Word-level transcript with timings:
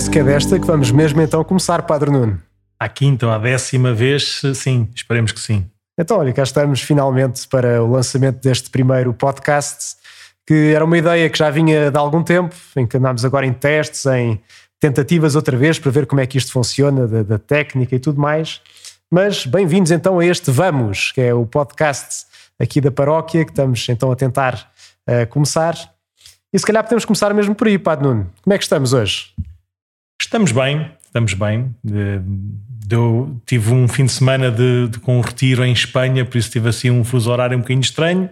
parece 0.00 0.10
que 0.10 0.18
é 0.18 0.24
desta 0.24 0.58
que 0.58 0.66
vamos 0.66 0.90
mesmo 0.90 1.20
então 1.20 1.44
começar, 1.44 1.82
Padre 1.82 2.10
Nuno. 2.10 2.40
À 2.78 2.88
quinta 2.88 3.26
ou 3.26 3.32
à 3.32 3.36
décima 3.36 3.92
vez, 3.92 4.40
sim, 4.54 4.88
esperemos 4.94 5.30
que 5.30 5.38
sim. 5.38 5.66
Então, 5.98 6.16
olha, 6.16 6.32
cá 6.32 6.42
estamos 6.42 6.80
finalmente 6.80 7.46
para 7.46 7.84
o 7.84 7.90
lançamento 7.90 8.40
deste 8.40 8.70
primeiro 8.70 9.12
podcast, 9.12 9.96
que 10.46 10.72
era 10.74 10.82
uma 10.82 10.96
ideia 10.96 11.28
que 11.28 11.36
já 11.36 11.50
vinha 11.50 11.90
de 11.90 11.98
algum 11.98 12.22
tempo, 12.22 12.54
em 12.76 12.86
que 12.86 12.96
andámos 12.96 13.26
agora 13.26 13.44
em 13.44 13.52
testes, 13.52 14.06
em 14.06 14.40
tentativas 14.80 15.36
outra 15.36 15.54
vez 15.54 15.78
para 15.78 15.90
ver 15.90 16.06
como 16.06 16.22
é 16.22 16.26
que 16.26 16.38
isto 16.38 16.50
funciona, 16.50 17.06
da, 17.06 17.22
da 17.22 17.38
técnica 17.38 17.94
e 17.94 17.98
tudo 17.98 18.18
mais. 18.18 18.62
Mas 19.10 19.44
bem-vindos 19.44 19.90
então 19.90 20.18
a 20.18 20.24
este 20.24 20.50
Vamos, 20.50 21.12
que 21.12 21.20
é 21.20 21.34
o 21.34 21.44
podcast 21.44 22.24
aqui 22.58 22.80
da 22.80 22.90
paróquia, 22.90 23.44
que 23.44 23.50
estamos 23.50 23.86
então 23.86 24.10
a 24.10 24.16
tentar 24.16 24.72
uh, 25.06 25.26
começar. 25.28 25.74
E 26.50 26.58
se 26.58 26.64
calhar 26.64 26.82
podemos 26.84 27.04
começar 27.04 27.34
mesmo 27.34 27.54
por 27.54 27.66
aí, 27.66 27.78
Padre 27.78 28.08
Nuno. 28.08 28.30
Como 28.42 28.54
é 28.54 28.56
que 28.56 28.64
estamos 28.64 28.94
hoje? 28.94 29.34
Estamos 30.30 30.52
bem, 30.52 30.88
estamos 31.04 31.34
bem. 31.34 31.74
Eu 32.88 33.36
tive 33.44 33.74
um 33.74 33.88
fim 33.88 34.04
de 34.04 34.12
semana 34.12 34.48
de, 34.48 34.86
de, 34.86 35.00
com 35.00 35.18
um 35.18 35.20
retiro 35.20 35.64
em 35.64 35.72
Espanha, 35.72 36.24
por 36.24 36.38
isso 36.38 36.48
tive 36.48 36.68
assim 36.68 36.88
um 36.88 37.02
fuso 37.02 37.32
horário 37.32 37.56
um 37.56 37.60
bocadinho 37.60 37.80
estranho. 37.80 38.30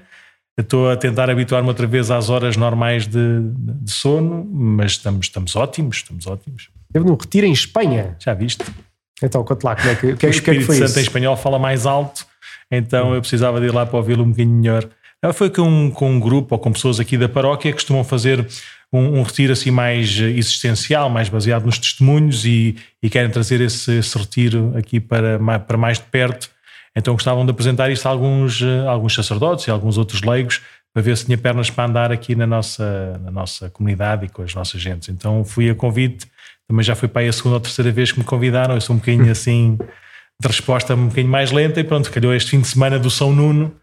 Estou 0.57 0.89
a 0.89 0.97
tentar 0.97 1.29
habituar-me 1.29 1.67
outra 1.67 1.89
vez 1.89 2.09
às 2.13 2.31
horas 2.31 2.57
normais 2.57 3.09
de, 3.09 3.41
de, 3.53 3.91
sono, 3.91 4.49
mas 4.49 4.93
estamos, 4.93 5.27
estamos 5.27 5.57
ótimos, 5.57 5.97
estamos 5.97 6.25
ótimos. 6.29 6.69
Teve 6.93 7.05
num 7.05 7.17
retiro 7.17 7.47
em 7.47 7.53
Espanha? 7.53 8.17
Já 8.21 8.33
viste? 8.33 8.65
Então, 9.21 9.43
conte 9.43 9.65
lá, 9.65 9.75
como 9.75 9.91
é 9.91 9.95
que, 9.97 10.15
que, 10.15 10.27
o 10.27 10.31
Espírito 10.31 10.45
que, 10.45 10.51
é 10.51 10.55
que 10.55 10.65
foi 10.67 10.77
Santo 10.77 10.91
isso? 10.91 10.99
em 11.01 11.03
espanhol 11.03 11.37
fala 11.37 11.59
mais 11.59 11.85
alto, 11.85 12.25
então 12.71 13.11
hum. 13.11 13.15
eu 13.17 13.21
precisava 13.21 13.59
de 13.59 13.67
ir 13.67 13.75
lá 13.75 13.85
para 13.85 13.97
ouvi-lo 13.97 14.23
um 14.23 14.31
bocadinho 14.31 14.55
melhor. 14.55 14.89
Foi 15.35 15.51
com, 15.51 15.91
com 15.91 16.13
um 16.13 16.21
grupo 16.21 16.55
ou 16.55 16.61
com 16.61 16.71
pessoas 16.71 17.01
aqui 17.01 17.19
da 17.19 17.29
paróquia 17.29 17.73
que 17.73 17.79
costumam 17.79 18.05
fazer 18.05 18.47
um, 18.93 19.19
um, 19.19 19.23
retiro 19.23 19.53
assim 19.53 19.71
mais 19.71 20.19
existencial, 20.19 21.11
mais 21.11 21.29
baseado 21.29 21.65
nos 21.65 21.79
testemunhos 21.79 22.45
e, 22.45 22.77
e 23.03 23.11
querem 23.11 23.31
trazer 23.31 23.61
esse, 23.61 23.99
esse, 23.99 24.19
retiro 24.19 24.73
aqui 24.77 24.99
para, 24.99 25.39
para 25.61 25.77
mais 25.77 25.99
de 25.99 26.05
perto. 26.05 26.51
Então 26.97 27.15
gostavam 27.15 27.45
de 27.45 27.51
apresentar 27.51 27.91
isto 27.91 28.07
a 28.07 28.11
alguns, 28.11 28.63
alguns 28.89 29.15
sacerdotes 29.15 29.67
e 29.67 29.71
alguns 29.71 29.99
outros 29.99 30.23
leigos 30.23 30.63
para 30.93 31.03
ver 31.03 31.17
se 31.17 31.27
tinha 31.27 31.39
pernas 31.39 31.71
para 31.71 31.85
andar 31.85 32.11
aqui 32.11 32.35
na 32.35 32.47
nossa, 32.47 33.21
na 33.23 33.31
nossa 33.31 33.71
comunidade 33.71 34.27
e 34.27 34.29
com 34.29 34.43
as 34.43 34.55
nossas 34.55 34.81
gentes. 34.81 35.09
Então 35.09 35.45
fui 35.45 35.71
a 35.71 35.75
convite, 35.75 36.27
também 36.67 36.83
já 36.83 36.95
foi 36.95 37.09
para 37.09 37.23
aí 37.23 37.29
a 37.29 37.33
segunda 37.33 37.57
ou 37.57 37.61
terceira 37.61 37.93
vez 37.93 38.11
que 38.11 38.19
me 38.19 38.25
convidaram, 38.25 38.75
eu 38.75 38.81
sou 38.81 38.97
um 38.97 38.99
bocadinho 38.99 39.31
assim 39.31 39.79
de 40.41 40.47
resposta 40.47 40.95
um 40.95 41.09
bocadinho 41.09 41.31
mais 41.31 41.51
lenta 41.51 41.81
e 41.81 41.85
pronto, 41.85 42.11
calhou 42.11 42.33
este 42.35 42.53
fim 42.53 42.61
de 42.61 42.69
semana 42.69 42.99
do 42.99 43.11
São 43.11 43.33
Nuno, 43.33 43.75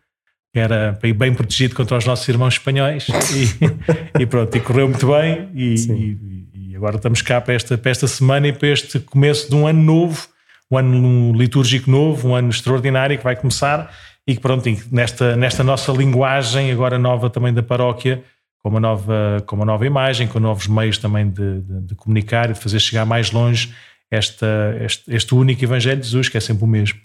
era 0.60 0.98
bem 1.16 1.34
protegido 1.34 1.76
contra 1.76 1.98
os 1.98 2.06
nossos 2.06 2.28
irmãos 2.28 2.56
espanhóis 2.56 3.08
e, 3.10 3.58
e 4.22 4.26
pronto, 4.26 4.56
e 4.56 4.60
correu 4.60 4.88
muito 4.88 5.08
bem 5.08 5.50
e, 5.54 5.76
e, 5.76 6.48
e, 6.72 6.76
agora 6.76 6.96
estamos 6.96 7.22
cá 7.22 7.40
para 7.42 7.54
esta, 7.54 7.78
para 7.78 7.92
esta 7.92 8.08
semana 8.08 8.48
e 8.48 8.54
para 8.54 8.70
este 8.70 9.00
começo 9.00 9.50
de 9.50 9.56
um 9.56 9.68
ano 9.68 9.82
novo, 9.82 10.28
um 10.72 10.78
ano 10.78 11.34
litúrgico 11.34 11.90
novo, 11.90 12.30
um 12.30 12.36
ano 12.36 12.50
extraordinário 12.50 13.18
que 13.18 13.24
vai 13.24 13.36
começar 13.36 13.92
e 14.28 14.36
que 14.36 14.42
pronto, 14.42 14.70
nesta, 14.92 15.36
nesta 15.36 15.64
nossa 15.64 15.92
linguagem 15.92 16.72
agora 16.72 16.98
nova 16.98 17.30
também 17.30 17.54
da 17.54 17.62
paróquia, 17.62 18.24
com 18.60 18.70
uma 18.70 18.80
nova, 18.80 19.44
com 19.46 19.56
uma 19.56 19.66
nova 19.66 19.86
imagem, 19.86 20.28
com 20.28 20.40
novos 20.40 20.68
meios 20.68 20.98
também 20.98 21.30
de, 21.30 21.62
de, 21.62 21.82
de 21.82 21.96
comunicar 21.96 22.50
e 22.50 22.54
de 22.54 22.60
fazer 22.60 22.80
chegar 22.80 23.06
mais 23.06 23.32
longe 23.32 23.74
esta, 24.10 24.76
este, 24.82 25.14
este 25.14 25.36
único 25.36 25.64
Evangelho 25.64 26.00
de 26.00 26.08
Jesus, 26.08 26.30
que 26.30 26.38
é 26.38 26.40
sempre 26.40 26.64
o 26.64 26.68
mesmo. 26.68 27.00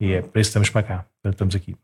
E 0.00 0.12
é 0.12 0.22
para 0.22 0.40
isso 0.40 0.48
que 0.48 0.58
estamos 0.58 0.70
para 0.70 0.82
cá, 0.82 1.06
estamos 1.24 1.54
aqui. 1.54 1.76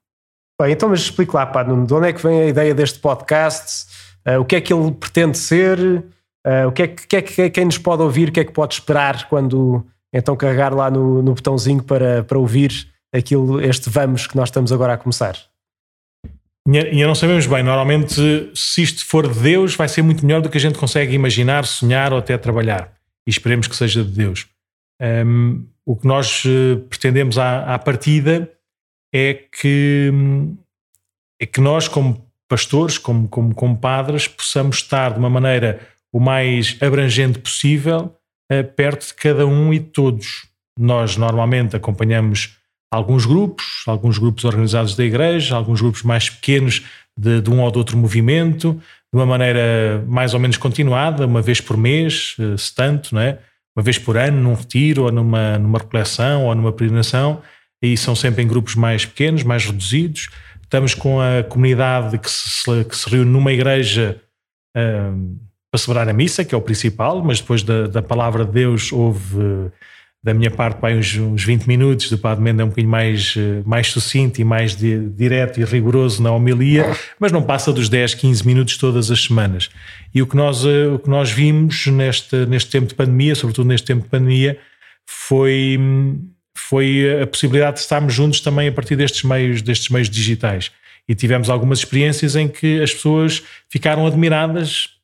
Bem, 0.61 0.73
então, 0.73 0.91
mas 0.91 1.01
explique 1.01 1.35
lá, 1.35 1.47
pá, 1.47 1.63
de 1.63 1.73
onde 1.73 2.07
é 2.07 2.13
que 2.13 2.23
vem 2.23 2.43
a 2.43 2.47
ideia 2.49 2.75
deste 2.75 2.99
podcast? 2.99 3.87
Uh, 4.29 4.41
o 4.41 4.45
que 4.45 4.57
é 4.57 4.61
que 4.61 4.71
ele 4.71 4.93
pretende 4.93 5.39
ser? 5.39 5.79
Uh, 5.81 6.69
o 6.69 6.73
que 6.73 6.83
é 6.83 6.89
que, 6.89 7.07
que, 7.07 7.17
é 7.17 7.23
que 7.23 7.51
quem 7.51 7.65
nos 7.65 7.79
pode 7.79 8.03
ouvir, 8.03 8.29
o 8.29 8.33
que 8.33 8.41
é 8.41 8.45
que 8.45 8.53
pode 8.53 8.75
esperar 8.75 9.27
quando 9.27 9.87
então 10.13 10.37
carregar 10.37 10.75
lá 10.75 10.91
no, 10.91 11.23
no 11.23 11.33
botãozinho 11.33 11.83
para, 11.83 12.25
para 12.25 12.39
ouvir 12.39 12.73
aquilo, 13.11 13.59
este 13.63 13.89
vamos 13.89 14.27
que 14.27 14.37
nós 14.37 14.51
estamos 14.51 14.71
agora 14.71 14.93
a 14.93 14.99
começar? 14.99 15.35
E 16.69 17.07
não 17.07 17.15
sabemos 17.15 17.47
bem, 17.47 17.63
normalmente 17.63 18.53
se 18.55 18.83
isto 18.83 19.07
for 19.07 19.33
de 19.33 19.41
Deus 19.41 19.75
vai 19.75 19.89
ser 19.89 20.03
muito 20.03 20.27
melhor 20.27 20.43
do 20.43 20.51
que 20.51 20.59
a 20.59 20.61
gente 20.61 20.79
consegue 20.79 21.15
imaginar, 21.15 21.65
sonhar 21.65 22.13
ou 22.13 22.19
até 22.19 22.37
trabalhar. 22.37 22.93
E 23.27 23.31
esperemos 23.31 23.67
que 23.67 23.75
seja 23.75 24.05
de 24.05 24.11
Deus. 24.11 24.47
Um, 25.01 25.65
o 25.87 25.97
que 25.97 26.07
nós 26.07 26.45
uh, 26.45 26.81
pretendemos 26.91 27.39
à, 27.39 27.75
à 27.75 27.79
partida 27.79 28.47
é 29.13 29.35
que, 29.35 30.13
é 31.41 31.47
que 31.47 31.61
nós, 31.61 31.89
como 31.89 32.25
pastores, 32.49 32.99
como, 32.99 33.29
como, 33.29 33.55
como 33.55 33.79
padres, 33.79 34.27
possamos 34.27 34.77
estar 34.77 35.13
de 35.13 35.19
uma 35.19 35.31
maneira 35.31 35.81
o 36.13 36.19
mais 36.19 36.77
abrangente 36.81 37.39
possível 37.39 38.17
uh, 38.53 38.65
perto 38.75 39.07
de 39.07 39.15
cada 39.15 39.47
um 39.47 39.73
e 39.73 39.79
de 39.79 39.87
todos. 39.87 40.49
Nós 40.79 41.17
normalmente 41.17 41.77
acompanhamos 41.77 42.57
alguns 42.93 43.25
grupos, 43.25 43.85
alguns 43.87 44.19
grupos 44.19 44.45
organizados 44.45 44.97
da 44.97 45.05
igreja, 45.05 45.55
alguns 45.55 45.81
grupos 45.81 46.03
mais 46.03 46.29
pequenos 46.29 46.85
de, 47.17 47.41
de 47.41 47.51
um 47.51 47.61
ou 47.61 47.71
de 47.71 47.79
outro 47.79 47.97
movimento, 47.97 48.73
de 49.13 49.19
uma 49.19 49.27
maneira 49.27 50.05
mais 50.09 50.35
ou 50.35 50.41
menos 50.41 50.57
continuada, 50.57 51.27
uma 51.27 51.43
vez 51.43 51.61
por 51.61 51.77
mês, 51.77 52.35
uh, 52.39 52.59
se 52.59 52.75
tanto, 52.75 53.15
não 53.15 53.21
é? 53.23 53.39
uma 53.77 53.85
vez 53.85 53.99
por 53.99 54.17
ano, 54.17 54.41
num 54.41 54.55
retiro, 54.55 55.05
ou 55.05 55.13
numa, 55.13 55.59
numa 55.59 55.79
reflexão, 55.79 56.47
ou 56.47 56.55
numa 56.55 56.73
peregrinação, 56.73 57.41
e 57.83 57.97
são 57.97 58.15
sempre 58.15 58.43
em 58.43 58.47
grupos 58.47 58.75
mais 58.75 59.05
pequenos, 59.07 59.43
mais 59.43 59.65
reduzidos. 59.65 60.29
Estamos 60.63 60.95
com 60.95 61.21
a 61.21 61.43
comunidade 61.43 62.19
que 62.19 62.31
se, 62.31 62.85
que 62.85 62.97
se 62.97 63.09
reúne 63.09 63.31
numa 63.31 63.53
igreja 63.53 64.21
um, 64.77 65.37
para 65.71 65.79
celebrar 65.79 66.09
a 66.09 66.13
missa, 66.13 66.45
que 66.45 66.55
é 66.55 66.59
o 66.59 66.61
principal, 66.61 67.23
mas 67.25 67.41
depois 67.41 67.63
da, 67.63 67.87
da 67.87 68.03
palavra 68.03 68.45
de 68.45 68.53
Deus 68.53 68.93
houve, 68.93 69.71
da 70.23 70.35
minha 70.35 70.51
parte, 70.51 70.81
para 70.81 70.95
uns, 70.95 71.17
uns 71.17 71.45
20 71.45 71.67
minutos, 71.67 72.11
do 72.11 72.19
Padre 72.19 72.43
Mendes 72.43 72.61
é 72.61 72.65
um 72.65 72.69
bocadinho 72.69 72.91
mais, 72.91 73.35
mais 73.65 73.87
sucinto 73.89 74.41
e 74.41 74.45
mais 74.45 74.77
di, 74.77 75.09
direto 75.11 75.61
e 75.61 75.65
rigoroso 75.65 76.23
na 76.23 76.33
homilia, 76.33 76.87
mas 77.19 77.33
não 77.33 77.43
passa 77.43 77.73
dos 77.73 77.89
10, 77.89 78.15
15 78.15 78.47
minutos 78.47 78.77
todas 78.77 79.11
as 79.11 79.25
semanas. 79.25 79.71
E 80.15 80.21
o 80.21 80.27
que 80.27 80.37
nós, 80.37 80.65
o 80.65 80.99
que 80.99 81.09
nós 81.09 81.31
vimos 81.31 81.87
neste, 81.87 82.47
neste 82.47 82.71
tempo 82.71 82.89
de 82.89 82.95
pandemia, 82.95 83.35
sobretudo 83.35 83.69
neste 83.69 83.87
tempo 83.87 84.03
de 84.03 84.09
pandemia, 84.09 84.59
foi 85.07 85.79
foi 86.61 87.23
a 87.23 87.27
possibilidade 87.27 87.77
de 87.77 87.83
estarmos 87.83 88.13
juntos 88.13 88.41
também 88.41 88.69
a 88.69 88.73
partir 88.73 88.97
destes 88.97 89.23
meios, 89.23 89.63
destes 89.63 89.89
meios 89.89 90.09
digitais. 90.09 90.71
E 91.09 91.15
tivemos 91.15 91.51
algumas 91.51 91.81
experiências 91.81 92.37
em 92.37 92.47
que 92.47 92.81
as 92.81 92.93
pessoas 92.93 93.43
ficaram 93.69 94.07
admiradas 94.07 95.01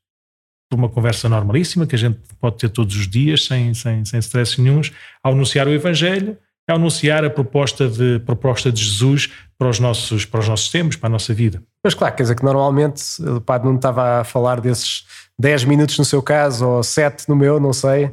por 0.68 0.78
uma 0.78 0.88
conversa 0.88 1.28
normalíssima 1.28 1.86
que 1.86 1.94
a 1.94 1.98
gente 1.98 2.18
pode 2.40 2.58
ter 2.58 2.68
todos 2.68 2.96
os 2.96 3.08
dias, 3.08 3.44
sem, 3.44 3.72
sem, 3.74 4.04
sem 4.04 4.18
stress 4.20 4.60
nenhums, 4.60 4.92
ao 5.22 5.32
anunciar 5.32 5.66
o 5.68 5.72
Evangelho, 5.72 6.36
ao 6.68 6.76
anunciar 6.76 7.24
a 7.24 7.30
proposta 7.30 7.88
de, 7.88 8.18
proposta 8.20 8.72
de 8.72 8.82
Jesus 8.82 9.30
para 9.56 9.68
os, 9.68 9.78
nossos, 9.78 10.24
para 10.24 10.40
os 10.40 10.48
nossos 10.48 10.70
tempos, 10.70 10.96
para 10.96 11.08
a 11.08 11.10
nossa 11.10 11.32
vida. 11.32 11.62
Mas 11.82 11.94
claro, 11.94 12.14
quer 12.14 12.24
dizer 12.24 12.34
que 12.34 12.44
normalmente 12.44 13.02
o 13.22 13.40
Padre 13.40 13.68
não 13.68 13.76
estava 13.76 14.20
a 14.20 14.24
falar 14.24 14.60
desses 14.60 15.04
10 15.38 15.64
minutos 15.64 15.98
no 15.98 16.04
seu 16.04 16.20
caso, 16.20 16.66
ou 16.66 16.82
7 16.82 17.28
no 17.28 17.36
meu, 17.36 17.60
não 17.60 17.72
sei, 17.72 18.10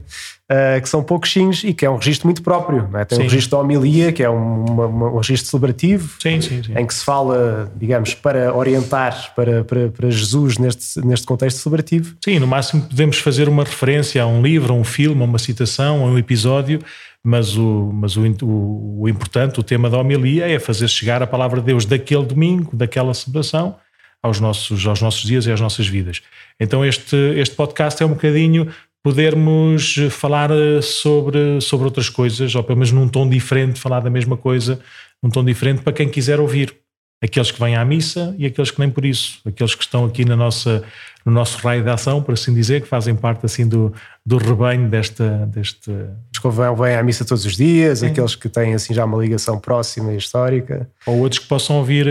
uh, 0.52 0.82
que 0.82 0.90
são 0.90 1.04
pouquinhos 1.04 1.64
e 1.64 1.74
que 1.74 1.86
é 1.86 1.90
um 1.90 1.98
registro 1.98 2.28
muito 2.28 2.42
próprio. 2.42 2.90
É? 2.94 3.06
Tem 3.06 3.18
sim. 3.18 3.24
um 3.24 3.28
registro 3.28 3.58
da 3.58 3.64
homilia, 3.64 4.12
que 4.12 4.24
é 4.24 4.30
um, 4.30 4.66
uma, 4.66 4.86
um 4.88 5.18
registro 5.18 5.50
celebrativo, 5.50 6.16
sim, 6.22 6.42
sim, 6.42 6.62
em 6.76 6.86
que 6.86 6.94
se 6.94 7.04
fala, 7.04 7.72
digamos, 7.76 8.14
para 8.14 8.54
orientar 8.56 9.34
para, 9.36 9.64
para, 9.64 9.90
para 9.90 10.10
Jesus 10.10 10.58
neste, 10.58 11.06
neste 11.06 11.26
contexto 11.26 11.58
celebrativo. 11.58 12.16
Sim, 12.24 12.40
no 12.40 12.48
máximo 12.48 12.84
podemos 12.84 13.18
fazer 13.18 13.48
uma 13.48 13.64
referência 13.64 14.22
a 14.22 14.28
um 14.28 14.42
livro, 14.42 14.74
a 14.74 14.76
um 14.76 14.84
filme, 14.84 15.22
a 15.22 15.26
uma 15.26 15.40
citação, 15.40 16.04
a 16.04 16.08
um 16.08 16.18
episódio, 16.18 16.80
mas 17.24 17.56
o, 17.56 17.92
mas 17.94 18.18
o, 18.18 18.22
o, 18.44 19.02
o 19.02 19.10
importante, 19.10 19.60
o 19.60 19.64
tema 19.64 19.90
da 19.90 19.98
homilia 19.98 20.50
é 20.50 20.60
fazer 20.60 20.88
chegar 20.88 21.24
a 21.24 21.28
palavra 21.28 21.60
de 21.60 21.68
Deus 21.68 21.86
daquele 21.86 22.26
domingo, 22.26 22.76
daquela 22.76 23.14
celebração, 23.14 23.78
aos 24.22 24.40
nossos, 24.40 24.86
aos 24.88 25.02
nossos 25.02 25.24
dias 25.24 25.46
e 25.46 25.52
às 25.52 25.60
nossas 25.60 25.88
vidas. 25.88 26.22
Então 26.60 26.86
este, 26.86 27.16
este 27.36 27.56
podcast 27.56 28.02
é 28.02 28.06
um 28.06 28.10
bocadinho 28.10 28.70
podermos 29.04 29.96
falar 30.10 30.50
eh, 30.50 30.82
sobre, 30.82 31.60
sobre 31.60 31.86
outras 31.86 32.08
coisas, 32.10 32.56
ou 32.56 32.64
pelo 32.64 32.78
menos 32.78 32.92
num 32.94 33.08
tom 33.10 33.28
diferente, 33.28 33.80
falar 33.80 34.00
da 34.00 34.10
mesma 34.10 34.38
coisa, 34.38 34.80
num 35.22 35.30
tom 35.30 35.44
diferente 35.44 35.82
para 35.82 35.92
quem 35.92 36.08
quiser 36.08 36.40
ouvir. 36.40 36.74
Aqueles 37.22 37.52
que 37.52 37.60
vêm 37.60 37.76
à 37.76 37.86
missa 37.86 38.36
e 38.38 38.46
aqueles 38.46 38.70
que 38.70 38.80
nem 38.80 38.90
por 38.90 39.06
isso. 39.06 39.40
Aqueles 39.46 39.76
que 39.76 39.84
estão 39.84 40.06
aqui 40.06 40.26
na 40.26 40.36
nossa, 40.36 40.84
no 41.26 41.32
nosso 41.32 41.58
raio 41.58 41.82
de 41.82 41.90
ação, 41.90 42.22
por 42.22 42.34
assim 42.34 42.54
dizer, 42.54 42.82
que 42.82 42.88
fazem 42.88 43.16
parte 43.16 43.46
assim 43.46 43.68
do, 43.68 43.94
do 44.26 44.38
rebanho 44.38 44.90
desta, 44.90 45.46
deste... 45.48 45.92
Os 46.34 46.40
que 46.40 46.48
vêm 46.50 46.96
à 46.96 47.04
missa 47.04 47.26
todos 47.26 47.46
os 47.46 47.58
dias, 47.58 48.00
Sim. 48.00 48.08
aqueles 48.08 48.36
que 48.36 48.48
têm 48.48 48.74
assim 48.74 48.94
já 48.94 49.04
uma 49.04 49.18
ligação 49.18 49.60
próxima 49.60 50.14
e 50.14 50.18
histórica. 50.18 50.90
Ou 51.06 51.20
outros 51.20 51.40
que 51.40 51.48
possam 51.48 51.84
vir, 51.84 52.06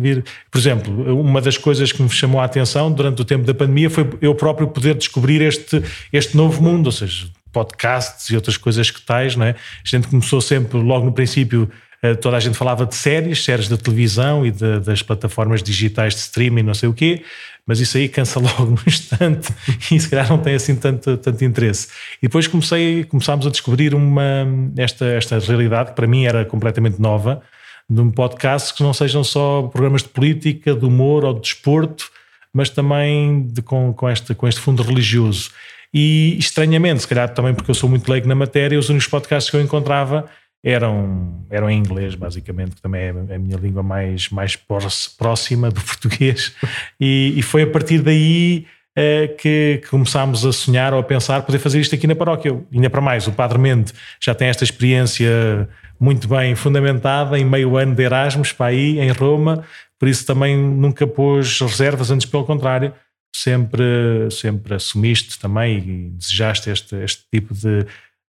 vir... 0.00 0.24
Por 0.50 0.58
exemplo, 0.58 1.20
uma 1.20 1.42
das 1.42 1.58
coisas 1.58 1.92
que 1.92 2.02
me 2.02 2.08
chamou 2.08 2.40
a 2.40 2.44
atenção 2.44 2.90
durante 2.90 3.20
o 3.20 3.24
tempo 3.24 3.44
da 3.44 3.52
pandemia 3.52 3.90
foi 3.90 4.08
eu 4.22 4.34
próprio 4.34 4.68
poder 4.68 4.94
descobrir 4.94 5.42
este, 5.42 5.82
este 6.10 6.36
novo 6.36 6.62
mundo, 6.62 6.86
ou 6.86 6.92
seja, 6.92 7.28
podcasts 7.52 8.30
e 8.30 8.34
outras 8.34 8.56
coisas 8.56 8.90
que 8.90 9.02
tais, 9.02 9.36
não 9.36 9.44
é? 9.44 9.50
A 9.50 9.56
gente 9.84 10.08
começou 10.08 10.40
sempre, 10.40 10.78
logo 10.78 11.04
no 11.04 11.12
princípio, 11.12 11.68
uh, 12.02 12.16
toda 12.16 12.38
a 12.38 12.40
gente 12.40 12.56
falava 12.56 12.86
de 12.86 12.94
séries, 12.94 13.44
séries 13.44 13.68
da 13.68 13.76
televisão 13.76 14.44
e 14.46 14.50
de, 14.50 14.80
das 14.80 15.02
plataformas 15.02 15.62
digitais 15.62 16.14
de 16.14 16.20
streaming, 16.20 16.62
não 16.62 16.74
sei 16.74 16.88
o 16.88 16.94
quê, 16.94 17.22
mas 17.68 17.78
isso 17.80 17.98
aí 17.98 18.08
cansa 18.08 18.40
logo 18.40 18.64
no 18.64 18.80
instante 18.86 19.52
e 19.92 20.00
se 20.00 20.08
calhar 20.08 20.28
não 20.28 20.38
tem 20.38 20.54
assim 20.54 20.74
tanto, 20.74 21.18
tanto 21.18 21.44
interesse. 21.44 21.88
E 22.20 22.26
depois 22.26 22.46
comecei, 22.46 23.04
começámos 23.04 23.46
a 23.46 23.50
descobrir 23.50 23.94
uma, 23.94 24.48
esta, 24.76 25.04
esta 25.04 25.38
realidade 25.38 25.90
que 25.90 25.96
para 25.96 26.06
mim 26.06 26.24
era 26.24 26.46
completamente 26.46 26.98
nova, 26.98 27.42
de 27.88 28.00
um 28.00 28.10
podcast 28.10 28.74
que 28.74 28.82
não 28.82 28.94
sejam 28.94 29.22
só 29.22 29.62
programas 29.62 30.02
de 30.02 30.08
política, 30.08 30.74
de 30.74 30.84
humor 30.84 31.24
ou 31.24 31.34
de 31.34 31.40
desporto, 31.42 32.10
mas 32.52 32.70
também 32.70 33.46
de, 33.46 33.60
com, 33.60 33.92
com, 33.92 34.08
este, 34.08 34.34
com 34.34 34.48
este 34.48 34.60
fundo 34.60 34.82
religioso. 34.82 35.50
E 35.92 36.36
estranhamente, 36.38 37.02
se 37.02 37.08
calhar 37.08 37.28
também 37.32 37.54
porque 37.54 37.70
eu 37.70 37.74
sou 37.74 37.88
muito 37.88 38.10
leigo 38.10 38.26
na 38.26 38.34
matéria, 38.34 38.78
os 38.78 38.88
únicos 38.88 39.08
podcasts 39.08 39.50
que 39.50 39.56
eu 39.56 39.60
encontrava 39.60 40.26
eram, 40.62 41.44
eram 41.50 41.70
em 41.70 41.78
inglês, 41.78 42.14
basicamente, 42.14 42.76
que 42.76 42.82
também 42.82 43.02
é 43.02 43.34
a 43.34 43.38
minha 43.38 43.56
língua 43.56 43.82
mais, 43.82 44.28
mais 44.28 44.56
próxima 45.16 45.70
do 45.70 45.80
português. 45.82 46.54
E, 47.00 47.34
e 47.36 47.42
foi 47.42 47.62
a 47.62 47.66
partir 47.66 48.00
daí 48.00 48.66
é, 48.96 49.28
que, 49.28 49.80
que, 49.82 49.88
começámos 49.88 50.44
a 50.44 50.52
sonhar 50.52 50.92
ou 50.92 50.98
a 50.98 51.04
pensar 51.04 51.42
poder 51.42 51.60
fazer 51.60 51.80
isto 51.80 51.94
aqui 51.94 52.06
na 52.06 52.16
paróquia. 52.16 52.60
Ainda 52.72 52.90
para 52.90 53.00
mais, 53.00 53.26
o 53.28 53.32
Padre 53.32 53.58
Mente 53.58 53.92
já 54.20 54.34
tem 54.34 54.48
esta 54.48 54.64
experiência 54.64 55.68
muito 56.00 56.26
bem 56.28 56.54
fundamentada 56.54 57.38
em 57.38 57.44
meio 57.44 57.76
ano 57.76 57.94
de 57.94 58.02
Erasmus 58.02 58.52
para 58.52 58.66
aí, 58.66 58.98
em 59.00 59.10
Roma, 59.10 59.64
por 59.98 60.08
isso 60.08 60.24
também 60.26 60.56
nunca 60.56 61.06
pôs 61.06 61.60
reservas, 61.60 62.10
antes 62.10 62.26
pelo 62.26 62.44
contrário, 62.44 62.92
sempre, 63.34 64.28
sempre 64.30 64.74
assumiste 64.74 65.38
também 65.38 65.78
e 65.78 66.10
desejaste 66.10 66.70
este, 66.70 66.96
este 66.96 67.22
tipo 67.32 67.54
de, 67.54 67.86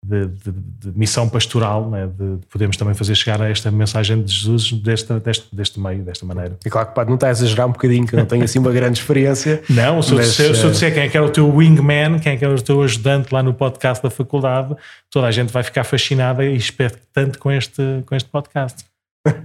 de, 0.08 0.26
de, 0.26 0.52
de 0.52 0.98
missão 0.98 1.28
pastoral, 1.28 1.90
né? 1.90 2.06
de, 2.06 2.36
de, 2.36 2.46
podermos 2.46 2.76
também 2.76 2.94
fazer 2.94 3.14
chegar 3.16 3.42
a 3.42 3.50
esta 3.50 3.70
mensagem 3.72 4.22
de 4.22 4.32
Jesus 4.32 4.70
desta, 4.72 5.18
deste, 5.18 5.54
deste 5.54 5.80
meio, 5.80 6.04
desta 6.04 6.24
maneira. 6.24 6.56
E 6.64 6.70
claro 6.70 6.88
que 6.88 6.94
pode 6.94 7.08
não 7.08 7.16
está 7.16 7.26
a 7.26 7.30
exagerar 7.30 7.66
um 7.66 7.72
bocadinho, 7.72 8.06
que 8.06 8.14
eu 8.14 8.18
não 8.20 8.26
tenho 8.26 8.44
assim 8.44 8.60
uma 8.60 8.70
grande 8.70 9.00
experiência. 9.00 9.62
Não, 9.68 10.00
se, 10.00 10.14
mas, 10.14 10.38
eu, 10.38 10.54
se 10.54 10.62
eu 10.62 10.70
disser 10.70 10.94
quem 10.94 11.02
é 11.02 11.08
que 11.08 11.16
era 11.16 11.26
o 11.26 11.30
teu 11.30 11.52
wingman, 11.52 12.20
quem 12.20 12.32
é 12.32 12.36
que 12.36 12.44
era 12.44 12.54
o 12.54 12.62
teu 12.62 12.82
ajudante 12.82 13.34
lá 13.34 13.42
no 13.42 13.52
podcast 13.52 14.00
da 14.00 14.08
faculdade, 14.08 14.76
toda 15.10 15.26
a 15.26 15.32
gente 15.32 15.52
vai 15.52 15.64
ficar 15.64 15.82
fascinada 15.82 16.44
e 16.44 16.54
expectante 16.54 17.38
com 17.38 17.50
este, 17.50 17.82
com 18.06 18.14
este 18.14 18.28
podcast. 18.28 18.84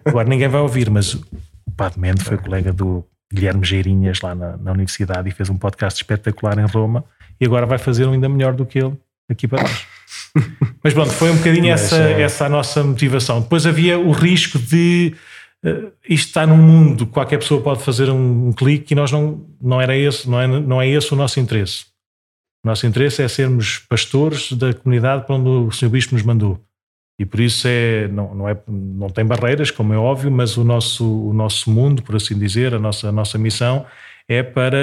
Agora 0.06 0.30
ninguém 0.30 0.48
vai 0.48 0.62
ouvir, 0.62 0.92
mas 0.92 1.16
o 1.16 1.26
Padre 1.76 2.00
Mendes 2.00 2.24
foi 2.24 2.38
colega 2.38 2.72
do 2.72 3.04
Guilherme 3.34 3.66
Geirinhas 3.66 4.22
lá 4.22 4.36
na, 4.36 4.58
na 4.58 4.72
universidade 4.72 5.28
e 5.28 5.32
fez 5.32 5.50
um 5.50 5.58
podcast 5.58 6.00
espetacular 6.00 6.60
em 6.60 6.66
Roma 6.66 7.04
e 7.40 7.46
agora 7.46 7.66
vai 7.66 7.80
fazer 7.80 8.06
um 8.06 8.12
ainda 8.12 8.30
melhor 8.30 8.54
do 8.54 8.64
que 8.64 8.78
ele 8.78 8.96
aqui 9.32 9.48
para 9.48 9.64
nós. 9.64 9.86
Mas 10.84 10.94
pronto, 10.94 11.12
foi 11.12 11.32
um 11.32 11.38
bocadinho 11.38 11.72
essa, 11.72 11.98
é... 11.98 12.22
essa 12.22 12.46
a 12.46 12.50
nossa 12.50 12.84
motivação. 12.84 13.42
Depois 13.42 13.66
havia 13.66 14.00
o 14.00 14.12
risco 14.12 14.58
de 14.58 15.14
uh, 15.66 15.92
isto 16.08 16.28
está 16.28 16.46
num 16.46 16.58
mundo, 16.58 17.06
qualquer 17.06 17.38
pessoa 17.38 17.62
pode 17.62 17.84
fazer 17.84 18.10
um, 18.10 18.50
um, 18.50 18.54
clique 18.54 18.94
e 18.94 18.96
nós 18.96 19.12
não, 19.12 19.46
não 19.62 19.80
era 19.80 19.96
esse, 19.96 20.30
não 20.30 20.40
é, 20.40 20.48
não 20.48 20.82
é 20.82 20.88
esse 20.88 21.14
o 21.14 21.16
nosso 21.16 21.40
interesse. 21.40 21.86
O 22.64 22.68
nosso 22.68 22.86
interesse 22.86 23.24
é 23.24 23.28
sermos 23.28 23.80
pastores 23.80 24.52
da 24.54 24.74
comunidade 24.74 25.26
para 25.26 25.36
onde 25.36 25.50
o 25.50 25.72
Sr. 25.72 25.90
Bispo 25.90 26.14
nos 26.14 26.24
mandou. 26.24 26.60
E 27.20 27.26
por 27.26 27.40
isso 27.40 27.68
é 27.68 28.08
não, 28.08 28.34
não, 28.34 28.50
é, 28.50 28.58
não 28.68 29.10
tem 29.10 29.26
barreiras, 29.26 29.70
como 29.70 29.94
é 29.94 29.98
óbvio, 29.98 30.32
mas 30.32 30.58
o 30.58 30.64
nosso, 30.64 31.30
o 31.30 31.34
nosso 31.34 31.70
mundo, 31.70 32.02
por 32.02 32.16
assim 32.16 32.38
dizer, 32.38 32.74
a 32.74 32.80
nossa, 32.80 33.10
a 33.10 33.12
nossa 33.12 33.38
missão 33.38 33.86
é 34.28 34.42
para 34.42 34.78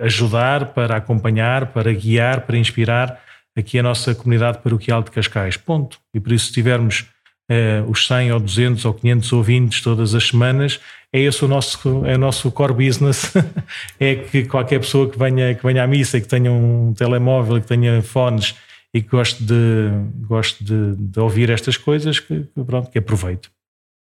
uh, 0.00 0.04
ajudar, 0.04 0.66
para 0.66 0.96
acompanhar, 0.96 1.66
para 1.66 1.92
guiar, 1.92 2.42
para 2.42 2.56
inspirar 2.56 3.20
aqui 3.56 3.78
a 3.78 3.82
nossa 3.82 4.14
comunidade 4.14 4.58
paroquial 4.58 5.02
de 5.02 5.10
Cascais. 5.10 5.56
Ponto. 5.56 5.98
E 6.12 6.20
por 6.20 6.32
isso, 6.32 6.46
se 6.46 6.52
tivermos 6.52 7.06
eh, 7.48 7.82
os 7.86 8.06
100 8.06 8.32
ou 8.32 8.40
200 8.40 8.84
ou 8.84 8.94
500 8.94 9.32
ouvintes 9.32 9.80
todas 9.82 10.14
as 10.14 10.28
semanas, 10.28 10.80
é 11.12 11.20
esse 11.20 11.44
o 11.44 11.48
nosso, 11.48 12.04
é 12.06 12.14
o 12.16 12.18
nosso 12.18 12.50
core 12.50 12.74
business. 12.74 13.32
é 14.00 14.16
que 14.16 14.44
qualquer 14.46 14.80
pessoa 14.80 15.08
que 15.08 15.18
venha, 15.18 15.54
que 15.54 15.64
venha 15.64 15.84
à 15.84 15.86
missa, 15.86 16.20
que 16.20 16.26
tenha 16.26 16.50
um 16.50 16.92
telemóvel, 16.92 17.60
que 17.60 17.66
tenha 17.66 18.02
fones 18.02 18.54
e 18.92 19.02
que 19.02 19.08
goste 19.08 19.42
de, 19.42 19.90
goste 20.26 20.64
de, 20.64 20.96
de 20.96 21.20
ouvir 21.20 21.50
estas 21.50 21.76
coisas, 21.76 22.20
que, 22.20 22.46
pronto, 22.66 22.90
que 22.90 22.98
aproveite. 22.98 23.53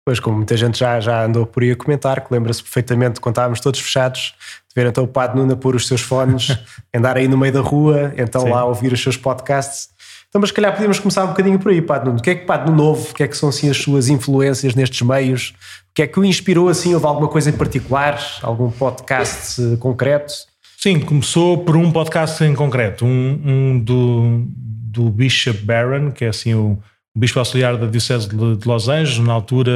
Pois, 0.03 0.19
como 0.19 0.37
muita 0.37 0.57
gente 0.57 0.79
já, 0.79 0.99
já 0.99 1.23
andou 1.23 1.45
por 1.45 1.61
aí 1.61 1.71
a 1.71 1.75
comentar, 1.75 2.25
que 2.25 2.33
lembra-se 2.33 2.63
perfeitamente 2.63 3.19
quando 3.19 3.33
estávamos 3.33 3.59
todos 3.59 3.79
fechados, 3.79 4.33
de 4.67 4.73
ver 4.75 4.87
então 4.87 5.03
o 5.03 5.07
Padre 5.07 5.37
Nuna 5.37 5.55
pôr 5.55 5.75
os 5.75 5.87
seus 5.87 6.01
fones, 6.01 6.57
andar 6.93 7.17
aí 7.17 7.27
no 7.27 7.37
meio 7.37 7.53
da 7.53 7.61
rua, 7.61 8.11
então 8.17 8.41
Sim. 8.41 8.49
lá 8.49 8.65
ouvir 8.65 8.91
os 8.91 9.01
seus 9.01 9.15
podcasts. 9.15 9.89
Então, 10.27 10.39
mas 10.39 10.49
se 10.49 10.53
calhar 10.55 10.71
podíamos 10.71 10.97
começar 10.97 11.25
um 11.25 11.27
bocadinho 11.27 11.59
por 11.59 11.71
aí, 11.71 11.81
Padre 11.81 12.07
Nuno. 12.07 12.19
O 12.19 12.21
que 12.23 12.29
é 12.29 12.35
que 12.35 12.45
Padre 12.45 12.73
Novo, 12.73 13.11
o 13.11 13.13
que 13.13 13.21
é 13.21 13.27
que 13.27 13.35
são 13.35 13.49
assim 13.49 13.69
as 13.69 13.77
suas 13.77 14.07
influências 14.07 14.73
nestes 14.73 15.01
meios? 15.05 15.53
O 15.91 15.93
que 15.93 16.01
é 16.01 16.07
que 16.07 16.19
o 16.19 16.25
inspirou 16.25 16.69
assim? 16.69 16.93
Houve 16.93 17.05
alguma 17.05 17.27
coisa 17.27 17.49
em 17.49 17.53
particular? 17.53 18.17
Algum 18.41 18.71
podcast 18.71 19.61
eh, 19.61 19.75
concreto? 19.75 20.33
Sim, 20.79 21.01
começou 21.01 21.59
por 21.65 21.75
um 21.75 21.91
podcast 21.91 22.43
em 22.43 22.55
concreto, 22.55 23.05
um, 23.05 23.41
um 23.45 23.79
do, 23.79 24.45
do 24.47 25.09
Bishop 25.09 25.59
Barron, 25.65 26.11
que 26.11 26.23
é 26.23 26.29
assim 26.29 26.53
o 26.55 26.79
bispo 27.15 27.39
auxiliar 27.39 27.77
da 27.77 27.87
Diocese 27.87 28.27
de 28.29 28.67
Los 28.67 28.87
Angeles, 28.87 29.19
na 29.19 29.33
altura, 29.33 29.71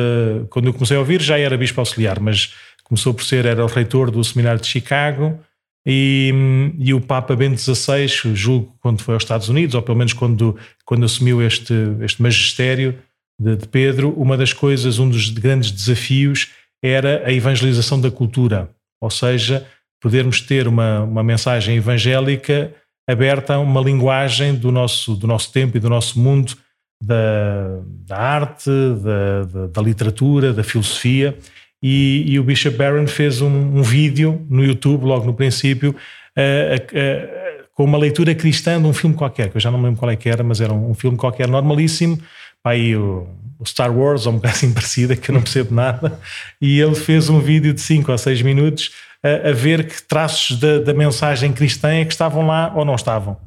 quando 0.49 0.67
eu 0.67 0.73
comecei 0.73 0.95
a 0.95 0.99
ouvir, 0.99 1.21
já 1.21 1.37
era 1.37 1.57
bispo 1.57 1.79
auxiliar, 1.79 2.19
mas 2.19 2.53
começou 2.83 3.13
por 3.13 3.23
ser, 3.23 3.45
era 3.45 3.63
o 3.63 3.67
reitor 3.67 4.09
do 4.09 4.23
seminário 4.23 4.61
de 4.61 4.67
Chicago, 4.67 5.39
e, 5.87 6.33
e 6.79 6.93
o 6.93 7.01
Papa 7.01 7.35
Bento 7.35 7.59
XVI, 7.59 8.07
julgo 8.33 8.75
quando 8.79 9.01
foi 9.01 9.13
aos 9.13 9.23
Estados 9.23 9.49
Unidos, 9.49 9.75
ou 9.75 9.81
pelo 9.81 9.97
menos 9.97 10.13
quando, 10.13 10.57
quando 10.83 11.05
assumiu 11.05 11.41
este, 11.41 11.73
este 12.01 12.21
magistério 12.21 12.97
de, 13.39 13.55
de 13.55 13.67
Pedro, 13.67 14.09
uma 14.17 14.35
das 14.35 14.51
coisas, 14.51 14.97
um 14.97 15.09
dos 15.09 15.29
grandes 15.29 15.71
desafios 15.71 16.51
era 16.83 17.23
a 17.25 17.31
evangelização 17.31 17.99
da 17.99 18.09
cultura, 18.09 18.69
ou 19.01 19.11
seja, 19.11 19.67
podermos 20.01 20.41
ter 20.41 20.67
uma, 20.67 21.01
uma 21.01 21.23
mensagem 21.23 21.75
evangélica 21.75 22.73
aberta 23.07 23.55
a 23.55 23.59
uma 23.59 23.81
linguagem 23.81 24.55
do 24.55 24.71
nosso, 24.71 25.15
do 25.15 25.27
nosso 25.27 25.51
tempo 25.51 25.77
e 25.77 25.79
do 25.79 25.89
nosso 25.89 26.19
mundo 26.19 26.55
da, 27.01 27.79
da 28.07 28.17
arte, 28.17 28.69
da, 29.03 29.43
da, 29.43 29.67
da, 29.67 29.81
literatura, 29.81 30.53
da 30.53 30.63
filosofia. 30.63 31.37
E, 31.81 32.23
e 32.27 32.39
o 32.39 32.43
Bishop 32.43 32.77
Barron 32.77 33.05
fez 33.07 33.41
um, 33.41 33.47
um, 33.47 33.83
vídeo 33.83 34.45
no 34.49 34.63
YouTube, 34.63 35.05
logo 35.05 35.25
no 35.25 35.33
princípio, 35.33 35.91
uh, 35.91 35.95
uh, 35.95 37.65
com 37.73 37.83
uma 37.83 37.97
leitura 37.97 38.33
cristã 38.33 38.81
de 38.81 38.87
um 38.87 38.93
filme 38.93 39.15
qualquer, 39.15 39.49
que 39.49 39.57
eu 39.57 39.61
já 39.61 39.69
não 39.69 39.77
me 39.77 39.85
lembro 39.85 39.99
qual 39.99 40.09
é 40.09 40.15
que 40.15 40.29
era, 40.29 40.43
mas 40.43 40.61
era 40.61 40.73
um, 40.73 40.91
um 40.91 40.93
filme 40.93 41.17
qualquer 41.17 41.47
normalíssimo. 41.47 42.19
Aí 42.63 42.95
o, 42.95 43.27
o, 43.59 43.65
Star 43.65 43.95
Wars, 43.95 44.25
ou 44.25 44.33
um 44.33 44.35
bocado 44.37 44.55
assim 44.55 44.71
parecido, 44.73 45.15
que 45.15 45.29
eu 45.29 45.33
não 45.33 45.41
percebo 45.41 45.75
nada. 45.75 46.19
E 46.59 46.79
ele 46.79 46.95
fez 46.95 47.29
um 47.29 47.39
vídeo 47.39 47.73
de 47.73 47.81
5 47.81 48.11
ou 48.11 48.17
6 48.17 48.41
minutos 48.41 48.91
a, 49.21 49.49
a 49.49 49.53
ver 49.53 49.87
que 49.87 50.01
traços 50.03 50.59
da, 50.59 50.79
da 50.79 50.93
mensagem 50.93 51.51
cristã 51.51 51.89
é 51.89 52.05
que 52.05 52.13
estavam 52.13 52.45
lá 52.45 52.71
ou 52.75 52.85
não 52.85 52.95
estavam. 52.95 53.37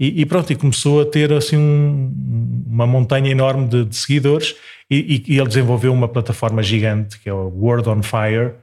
E, 0.00 0.22
e, 0.22 0.24
pronto, 0.24 0.50
e 0.50 0.56
começou 0.56 1.02
a 1.02 1.04
ter 1.04 1.30
assim 1.30 1.58
um, 1.58 2.64
uma 2.66 2.86
montanha 2.86 3.30
enorme 3.30 3.68
de, 3.68 3.84
de 3.84 3.94
seguidores 3.94 4.56
e, 4.90 5.22
e, 5.28 5.38
ele 5.38 5.46
desenvolveu 5.46 5.92
uma 5.92 6.08
plataforma 6.08 6.62
gigante 6.62 7.20
que 7.20 7.28
é 7.28 7.32
o 7.32 7.48
Word 7.48 7.86
on 7.86 8.02
Fire, 8.02 8.54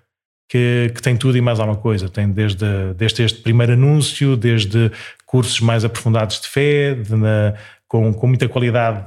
que, 0.49 0.91
que 0.95 1.01
tem 1.01 1.15
tudo 1.15 1.37
e 1.37 1.41
mais 1.41 1.59
alguma 1.59 1.77
coisa. 1.77 2.09
Tem 2.09 2.27
desde, 2.27 2.65
desde 2.95 3.23
este 3.23 3.41
primeiro 3.41 3.73
anúncio, 3.73 4.35
desde 4.35 4.91
cursos 5.27 5.59
mais 5.61 5.85
aprofundados 5.85 6.41
de 6.41 6.47
fé, 6.47 6.95
de, 6.95 7.15
na, 7.15 7.53
com, 7.87 8.11
com 8.11 8.27
muita 8.27 8.49
qualidade 8.49 9.05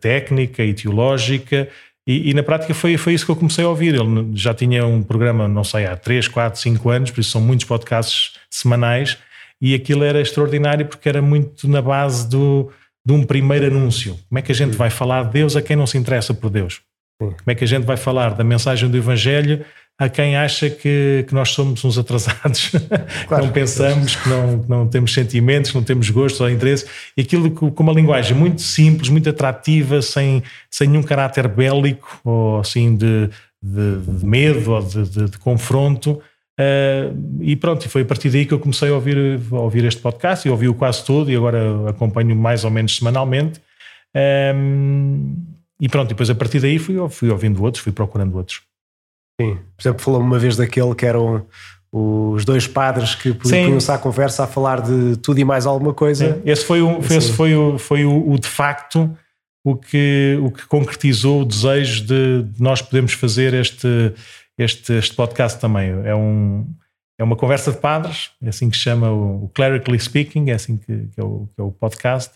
técnica 0.00 0.62
e 0.62 0.72
teológica, 0.72 1.68
e, 2.06 2.30
e, 2.30 2.34
na 2.34 2.42
prática 2.42 2.74
foi, 2.74 2.98
foi 2.98 3.14
isso 3.14 3.24
que 3.24 3.30
eu 3.30 3.36
comecei 3.36 3.64
a 3.64 3.68
ouvir. 3.68 3.94
Ele 3.94 4.30
já 4.34 4.52
tinha 4.52 4.86
um 4.86 5.02
programa, 5.02 5.48
não 5.48 5.64
sei, 5.64 5.86
há 5.86 5.96
3, 5.96 6.28
4, 6.28 6.60
5 6.60 6.90
anos, 6.90 7.10
por 7.10 7.20
isso 7.20 7.30
são 7.30 7.40
muitos 7.40 7.64
podcasts 7.64 8.32
semanais, 8.50 9.18
e 9.64 9.74
aquilo 9.74 10.04
era 10.04 10.20
extraordinário 10.20 10.84
porque 10.84 11.08
era 11.08 11.22
muito 11.22 11.66
na 11.66 11.80
base 11.80 12.28
do, 12.28 12.70
de 13.02 13.14
um 13.14 13.24
primeiro 13.24 13.68
anúncio. 13.68 14.14
Como 14.28 14.38
é 14.38 14.42
que 14.42 14.52
a 14.52 14.54
gente 14.54 14.76
vai 14.76 14.90
falar 14.90 15.24
de 15.24 15.32
Deus 15.32 15.56
a 15.56 15.62
quem 15.62 15.74
não 15.74 15.86
se 15.86 15.96
interessa 15.96 16.34
por 16.34 16.50
Deus? 16.50 16.82
Como 17.18 17.34
é 17.46 17.54
que 17.54 17.64
a 17.64 17.66
gente 17.66 17.84
vai 17.84 17.96
falar 17.96 18.34
da 18.34 18.44
mensagem 18.44 18.90
do 18.90 18.96
Evangelho 18.98 19.64
a 19.98 20.06
quem 20.06 20.36
acha 20.36 20.68
que, 20.68 21.24
que 21.26 21.32
nós 21.32 21.52
somos 21.52 21.82
uns 21.82 21.96
atrasados, 21.96 22.72
claro, 23.26 23.44
não 23.46 23.52
pensamos, 23.52 24.16
que 24.16 24.28
não, 24.28 24.64
não 24.68 24.86
temos 24.86 25.14
sentimentos, 25.14 25.70
que 25.70 25.76
não 25.76 25.84
temos 25.84 26.10
gostos 26.10 26.42
ou 26.42 26.50
interesse, 26.50 26.84
e 27.16 27.22
aquilo 27.22 27.50
com 27.50 27.82
uma 27.82 27.92
linguagem 27.92 28.36
muito 28.36 28.60
simples, 28.60 29.08
muito 29.08 29.30
atrativa, 29.30 30.02
sem, 30.02 30.42
sem 30.70 30.88
nenhum 30.88 31.02
caráter 31.02 31.48
bélico 31.48 32.20
ou 32.22 32.58
assim 32.60 32.94
de, 32.96 33.30
de, 33.62 34.00
de 34.00 34.26
medo 34.26 34.72
ou 34.72 34.82
de, 34.82 35.08
de, 35.08 35.30
de 35.30 35.38
confronto, 35.38 36.20
Uh, 36.60 37.40
e 37.40 37.56
pronto, 37.56 37.84
e 37.84 37.88
foi 37.88 38.02
a 38.02 38.04
partir 38.04 38.30
daí 38.30 38.46
que 38.46 38.54
eu 38.54 38.60
comecei 38.60 38.88
a 38.88 38.94
ouvir, 38.94 39.40
a 39.50 39.58
ouvir 39.58 39.84
este 39.84 40.00
podcast 40.00 40.46
e 40.46 40.50
ouvi-o 40.50 40.74
quase 40.74 41.04
todo 41.04 41.30
e 41.30 41.36
agora 41.36 41.90
acompanho 41.90 42.34
mais 42.36 42.64
ou 42.64 42.70
menos 42.70 42.96
semanalmente. 42.96 43.60
Um, 44.54 45.34
e 45.80 45.88
pronto, 45.88 46.08
depois 46.08 46.30
a 46.30 46.34
partir 46.34 46.60
daí 46.60 46.78
fui, 46.78 46.96
fui 47.10 47.28
ouvindo 47.30 47.62
outros, 47.62 47.82
fui 47.82 47.92
procurando 47.92 48.36
outros. 48.36 48.62
Sim, 49.40 49.56
por 49.76 49.82
exemplo, 49.82 50.02
falou 50.02 50.20
uma 50.20 50.38
vez 50.38 50.56
daquele 50.56 50.94
que 50.94 51.04
eram 51.04 51.44
os 51.92 52.44
dois 52.44 52.66
padres 52.66 53.14
que 53.14 53.32
punham-se 53.32 53.90
à 53.90 53.98
conversa 53.98 54.44
a 54.44 54.46
falar 54.46 54.80
de 54.80 55.16
tudo 55.18 55.38
e 55.38 55.44
mais 55.44 55.66
alguma 55.66 55.92
coisa. 55.92 56.40
Esse 56.44 56.64
foi, 56.64 56.82
o, 56.82 56.98
esse 56.98 57.32
foi, 57.32 57.54
o, 57.54 57.78
foi 57.78 58.04
o, 58.04 58.30
o 58.30 58.38
de 58.38 58.48
facto 58.48 59.10
o 59.64 59.74
que, 59.76 60.38
o 60.42 60.50
que 60.50 60.66
concretizou 60.66 61.42
o 61.42 61.44
desejo 61.44 62.04
de, 62.04 62.42
de 62.42 62.62
nós 62.62 62.82
podermos 62.82 63.12
fazer 63.12 63.54
este, 63.54 64.12
este, 64.58 64.92
este 64.94 65.14
podcast 65.14 65.60
também. 65.60 65.90
É, 66.04 66.14
um, 66.14 66.66
é 67.18 67.24
uma 67.24 67.36
conversa 67.36 67.72
de 67.72 67.78
padres, 67.78 68.30
é 68.42 68.48
assim 68.48 68.70
que 68.70 68.76
se 68.76 68.82
chama 68.82 69.10
o, 69.10 69.44
o 69.44 69.48
Clerically 69.48 69.98
Speaking, 69.98 70.50
é 70.50 70.54
assim 70.54 70.76
que, 70.76 71.08
que, 71.08 71.20
é 71.20 71.24
o, 71.24 71.48
que 71.54 71.60
é 71.60 71.64
o 71.64 71.70
podcast, 71.70 72.32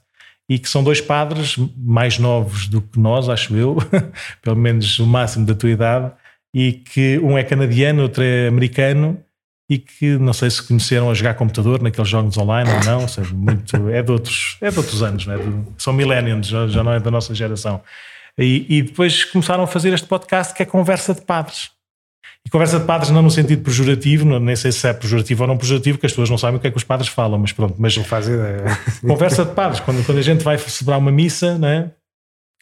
e 0.48 0.58
que 0.58 0.68
são 0.68 0.82
dois 0.82 1.00
padres 1.00 1.56
mais 1.76 2.18
novos 2.18 2.68
do 2.68 2.80
que 2.80 2.98
nós, 2.98 3.28
acho 3.28 3.54
eu, 3.56 3.76
pelo 4.40 4.56
menos 4.56 4.98
o 4.98 5.06
máximo 5.06 5.44
da 5.44 5.54
tua 5.54 5.70
idade, 5.70 6.12
e 6.54 6.72
que 6.72 7.18
um 7.18 7.36
é 7.36 7.44
canadiano, 7.44 8.02
outro 8.02 8.22
é 8.22 8.48
americano, 8.48 9.22
e 9.70 9.78
que 9.78 10.16
não 10.16 10.32
sei 10.32 10.48
se 10.48 10.66
conheceram 10.66 11.10
a 11.10 11.14
jogar 11.14 11.34
computador 11.34 11.82
naqueles 11.82 12.08
jogos 12.08 12.38
online 12.38 12.70
ou 12.70 12.84
não, 12.84 13.02
ou 13.02 13.08
seja, 13.08 13.34
muito, 13.34 13.76
é, 13.90 14.02
de 14.02 14.10
outros, 14.10 14.56
é 14.62 14.70
de 14.70 14.78
outros 14.78 15.02
anos, 15.02 15.26
não 15.26 15.34
é? 15.34 15.38
são 15.76 15.92
millennials, 15.92 16.46
já, 16.46 16.66
já, 16.66 16.82
não 16.82 16.92
é 16.92 16.98
da 16.98 17.10
nossa 17.10 17.34
geração. 17.34 17.82
E, 18.38 18.64
e, 18.68 18.82
depois 18.82 19.24
começaram 19.24 19.64
a 19.64 19.66
fazer 19.66 19.92
este 19.92 20.06
podcast 20.06 20.54
que 20.54 20.62
é 20.62 20.66
Conversa 20.66 21.12
de 21.12 21.20
Padres. 21.20 21.70
E 22.46 22.50
conversa 22.50 22.78
de 22.78 22.86
padres 22.86 23.10
não 23.10 23.20
no 23.20 23.30
sentido 23.30 23.62
pejorativo, 23.62 24.24
não, 24.24 24.40
nem 24.40 24.56
sei 24.56 24.72
se 24.72 24.86
é 24.88 24.92
pejorativo 24.92 25.42
ou 25.42 25.48
não 25.48 25.56
pejorativo, 25.56 25.98
que 25.98 26.06
as 26.06 26.12
pessoas 26.12 26.30
não 26.30 26.38
sabem 26.38 26.56
o 26.56 26.60
que 26.60 26.66
é 26.66 26.70
que 26.70 26.76
os 26.76 26.84
padres 26.84 27.08
falam, 27.08 27.38
mas 27.38 27.52
pronto. 27.52 27.74
Mas 27.78 27.96
não 27.96 28.04
faz 28.04 28.26
ideia. 28.26 28.64
Conversa 29.06 29.44
de 29.44 29.52
padres, 29.52 29.80
quando, 29.80 30.04
quando 30.04 30.18
a 30.18 30.22
gente 30.22 30.42
vai 30.42 30.56
celebrar 30.56 30.98
uma 30.98 31.12
missa, 31.12 31.58
não 31.58 31.68
é? 31.68 31.90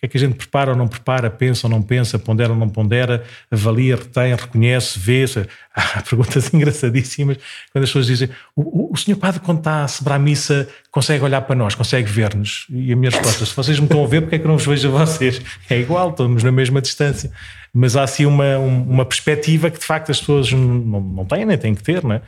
É 0.07 0.09
que 0.09 0.17
a 0.17 0.21
gente 0.21 0.37
prepara 0.37 0.71
ou 0.71 0.77
não 0.77 0.87
prepara, 0.87 1.29
pensa 1.29 1.67
ou 1.67 1.71
não 1.71 1.83
pensa, 1.83 2.17
pondera 2.17 2.53
ou 2.53 2.57
não 2.57 2.69
pondera, 2.69 3.25
avalia, 3.51 3.97
retém, 3.97 4.37
reconhece, 4.37 4.97
vê. 5.01 5.25
Há 5.75 6.01
perguntas 6.01 6.55
engraçadíssimas 6.55 7.39
quando 7.73 7.83
as 7.83 7.91
pessoas 7.91 8.07
dizem: 8.07 8.31
o, 8.55 8.63
o, 8.63 8.93
o 8.93 8.97
senhor 8.97 9.17
padre, 9.17 9.41
quando 9.41 9.59
está 9.59 9.83
a 9.83 9.89
celebrar 9.89 10.21
a 10.21 10.23
missa, 10.23 10.69
consegue 10.93 11.25
olhar 11.25 11.41
para 11.41 11.57
nós, 11.57 11.75
consegue 11.75 12.09
ver-nos? 12.09 12.67
E 12.71 12.93
a 12.93 12.97
minha 12.97 13.11
resposta: 13.11 13.45
se 13.45 13.57
vocês 13.57 13.81
me 13.81 13.87
estão 13.87 14.05
a 14.05 14.07
ver, 14.07 14.21
porque 14.23 14.37
é 14.37 14.39
que 14.39 14.45
eu 14.45 14.49
não 14.49 14.59
vos 14.59 14.67
vejo 14.67 14.95
a 14.95 15.05
vocês? 15.05 15.43
É 15.69 15.77
igual, 15.81 16.11
estamos 16.11 16.45
na 16.45 16.53
mesma 16.53 16.81
distância. 16.81 17.33
Mas 17.75 17.97
há 17.97 18.05
assim 18.05 18.25
uma, 18.25 18.59
uma 18.59 19.05
perspectiva 19.05 19.69
que 19.69 19.81
de 19.81 19.85
facto 19.85 20.11
as 20.11 20.21
pessoas 20.21 20.53
não, 20.53 21.01
não 21.01 21.25
têm, 21.25 21.45
nem 21.45 21.59
têm 21.59 21.75
que 21.75 21.83
ter, 21.83 22.05
não 22.05 22.13
é? 22.13 22.23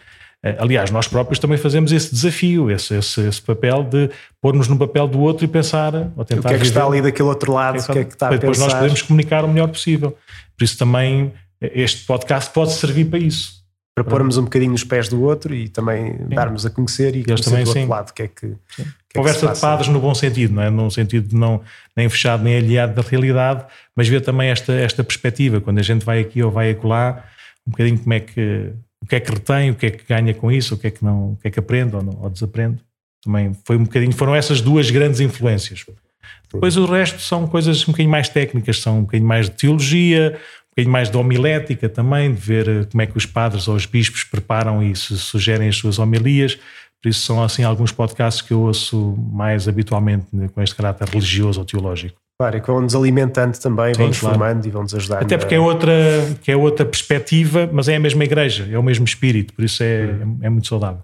Eh, 0.44 0.56
aliás, 0.58 0.90
nós 0.90 1.08
próprios 1.08 1.38
também 1.38 1.58
fazemos 1.58 1.90
esse 1.90 2.14
desafio, 2.14 2.70
esse, 2.70 2.94
esse, 2.94 3.20
esse 3.22 3.42
papel 3.42 3.82
de 3.82 4.10
pôr-nos 4.40 4.68
no 4.68 4.78
papel 4.78 5.08
do 5.08 5.20
outro 5.20 5.44
e 5.44 5.48
pensar, 5.48 6.12
ou 6.16 6.24
tentar. 6.24 6.48
O 6.48 6.50
que 6.50 6.54
é 6.54 6.58
que 6.58 6.66
está 6.66 6.84
ali 6.84 7.02
daquele 7.02 7.28
outro 7.28 7.52
lado, 7.52 7.80
o 7.80 7.92
que 7.92 7.98
é 7.98 8.04
que 8.04 8.12
está 8.12 8.28
a 8.28 8.30
Depois 8.30 8.56
pensar. 8.56 8.70
nós 8.70 8.74
podemos 8.74 9.02
comunicar 9.02 9.44
o 9.44 9.48
melhor 9.48 9.68
possível. 9.68 10.16
Por 10.56 10.64
isso 10.64 10.78
também 10.78 11.32
eh, 11.60 11.72
este 11.74 12.06
podcast 12.06 12.52
pode 12.52 12.72
servir 12.72 13.06
para 13.06 13.18
isso. 13.18 13.58
Para 13.96 14.04
pormos 14.04 14.38
um 14.38 14.44
bocadinho 14.44 14.70
nos 14.70 14.84
pés 14.84 15.08
do 15.08 15.20
outro 15.24 15.52
e 15.52 15.68
também 15.68 16.12
sim. 16.12 16.28
darmos 16.28 16.64
a 16.64 16.70
conhecer 16.70 17.16
e 17.16 17.24
conhecer 17.24 17.42
também, 17.42 17.64
do 17.64 17.68
outro 17.68 17.82
sim. 17.82 17.88
lado. 17.88 18.12
Que 18.12 18.22
é 18.22 18.28
que, 18.28 18.46
que 18.76 18.82
é 18.82 18.84
Conversa 19.16 19.48
de 19.48 19.60
padres 19.60 19.88
no 19.88 19.98
bom 19.98 20.14
sentido, 20.14 20.54
não 20.54 20.62
é? 20.62 20.70
Num 20.70 20.88
sentido 20.88 21.30
de 21.30 21.34
não 21.34 21.60
nem 21.96 22.08
fechado 22.08 22.44
nem 22.44 22.58
aliado 22.58 22.94
da 22.94 23.02
realidade, 23.02 23.64
mas 23.96 24.06
ver 24.06 24.20
também 24.20 24.50
esta, 24.50 24.72
esta 24.72 25.02
perspectiva, 25.02 25.60
quando 25.60 25.80
a 25.80 25.82
gente 25.82 26.04
vai 26.04 26.20
aqui 26.20 26.40
ou 26.44 26.48
vai 26.52 26.70
acolá, 26.70 27.24
um 27.66 27.72
bocadinho 27.72 27.98
como 27.98 28.14
é 28.14 28.20
que 28.20 28.72
o 29.02 29.06
que 29.06 29.16
é 29.16 29.20
que 29.20 29.30
retém, 29.30 29.70
o 29.70 29.74
que 29.74 29.86
é 29.86 29.90
que 29.90 30.04
ganha 30.06 30.34
com 30.34 30.50
isso, 30.50 30.74
o 30.74 30.78
que 30.78 30.88
é 30.88 30.90
que 30.90 31.04
não, 31.04 31.32
o 31.32 31.36
que 31.36 31.48
é 31.48 31.50
que 31.50 31.58
aprende 31.58 31.96
ou, 31.96 32.02
não, 32.02 32.18
ou 32.20 32.30
desaprende. 32.30 32.78
Também 33.22 33.52
foi 33.64 33.76
um 33.76 33.84
bocadinho, 33.84 34.12
foram 34.12 34.34
essas 34.34 34.60
duas 34.60 34.90
grandes 34.90 35.20
influências. 35.20 35.84
Depois 36.52 36.76
o 36.76 36.86
resto 36.86 37.20
são 37.20 37.46
coisas 37.46 37.82
um 37.82 37.92
bocadinho 37.92 38.10
mais 38.10 38.28
técnicas, 38.28 38.80
são 38.80 38.98
um 38.98 39.02
bocadinho 39.02 39.28
mais 39.28 39.46
de 39.46 39.56
teologia, 39.56 40.38
um 40.66 40.70
bocadinho 40.70 40.92
mais 40.92 41.10
de 41.10 41.16
homilética 41.16 41.88
também, 41.88 42.32
de 42.32 42.40
ver 42.40 42.68
eh, 42.68 42.84
como 42.84 43.02
é 43.02 43.06
que 43.06 43.16
os 43.16 43.26
padres 43.26 43.68
ou 43.68 43.74
os 43.74 43.86
bispos 43.86 44.24
preparam 44.24 44.82
e 44.82 44.94
sugerem 44.94 45.68
as 45.68 45.76
suas 45.76 45.98
homilias. 45.98 46.58
Por 47.02 47.08
isso 47.08 47.20
são 47.20 47.42
assim 47.42 47.64
alguns 47.64 47.92
podcasts 47.92 48.42
que 48.42 48.52
eu 48.52 48.60
ouço 48.62 49.14
mais 49.32 49.68
habitualmente 49.68 50.26
né, 50.32 50.48
com 50.48 50.62
este 50.62 50.74
caráter 50.74 51.08
religioso 51.08 51.60
ou 51.60 51.66
teológico. 51.66 52.18
Claro, 52.40 52.56
e 52.56 52.60
que 52.60 52.68
vão-nos 52.68 52.94
alimentando 52.94 53.58
também, 53.58 53.92
vão-nos 53.94 54.20
claro. 54.20 54.38
formando 54.38 54.64
e 54.64 54.70
vão-nos 54.70 54.94
ajudar. 54.94 55.22
Até 55.22 55.36
porque 55.36 55.56
é, 55.56 55.60
outra, 55.60 55.92
que 56.40 56.52
é 56.52 56.56
outra 56.56 56.86
perspectiva, 56.86 57.68
mas 57.72 57.88
é 57.88 57.96
a 57.96 58.00
mesma 58.00 58.22
igreja, 58.22 58.68
é 58.70 58.78
o 58.78 58.82
mesmo 58.82 59.04
espírito, 59.04 59.52
por 59.52 59.64
isso 59.64 59.82
é, 59.82 60.04
hum. 60.04 60.38
é 60.40 60.48
muito 60.48 60.68
saudável. 60.68 61.02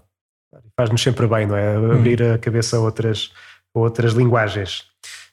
Faz-nos 0.77 1.01
sempre 1.01 1.27
bem, 1.27 1.45
não 1.45 1.57
é? 1.57 1.75
Abrir 1.75 2.21
hum. 2.21 2.35
a 2.35 2.37
cabeça 2.37 2.77
a 2.77 2.79
outras, 2.79 3.31
a 3.75 3.79
outras 3.79 4.13
linguagens. 4.13 4.85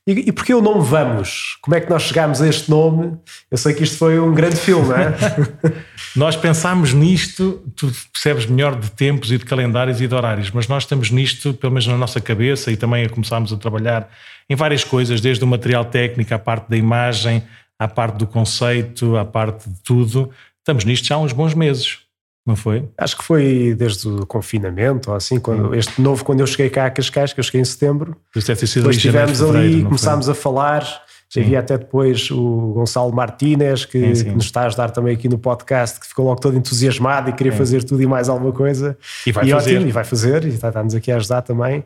E, 0.05 0.29
e 0.29 0.33
porquê 0.33 0.53
o 0.53 0.61
nome 0.61 0.85
Vamos? 0.85 1.57
Como 1.63 1.77
é 1.77 1.81
que 1.81 1.89
nós 1.89 2.03
chegámos 2.03 2.43
a 2.43 2.49
este 2.49 2.69
nome? 2.69 3.17
Eu 3.49 3.57
sei 3.57 3.73
que 3.73 3.85
isto 3.85 3.97
foi 3.97 4.19
um 4.19 4.35
grande 4.35 4.57
filme, 4.57 4.89
não 4.89 4.97
é? 4.97 5.15
nós 6.17 6.35
pensámos 6.35 6.93
nisto, 6.93 7.63
tu 7.77 7.93
percebes 8.13 8.47
melhor 8.47 8.75
de 8.75 8.91
tempos 8.91 9.31
e 9.31 9.39
de 9.39 9.45
calendários 9.45 10.01
e 10.01 10.09
de 10.09 10.15
horários, 10.15 10.51
mas 10.51 10.67
nós 10.67 10.83
estamos 10.83 11.13
nisto, 11.13 11.55
pelo 11.55 11.73
menos 11.73 11.87
na 11.87 11.97
nossa 11.97 12.21
cabeça, 12.21 12.73
e 12.73 12.77
também 12.77 13.09
começámos 13.09 13.53
a 13.53 13.57
trabalhar 13.57 14.11
em 14.53 14.55
várias 14.55 14.85
coisas, 14.85 15.21
desde 15.21 15.43
o 15.43 15.47
material 15.47 15.85
técnico, 15.85 16.35
à 16.35 16.39
parte 16.39 16.69
da 16.69 16.77
imagem, 16.77 17.43
à 17.79 17.89
parte 17.89 18.19
do 18.19 18.27
conceito, 18.27 19.17
à 19.17 19.25
parte 19.25 19.69
de 19.69 19.81
tudo. 19.83 20.31
Estamos 20.59 20.85
nisto 20.85 21.07
já 21.07 21.15
há 21.15 21.19
uns 21.19 21.33
bons 21.33 21.55
meses, 21.55 22.01
não 22.47 22.55
foi? 22.55 22.87
Acho 22.99 23.17
que 23.17 23.25
foi 23.25 23.75
desde 23.77 24.07
o 24.07 24.27
confinamento, 24.27 25.11
ou 25.11 25.17
assim, 25.17 25.41
quando, 25.41 25.75
este 25.75 26.01
novo, 26.03 26.23
quando 26.23 26.41
eu 26.41 26.47
cheguei 26.47 26.69
cá 26.69 26.85
a 26.85 26.91
Cascais, 26.91 27.33
que 27.33 27.41
eu 27.41 27.45
cheguei 27.45 27.63
em 27.63 27.65
setembro. 27.65 28.15
Depois 28.35 28.97
estivemos 28.97 29.43
ali, 29.43 29.83
começámos 29.85 30.29
a 30.29 30.35
falar. 30.35 30.87
Sim. 31.31 31.41
Havia 31.41 31.61
até 31.61 31.79
depois 31.79 32.31
o 32.31 32.75
Gonçalo 32.75 33.11
Martínez, 33.11 33.87
que, 33.87 33.99
sim, 33.99 34.15
sim. 34.15 34.25
que, 34.25 34.31
nos 34.33 34.45
está 34.45 34.65
a 34.65 34.67
ajudar 34.67 34.91
também 34.91 35.15
aqui 35.15 35.31
no 35.31 35.39
podcast, 35.39 35.99
que 35.99 36.07
ficou 36.07 36.27
logo 36.27 36.39
todo 36.39 36.59
entusiasmado 36.59 37.31
e 37.31 37.33
queria 37.33 37.55
fazer 37.55 37.83
tudo 37.85 38.03
e 38.03 38.07
mais 38.07 38.29
alguma 38.29 38.53
coisa. 38.53 38.99
E 39.27 39.33
vai 39.33 39.47
e 39.47 39.51
fazer. 39.51 39.77
Ótimo, 39.77 39.89
e 39.89 39.93
vai 39.93 40.05
fazer, 40.05 40.45
e 40.45 40.49
está-nos 40.49 40.95
aqui 40.95 41.11
a 41.11 41.17
ajudar 41.17 41.41
também. 41.41 41.85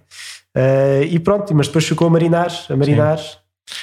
Uh, 0.56 1.04
e 1.10 1.18
pronto, 1.18 1.54
mas 1.54 1.66
depois 1.66 1.84
ficou 1.84 2.06
a 2.06 2.10
marinar, 2.10 2.50
a 2.70 2.76
marinar. 2.76 3.18
Sim. 3.18 3.36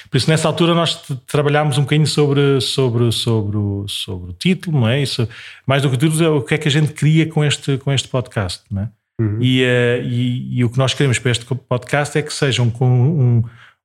Por 0.10 0.18
isso, 0.18 0.30
nessa 0.30 0.48
altura, 0.48 0.74
nós 0.74 0.96
trabalhámos 1.28 1.78
um 1.78 1.82
bocadinho 1.82 2.08
sobre, 2.08 2.60
sobre, 2.62 3.12
sobre, 3.12 3.58
sobre 3.88 4.32
o 4.32 4.34
título, 4.34 4.80
não 4.80 4.88
é? 4.88 5.02
Isso, 5.02 5.28
mais 5.68 5.84
do 5.84 5.90
que 5.90 5.98
tudo, 5.98 6.24
é 6.24 6.30
o 6.30 6.42
que 6.42 6.56
é 6.56 6.58
que 6.58 6.68
a 6.68 6.72
gente 6.72 6.94
queria 6.94 7.28
com 7.28 7.44
este, 7.44 7.78
com 7.78 7.92
este 7.92 8.08
podcast, 8.08 8.64
não 8.72 8.84
é? 8.84 8.90
Uhum. 9.22 9.38
E, 9.40 9.64
uh, 9.64 10.04
e, 10.04 10.58
e, 10.58 10.66
o 10.66 10.70
que 10.70 10.78
nós 10.78 10.94
queremos 10.94 11.20
para 11.20 11.32
este 11.32 11.46
podcast 11.46 12.18
é 12.18 12.22
que 12.22 12.34
sejam 12.34 12.72
com 12.72 12.90
um, 12.90 13.44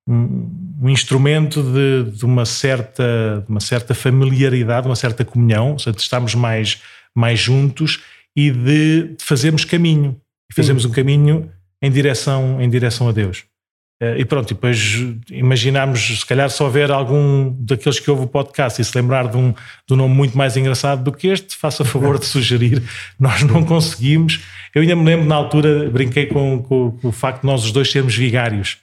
um, 0.08 0.78
um 0.82 0.88
instrumento 0.88 1.62
de, 1.62 2.10
de, 2.12 2.24
uma 2.24 2.46
certa, 2.46 3.42
de 3.44 3.50
uma 3.50 3.60
certa 3.60 3.94
familiaridade, 3.94 4.86
uma 4.86 4.96
certa 4.96 5.24
comunhão, 5.24 5.72
ou 5.72 5.78
seja, 5.78 5.94
de 5.94 6.00
estarmos 6.00 6.34
mais, 6.34 6.80
mais 7.14 7.38
juntos 7.38 8.02
e 8.34 8.50
de, 8.50 9.14
de 9.16 9.24
fazermos 9.24 9.64
caminho. 9.64 10.18
E 10.50 10.54
fazemos 10.54 10.86
um 10.86 10.90
caminho 10.90 11.50
em 11.82 11.90
direção, 11.90 12.60
em 12.60 12.68
direção 12.68 13.08
a 13.08 13.12
Deus. 13.12 13.44
Eh, 14.00 14.20
e 14.20 14.24
pronto, 14.24 14.50
e 14.50 14.54
depois 14.54 14.78
imaginámos, 15.30 16.20
se 16.20 16.26
calhar, 16.26 16.48
só 16.50 16.68
ver 16.68 16.90
algum 16.90 17.50
daqueles 17.58 17.98
que 17.98 18.10
ouve 18.10 18.24
o 18.24 18.28
podcast 18.28 18.80
e 18.80 18.84
se 18.84 18.96
lembrar 18.96 19.28
de 19.28 19.36
um, 19.36 19.52
de 19.52 19.94
um 19.94 19.96
nome 19.96 20.14
muito 20.14 20.38
mais 20.38 20.56
engraçado 20.56 21.02
do 21.02 21.12
que 21.12 21.28
este, 21.28 21.56
faça 21.56 21.84
favor 21.84 22.18
de 22.18 22.26
sugerir. 22.26 22.82
Nós 23.18 23.42
não 23.42 23.64
conseguimos. 23.64 24.40
Eu 24.74 24.82
ainda 24.82 24.94
me 24.94 25.04
lembro, 25.04 25.26
na 25.26 25.34
altura, 25.34 25.90
brinquei 25.90 26.26
com, 26.26 26.62
com, 26.62 26.92
com 26.92 27.08
o 27.08 27.12
facto 27.12 27.40
de 27.42 27.46
nós 27.46 27.64
os 27.64 27.72
dois 27.72 27.90
sermos 27.90 28.14
vigários 28.14 28.78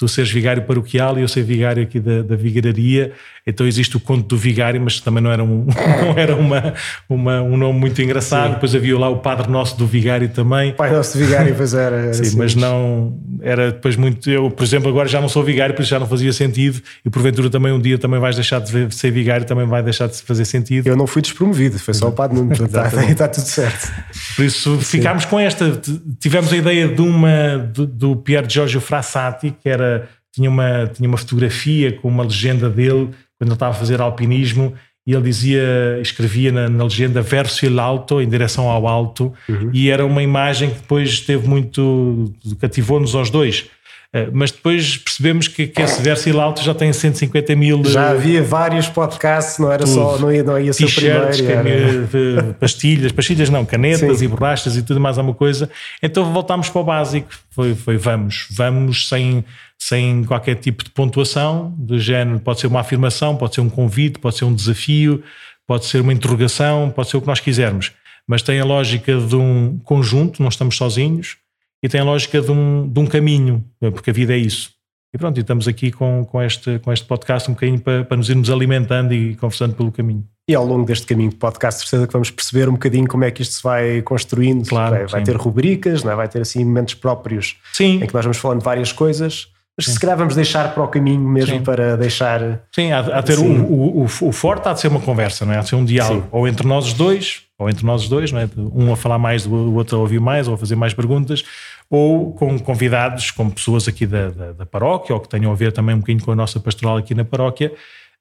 tu 0.00 0.08
seres 0.08 0.32
vigário 0.32 0.62
paroquial 0.62 1.18
e 1.18 1.20
eu 1.20 1.28
ser 1.28 1.42
vigário 1.42 1.82
aqui 1.82 2.00
da, 2.00 2.22
da 2.22 2.34
vigararia, 2.34 3.12
então 3.46 3.66
existe 3.66 3.98
o 3.98 4.00
conto 4.00 4.28
do 4.28 4.36
vigário, 4.36 4.80
mas 4.80 4.98
também 4.98 5.22
não 5.22 5.30
era 5.30 5.44
um, 5.44 5.66
não 6.00 6.16
era 6.16 6.34
uma, 6.34 6.72
uma, 7.06 7.42
um 7.42 7.54
nome 7.54 7.78
muito 7.78 8.00
engraçado. 8.00 8.48
Sim. 8.48 8.54
Depois 8.54 8.74
havia 8.74 8.98
lá 8.98 9.10
o 9.10 9.18
Padre 9.18 9.50
Nosso 9.50 9.76
do 9.76 9.86
Vigário 9.86 10.30
também. 10.30 10.72
Pai 10.72 10.90
Nosso 10.90 11.18
do 11.18 11.24
Vigário, 11.24 11.54
pois 11.54 11.74
era. 11.74 11.96
era 11.96 12.14
Sim, 12.14 12.22
assim. 12.22 12.38
mas 12.38 12.54
não 12.54 13.18
era 13.42 13.72
depois 13.72 13.94
muito. 13.94 14.30
Eu, 14.30 14.50
por 14.50 14.64
exemplo, 14.64 14.88
agora 14.88 15.06
já 15.06 15.20
não 15.20 15.28
sou 15.28 15.42
vigário, 15.42 15.74
por 15.74 15.82
isso 15.82 15.90
já 15.90 15.98
não 15.98 16.06
fazia 16.06 16.32
sentido, 16.32 16.80
e 17.04 17.10
porventura 17.10 17.50
também 17.50 17.72
um 17.72 17.80
dia 17.80 17.98
também 17.98 18.18
vais 18.18 18.36
deixar 18.36 18.60
de 18.60 18.94
ser 18.94 19.10
vigário, 19.10 19.44
também 19.44 19.66
vai 19.66 19.82
deixar 19.82 20.06
de 20.06 20.16
fazer 20.22 20.46
sentido. 20.46 20.86
Eu 20.86 20.96
não 20.96 21.06
fui 21.06 21.20
despromovido, 21.20 21.78
foi 21.78 21.92
só 21.92 22.08
o 22.08 22.12
Padre 22.12 22.38
Nuno, 22.38 22.52
está, 22.52 22.88
está 23.04 23.28
tudo 23.28 23.46
certo. 23.46 23.92
Por 24.34 24.46
isso 24.46 24.76
Sim. 24.76 24.98
ficámos 24.98 25.26
com 25.26 25.38
esta. 25.38 25.78
Tivemos 26.18 26.50
a 26.52 26.56
ideia 26.56 26.88
de 26.88 27.02
uma 27.02 27.58
do, 27.58 27.86
do 27.86 28.16
Pier 28.16 28.48
Giorgio 28.48 28.80
Frassati, 28.80 29.54
que 29.62 29.68
era 29.68 29.89
tinha 30.32 30.48
uma, 30.48 30.86
tinha 30.86 31.08
uma 31.08 31.18
fotografia 31.18 31.92
com 31.92 32.08
uma 32.08 32.24
legenda 32.24 32.68
dele 32.68 33.10
quando 33.38 33.48
ele 33.48 33.52
estava 33.54 33.72
a 33.72 33.78
fazer 33.78 34.00
alpinismo 34.00 34.74
e 35.06 35.12
ele 35.12 35.22
dizia, 35.22 35.98
escrevia 36.00 36.52
na, 36.52 36.68
na 36.68 36.84
legenda 36.84 37.22
verso 37.22 37.64
il 37.64 37.78
alto, 37.78 38.20
em 38.20 38.28
direção 38.28 38.68
ao 38.68 38.86
alto, 38.86 39.32
uhum. 39.48 39.70
e 39.72 39.90
era 39.90 40.04
uma 40.04 40.22
imagem 40.22 40.70
que 40.70 40.76
depois 40.76 41.20
teve 41.20 41.48
muito, 41.48 42.32
cativou-nos 42.60 43.14
aos 43.14 43.30
dois. 43.30 43.68
Uh, 44.12 44.28
mas 44.32 44.50
depois 44.50 44.96
percebemos 44.96 45.46
que, 45.46 45.68
que 45.68 45.80
esse 45.80 46.02
verso 46.02 46.28
il 46.28 46.40
alto 46.40 46.62
já 46.62 46.74
tem 46.74 46.92
150 46.92 47.54
mil. 47.54 47.84
Já 47.84 48.10
havia 48.10 48.42
vários 48.42 48.88
podcasts, 48.88 49.58
não 49.58 49.70
era 49.70 49.84
tudo. 49.84 49.94
só, 49.94 50.18
não 50.18 50.32
ia, 50.32 50.42
não 50.42 50.58
ia 50.58 50.72
ser 50.72 50.84
o 50.84 50.92
primeiro. 50.92 52.54
pastilhas, 52.58 53.12
pastilhas 53.12 53.48
não, 53.50 53.64
canetas 53.64 54.18
Sim. 54.18 54.24
e 54.24 54.28
borrachas 54.28 54.76
e 54.76 54.82
tudo 54.82 54.98
mais 54.98 55.16
alguma 55.16 55.34
coisa. 55.34 55.70
Então 56.02 56.32
voltámos 56.32 56.68
para 56.68 56.80
o 56.80 56.84
básico. 56.84 57.28
Foi, 57.50 57.74
foi 57.76 57.96
vamos, 57.96 58.48
vamos 58.50 59.08
sem 59.08 59.44
sem 59.80 60.24
qualquer 60.24 60.56
tipo 60.56 60.84
de 60.84 60.90
pontuação, 60.90 61.74
do 61.78 61.98
género, 61.98 62.38
pode 62.38 62.60
ser 62.60 62.66
uma 62.66 62.80
afirmação, 62.80 63.34
pode 63.34 63.54
ser 63.54 63.62
um 63.62 63.70
convite, 63.70 64.18
pode 64.18 64.36
ser 64.36 64.44
um 64.44 64.54
desafio, 64.54 65.22
pode 65.66 65.86
ser 65.86 66.02
uma 66.02 66.12
interrogação, 66.12 66.90
pode 66.90 67.08
ser 67.08 67.16
o 67.16 67.20
que 67.22 67.26
nós 67.26 67.40
quisermos, 67.40 67.90
mas 68.26 68.42
tem 68.42 68.60
a 68.60 68.64
lógica 68.64 69.16
de 69.18 69.34
um 69.34 69.80
conjunto, 69.82 70.42
não 70.42 70.50
estamos 70.50 70.76
sozinhos, 70.76 71.36
e 71.82 71.88
tem 71.88 72.00
a 72.00 72.04
lógica 72.04 72.40
de 72.40 72.50
um, 72.50 72.88
de 72.88 72.98
um 73.00 73.06
caminho, 73.06 73.64
porque 73.92 74.10
a 74.10 74.12
vida 74.12 74.34
é 74.34 74.38
isso. 74.38 74.70
E 75.12 75.18
pronto, 75.18 75.36
e 75.38 75.40
estamos 75.40 75.66
aqui 75.66 75.90
com, 75.90 76.24
com, 76.24 76.40
este, 76.40 76.78
com 76.78 76.92
este 76.92 77.04
podcast 77.04 77.50
um 77.50 77.54
bocadinho 77.54 77.80
para, 77.80 78.04
para 78.04 78.16
nos 78.16 78.30
irmos 78.30 78.48
alimentando 78.48 79.12
e 79.12 79.34
conversando 79.34 79.74
pelo 79.74 79.90
caminho. 79.90 80.24
E 80.48 80.54
ao 80.54 80.64
longo 80.64 80.84
deste 80.84 81.06
caminho 81.06 81.30
de 81.30 81.36
podcast, 81.36 81.80
certeza 81.80 82.06
que 82.06 82.12
vamos 82.12 82.30
perceber 82.30 82.68
um 82.68 82.72
bocadinho 82.72 83.08
como 83.08 83.24
é 83.24 83.30
que 83.30 83.42
isto 83.42 83.54
se 83.54 83.62
vai 83.62 84.02
construindo. 84.02 84.68
Claro, 84.68 84.94
vai, 84.94 85.06
vai 85.06 85.22
ter 85.24 85.36
rubricas, 85.36 86.04
não 86.04 86.12
é? 86.12 86.14
vai 86.14 86.28
ter 86.28 86.40
assim 86.40 86.64
momentos 86.64 86.94
próprios 86.94 87.56
sim. 87.72 88.02
em 88.02 88.06
que 88.06 88.14
nós 88.14 88.24
vamos 88.24 88.38
falando 88.38 88.58
de 88.58 88.64
várias 88.64 88.92
coisas. 88.92 89.48
Mas 89.76 89.86
sim. 89.86 89.92
se 89.92 90.00
calhar 90.00 90.16
vamos 90.16 90.34
deixar 90.36 90.74
para 90.74 90.82
o 90.82 90.88
caminho 90.88 91.26
mesmo 91.26 91.56
sim. 91.56 91.62
para 91.62 91.96
deixar. 91.96 92.60
Sim, 92.72 92.92
há, 92.92 93.00
há 93.00 93.22
ter 93.22 93.38
o, 93.38 93.44
o, 93.44 94.02
o, 94.02 94.04
o, 94.04 94.32
forte 94.32 94.68
há 94.68 94.72
de 94.72 94.80
ser 94.80 94.88
uma 94.88 95.00
conversa, 95.00 95.44
não 95.44 95.54
é? 95.54 95.58
Há 95.58 95.60
de 95.62 95.70
ser 95.70 95.76
um 95.76 95.84
diálogo, 95.84 96.28
ou 96.30 96.46
entre 96.46 96.66
nós 96.66 96.92
dois, 96.92 97.42
ou 97.60 97.68
entre 97.68 97.84
nós 97.84 98.08
dois, 98.08 98.32
não 98.32 98.40
é? 98.40 98.48
Um 98.56 98.90
a 98.90 98.96
falar 98.96 99.18
mais, 99.18 99.44
o 99.44 99.74
outro 99.74 99.98
a 99.98 100.00
ouvir 100.00 100.18
mais, 100.18 100.48
ou 100.48 100.54
a 100.54 100.58
fazer 100.58 100.76
mais 100.76 100.94
perguntas, 100.94 101.44
ou 101.90 102.32
com 102.32 102.58
convidados, 102.58 103.30
com 103.30 103.50
pessoas 103.50 103.86
aqui 103.86 104.06
da, 104.06 104.30
da, 104.30 104.52
da, 104.52 104.66
paróquia, 104.66 105.14
ou 105.14 105.20
que 105.20 105.28
tenham 105.28 105.52
a 105.52 105.54
ver 105.54 105.70
também 105.70 105.94
um 105.94 105.98
bocadinho 105.98 106.24
com 106.24 106.32
a 106.32 106.34
nossa 106.34 106.58
pastoral 106.58 106.96
aqui 106.96 107.14
na 107.14 107.22
paróquia. 107.24 107.70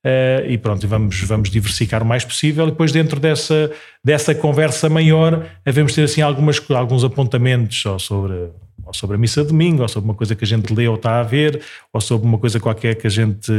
Uh, 0.06 0.46
e 0.50 0.58
pronto, 0.58 0.86
vamos, 0.88 1.22
vamos 1.22 1.50
diversificar 1.50 2.04
o 2.04 2.06
mais 2.06 2.26
possível. 2.26 2.68
E 2.68 2.72
depois, 2.72 2.92
dentro 2.92 3.18
dessa, 3.18 3.72
dessa 4.04 4.36
conversa 4.36 4.90
maior, 4.90 5.46
devemos 5.64 5.94
ter 5.94 6.04
assim 6.04 6.22
algumas, 6.22 6.62
alguns 6.72 7.06
apontamentos 7.06 7.86
ou 7.86 7.98
sobre, 7.98 8.34
ou 8.86 8.94
sobre 8.94 9.16
a 9.16 9.20
missa 9.20 9.42
de 9.42 9.50
domingo, 9.50 9.82
ou 9.82 9.88
sobre 9.88 10.10
uma 10.10 10.16
coisa 10.16 10.36
que 10.36 10.44
a 10.44 10.48
gente 10.48 10.74
lê 10.74 10.88
ou 10.88 10.96
está 10.96 11.20
a 11.20 11.24
ver, 11.24 11.62
ou 11.92 12.02
sobre 12.02 12.28
uma 12.28 12.38
coisa 12.38 12.60
qualquer 12.60 12.96
que 12.96 13.08
a 13.08 13.10
gente 13.10 13.52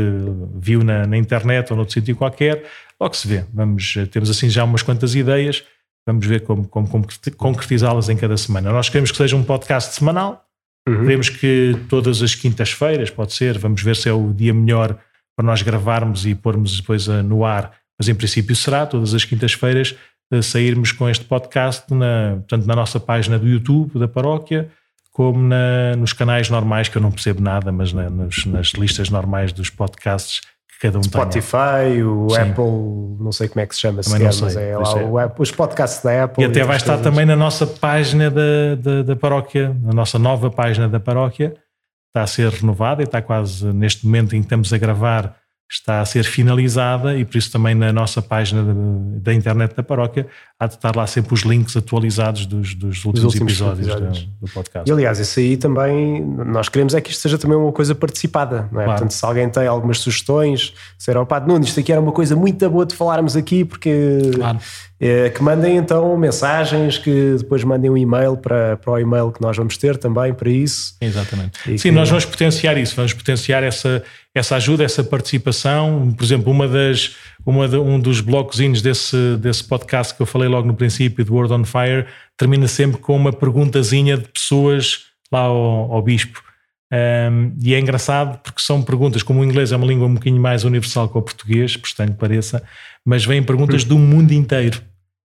viu 0.54 0.82
na, 0.82 1.06
na 1.06 1.16
internet 1.16 1.70
ou 1.70 1.76
noutro 1.76 1.94
sítio 1.94 2.16
qualquer. 2.16 2.64
Logo 3.00 3.14
se 3.14 3.26
vê. 3.26 3.44
Vamos, 3.52 3.94
temos 4.10 4.30
assim 4.30 4.48
já 4.48 4.64
umas 4.64 4.82
quantas 4.82 5.14
ideias 5.14 5.64
Vamos 6.06 6.26
ver 6.26 6.40
como, 6.40 6.66
como, 6.66 6.88
como 6.88 7.06
concretizá-las 7.36 8.08
em 8.08 8.16
cada 8.16 8.36
semana. 8.36 8.72
Nós 8.72 8.88
queremos 8.88 9.10
que 9.10 9.16
seja 9.16 9.36
um 9.36 9.44
podcast 9.44 9.94
semanal. 9.94 10.44
Uhum. 10.88 11.02
Queremos 11.02 11.28
que 11.28 11.76
todas 11.88 12.22
as 12.22 12.34
quintas-feiras, 12.34 13.10
pode 13.10 13.34
ser, 13.34 13.58
vamos 13.58 13.82
ver 13.82 13.94
se 13.96 14.08
é 14.08 14.12
o 14.12 14.32
dia 14.32 14.54
melhor 14.54 14.98
para 15.36 15.46
nós 15.46 15.62
gravarmos 15.62 16.26
e 16.26 16.34
pormos 16.34 16.80
depois 16.80 17.06
no 17.06 17.44
ar, 17.44 17.72
mas 17.98 18.08
em 18.08 18.14
princípio 18.14 18.56
será, 18.56 18.86
todas 18.86 19.14
as 19.14 19.24
quintas-feiras, 19.24 19.94
sairmos 20.42 20.90
com 20.90 21.08
este 21.08 21.24
podcast, 21.24 21.92
na, 21.92 22.42
tanto 22.48 22.66
na 22.66 22.74
nossa 22.74 22.98
página 22.98 23.38
do 23.38 23.46
YouTube 23.46 23.98
da 23.98 24.08
paróquia, 24.08 24.70
como 25.12 25.40
na, 25.40 25.96
nos 25.96 26.12
canais 26.12 26.48
normais, 26.48 26.88
que 26.88 26.96
eu 26.96 27.02
não 27.02 27.10
percebo 27.10 27.42
nada, 27.42 27.70
mas 27.72 27.92
na, 27.92 28.08
nos, 28.08 28.46
nas 28.46 28.68
listas 28.68 29.10
normais 29.10 29.52
dos 29.52 29.70
podcasts 29.70 30.40
cada 30.80 30.98
um 30.98 31.02
Spotify, 31.02 31.90
tenha. 31.92 32.08
o 32.08 32.30
Sim. 32.30 32.40
Apple, 32.40 33.22
não 33.22 33.30
sei 33.30 33.48
como 33.48 33.60
é 33.60 33.66
que 33.66 33.74
se 33.74 33.82
chama, 33.82 34.02
sequer, 34.02 34.24
mas 34.24 34.56
é 34.56 34.76
lá 34.76 34.98
é. 34.98 35.04
o 35.04 35.18
Apple, 35.18 35.42
os 35.42 35.50
podcasts 35.50 36.02
da 36.02 36.24
Apple. 36.24 36.42
E 36.42 36.46
até 36.46 36.64
vai 36.64 36.76
estar 36.76 36.94
coisas. 36.94 37.04
também 37.04 37.26
na 37.26 37.36
nossa 37.36 37.66
página 37.66 38.30
da, 38.30 38.74
da, 38.76 39.02
da, 39.02 39.16
paróquia, 39.16 39.76
na 39.82 39.92
nossa 39.92 40.18
nova 40.18 40.50
página 40.50 40.88
da 40.88 40.98
paróquia, 40.98 41.54
está 42.08 42.22
a 42.22 42.26
ser 42.26 42.50
renovada 42.50 43.02
e 43.02 43.04
está 43.04 43.20
quase 43.20 43.66
neste 43.66 44.06
momento 44.06 44.34
em 44.34 44.40
que 44.40 44.46
estamos 44.46 44.72
a 44.72 44.78
gravar, 44.78 45.36
está 45.70 46.00
a 46.00 46.04
ser 46.04 46.24
finalizada 46.24 47.16
e 47.16 47.24
por 47.24 47.38
isso 47.38 47.52
também 47.52 47.76
na 47.76 47.92
nossa 47.92 48.20
página 48.20 48.74
da 49.22 49.32
internet 49.32 49.76
da 49.76 49.84
paróquia 49.84 50.26
há 50.60 50.66
de 50.66 50.74
estar 50.74 50.94
lá 50.94 51.06
sempre 51.06 51.32
os 51.32 51.40
links 51.40 51.74
atualizados 51.74 52.44
dos, 52.44 52.74
dos 52.74 53.04
últimos, 53.04 53.32
últimos, 53.32 53.52
episódios, 53.52 53.88
episódios. 53.88 54.24
Do, 54.24 54.46
do, 54.46 54.52
podcast. 54.52 54.90
E 54.90 54.92
aliás, 54.92 55.18
isso 55.18 55.40
aí 55.40 55.56
também, 55.56 56.20
nós 56.22 56.68
queremos 56.68 56.92
é 56.92 57.00
que 57.00 57.10
isto 57.10 57.22
seja 57.22 57.38
também 57.38 57.56
uma 57.56 57.72
coisa 57.72 57.94
participada, 57.94 58.68
não 58.70 58.80
é? 58.80 58.84
Claro. 58.84 58.90
Portanto, 58.90 59.12
se 59.12 59.24
alguém 59.24 59.48
tem 59.48 59.66
algumas 59.66 59.98
sugestões, 60.00 60.74
se 60.98 61.10
era 61.10 61.22
o 61.22 61.24
Padre 61.24 61.48
Nuno, 61.48 61.64
isto 61.64 61.80
aqui 61.80 61.92
era 61.92 62.00
uma 62.00 62.12
coisa 62.12 62.36
muito 62.36 62.68
boa 62.68 62.84
de 62.84 62.94
falarmos 62.94 63.36
aqui, 63.36 63.64
porque 63.64 64.32
claro. 64.34 64.58
é, 65.00 65.30
que 65.30 65.42
mandem 65.42 65.78
então 65.78 66.14
mensagens, 66.18 66.98
que 66.98 67.36
depois 67.38 67.64
mandem 67.64 67.90
um 67.90 67.96
e-mail 67.96 68.36
para, 68.36 68.76
para 68.76 68.92
o 68.92 68.98
e-mail 68.98 69.32
que 69.32 69.40
nós 69.40 69.56
vamos 69.56 69.78
ter 69.78 69.96
também 69.96 70.34
para 70.34 70.50
isso. 70.50 70.94
Exatamente. 71.00 71.58
E 71.66 71.78
Sim, 71.78 71.88
que... 71.88 71.94
nós 71.94 72.10
vamos 72.10 72.26
potenciar 72.26 72.76
isso, 72.76 72.94
vamos 72.96 73.14
potenciar 73.14 73.62
essa, 73.62 74.02
essa 74.34 74.56
ajuda, 74.56 74.84
essa 74.84 75.02
participação. 75.02 76.12
Por 76.16 76.24
exemplo, 76.24 76.52
uma 76.52 76.68
das, 76.68 77.16
uma 77.44 77.68
de, 77.68 77.76
um 77.76 77.98
dos 77.98 78.20
blocozinhos 78.20 78.80
desse, 78.80 79.36
desse 79.38 79.64
podcast 79.64 80.14
que 80.14 80.22
eu 80.22 80.26
falei 80.26 80.48
logo 80.48 80.66
no 80.66 80.74
princípio, 80.74 81.24
do 81.24 81.34
Word 81.34 81.52
on 81.52 81.64
Fire, 81.64 82.06
termina 82.36 82.68
sempre 82.68 83.00
com 83.00 83.16
uma 83.16 83.32
perguntazinha 83.32 84.16
de 84.16 84.28
pessoas 84.28 85.06
lá 85.32 85.40
ao, 85.40 85.92
ao 85.92 86.02
bispo. 86.02 86.42
Um, 86.92 87.54
e 87.62 87.72
é 87.74 87.78
engraçado 87.78 88.38
porque 88.42 88.60
são 88.60 88.82
perguntas, 88.82 89.22
como 89.22 89.40
o 89.40 89.44
inglês 89.44 89.70
é 89.70 89.76
uma 89.76 89.86
língua 89.86 90.08
um 90.08 90.14
bocadinho 90.14 90.42
mais 90.42 90.64
universal 90.64 91.08
que 91.08 91.16
o 91.16 91.22
português, 91.22 91.76
por 91.76 91.88
que 91.88 92.10
pareça, 92.12 92.62
mas 93.04 93.24
vêm 93.24 93.42
perguntas 93.42 93.84
do 93.84 93.98
mundo 93.98 94.32
inteiro. 94.32 94.82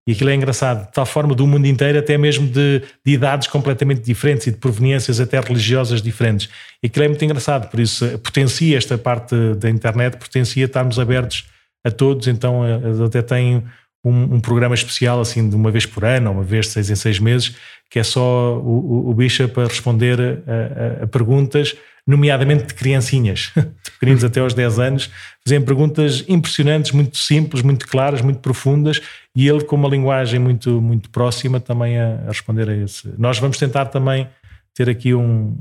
E 0.08 0.12
aquilo 0.12 0.30
é 0.30 0.36
engraçado, 0.36 0.86
de 0.86 0.92
tal 0.94 1.06
forma 1.06 1.34
do 1.34 1.48
mundo 1.48 1.66
inteiro, 1.66 1.98
até 1.98 2.16
mesmo 2.16 2.48
de, 2.48 2.84
de, 3.04 3.14
idades 3.14 3.48
completamente 3.48 4.02
diferentes 4.02 4.46
e 4.46 4.52
de 4.52 4.58
proveniências 4.58 5.20
até 5.20 5.40
religiosas 5.40 6.00
diferentes. 6.02 6.48
E 6.82 6.88
aquilo 6.88 7.06
é 7.06 7.08
muito 7.08 7.26
engraçado, 7.26 7.70
por 7.72 7.80
isso 7.80 8.06
potencia 8.20 8.78
esta 8.78 8.98
parte 9.00 9.36
da 9.56 9.68
internet, 9.70 10.18
potencia 10.18 10.66
estarmos 10.66 11.00
abertos 11.00 11.46
a 11.84 11.90
todos, 11.90 12.28
então 12.28 12.64
eh, 12.66 13.06
até 13.06 13.22
tem 13.24 13.64
um, 14.04 14.36
um, 14.36 14.40
programa 14.40 14.76
especial, 14.76 15.20
assim, 15.20 15.50
de 15.50 15.56
uma 15.56 15.72
vez 15.72 15.86
por 15.88 16.06
ano, 16.06 16.32
uma 16.32 16.44
vez 16.44 16.68
de 16.68 16.74
seis 16.74 16.90
em 16.92 16.96
seis 16.96 17.20
meses, 17.20 17.56
que 17.90 17.98
é 17.98 18.04
só 18.04 18.58
o, 18.60 19.08
o, 19.08 19.10
o 19.10 19.14
Bishop 19.16 19.60
a 19.60 19.66
responder 19.66 20.20
a, 20.20 21.02
a, 21.02 21.04
a, 21.04 21.08
perguntas, 21.08 21.76
nomeadamente 22.08 22.66
de 22.66 22.74
criancinhas, 22.74 23.52
de 23.56 23.92
pequeninos 23.92 24.24
até 24.24 24.40
aos 24.40 24.54
10 24.54 24.80
anos, 24.80 25.10
fazem 25.46 25.62
perguntas 25.62 26.24
impressionantes, 26.28 26.92
muito 26.92 27.18
simples, 27.18 27.64
muito 27.64 27.88
claras, 27.88 28.22
muito 28.22 28.40
profundas, 28.40 29.02
e 29.36 29.48
ele 29.48 29.64
com 29.64 29.76
uma 29.76 29.90
linguagem 29.90 30.40
muito, 30.40 30.82
muito 30.82 31.10
próxima 31.10 31.60
também 31.60 32.00
a, 32.00 32.22
a 32.26 32.28
responder 32.28 32.70
a 32.70 32.76
esse. 32.76 33.14
Nós 33.18 33.40
vamos 33.40 33.58
tentar 33.58 33.86
também 33.86 34.28
ter 34.74 34.90
aqui 34.90 35.14
um, 35.14 35.58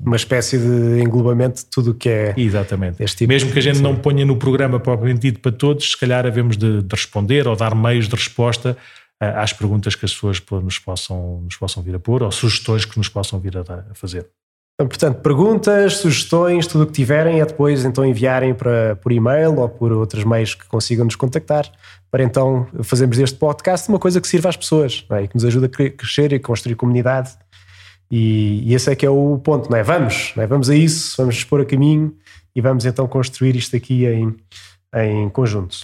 uma 0.00 0.16
espécie 0.16 0.58
de 0.58 1.02
englobamento 1.02 1.60
de 1.60 1.66
tudo 1.66 1.90
o 1.90 1.94
que 1.94 2.08
é. 2.08 2.34
Exatamente. 2.36 3.02
Este 3.02 3.18
tipo 3.18 3.32
Mesmo 3.32 3.52
que 3.52 3.58
a 3.58 3.62
gente 3.62 3.80
não 3.80 3.96
ponha 3.96 4.24
no 4.24 4.36
programa 4.36 4.78
propriamente 4.78 5.20
dito 5.20 5.40
para 5.40 5.52
todos, 5.52 5.90
se 5.90 5.98
calhar 5.98 6.24
havemos 6.24 6.56
de, 6.56 6.82
de 6.82 6.94
responder 6.94 7.48
ou 7.48 7.56
dar 7.56 7.74
meios 7.74 8.08
de 8.08 8.14
resposta 8.14 8.76
uh, 9.22 9.38
às 9.38 9.52
perguntas 9.52 9.94
que 9.94 10.04
as 10.04 10.12
pessoas 10.14 10.40
nos 10.62 10.78
possam, 10.78 11.40
nos 11.42 11.56
possam 11.56 11.82
vir 11.82 11.94
a 11.94 11.98
pôr 11.98 12.22
ou 12.22 12.30
sugestões 12.30 12.84
que 12.84 12.96
nos 12.96 13.08
possam 13.08 13.40
vir 13.40 13.56
a, 13.56 13.62
a 13.90 13.94
fazer. 13.94 14.26
Então, 14.74 14.88
portanto, 14.88 15.20
perguntas, 15.20 15.98
sugestões, 15.98 16.66
tudo 16.66 16.82
o 16.82 16.86
que 16.88 16.92
tiverem 16.92 17.40
é 17.40 17.46
depois 17.46 17.84
então 17.84 18.04
enviarem 18.04 18.52
para, 18.52 18.96
por 18.96 19.12
e-mail 19.12 19.56
ou 19.60 19.68
por 19.68 19.92
outros 19.92 20.24
meios 20.24 20.56
que 20.56 20.66
consigam 20.66 21.04
nos 21.04 21.14
contactar 21.14 21.70
para 22.10 22.24
então 22.24 22.66
fazermos 22.82 23.16
deste 23.16 23.38
podcast 23.38 23.88
uma 23.88 24.00
coisa 24.00 24.20
que 24.20 24.26
sirva 24.26 24.48
às 24.48 24.56
pessoas 24.56 25.06
é? 25.10 25.22
e 25.22 25.28
que 25.28 25.34
nos 25.36 25.44
ajude 25.44 25.66
a 25.66 25.68
crescer 25.68 26.32
e 26.32 26.40
construir 26.40 26.74
comunidade 26.74 27.36
e, 28.10 28.68
e, 28.68 28.74
esse 28.74 28.90
é 28.90 28.96
que 28.96 29.06
é 29.06 29.10
o 29.10 29.38
ponto, 29.38 29.70
não 29.70 29.78
é? 29.78 29.82
Vamos, 29.82 30.32
não 30.36 30.42
é? 30.42 30.46
vamos 30.46 30.68
a 30.68 30.74
isso, 30.74 31.16
vamos 31.16 31.36
expor 31.36 31.60
a 31.60 31.64
caminho 31.64 32.14
e 32.54 32.60
vamos 32.60 32.84
então 32.84 33.06
construir 33.06 33.56
isto 33.56 33.74
aqui 33.76 34.06
em, 34.06 34.36
em 34.94 35.28
conjunto. 35.28 35.78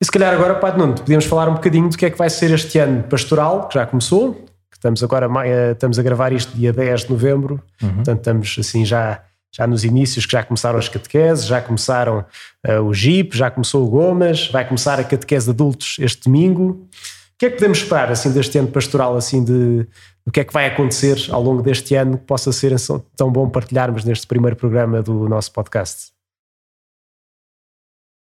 E 0.00 0.04
se 0.04 0.10
calhar 0.10 0.32
agora, 0.32 0.54
Padre 0.54 0.78
Nuno, 0.78 0.94
podíamos 0.94 1.24
falar 1.24 1.48
um 1.48 1.54
bocadinho 1.54 1.88
do 1.88 1.96
que 1.96 2.06
é 2.06 2.10
que 2.10 2.16
vai 2.16 2.30
ser 2.30 2.52
este 2.52 2.78
ano 2.78 3.02
pastoral, 3.04 3.68
que 3.68 3.74
já 3.74 3.84
começou, 3.84 4.47
estamos 4.78 5.02
agora 5.02 5.28
eh, 5.44 5.72
estamos 5.72 5.98
a 5.98 6.02
gravar 6.02 6.32
isto 6.32 6.56
dia 6.56 6.72
10 6.72 7.02
de 7.02 7.10
novembro, 7.10 7.62
uhum. 7.82 7.94
portanto 7.96 8.18
estamos 8.18 8.56
assim 8.58 8.84
já, 8.84 9.22
já 9.52 9.66
nos 9.66 9.84
inícios 9.84 10.24
que 10.24 10.32
já 10.32 10.42
começaram 10.42 10.78
as 10.78 10.88
catequeses, 10.88 11.46
já 11.46 11.60
começaram 11.60 12.24
uh, 12.66 12.80
o 12.82 12.94
JIP, 12.94 13.36
já 13.36 13.50
começou 13.50 13.84
o 13.84 13.90
Gomas, 13.90 14.48
vai 14.48 14.66
começar 14.66 14.98
a 14.98 15.04
catequese 15.04 15.46
de 15.46 15.50
adultos 15.50 15.96
este 15.98 16.24
domingo. 16.24 16.86
O 17.34 17.38
que 17.38 17.46
é 17.46 17.50
que 17.50 17.56
podemos 17.56 17.78
esperar 17.78 18.10
assim 18.10 18.32
deste 18.32 18.58
ano 18.58 18.68
pastoral, 18.68 19.16
assim 19.16 19.44
de, 19.44 19.86
o 20.26 20.30
que 20.30 20.40
é 20.40 20.44
que 20.44 20.52
vai 20.52 20.66
acontecer 20.66 21.16
ao 21.30 21.42
longo 21.42 21.62
deste 21.62 21.94
ano 21.94 22.18
que 22.18 22.24
possa 22.24 22.52
ser 22.52 22.74
tão 23.16 23.30
bom 23.30 23.48
partilharmos 23.48 24.04
neste 24.04 24.26
primeiro 24.26 24.56
programa 24.56 25.02
do 25.02 25.28
nosso 25.28 25.52
podcast? 25.52 26.12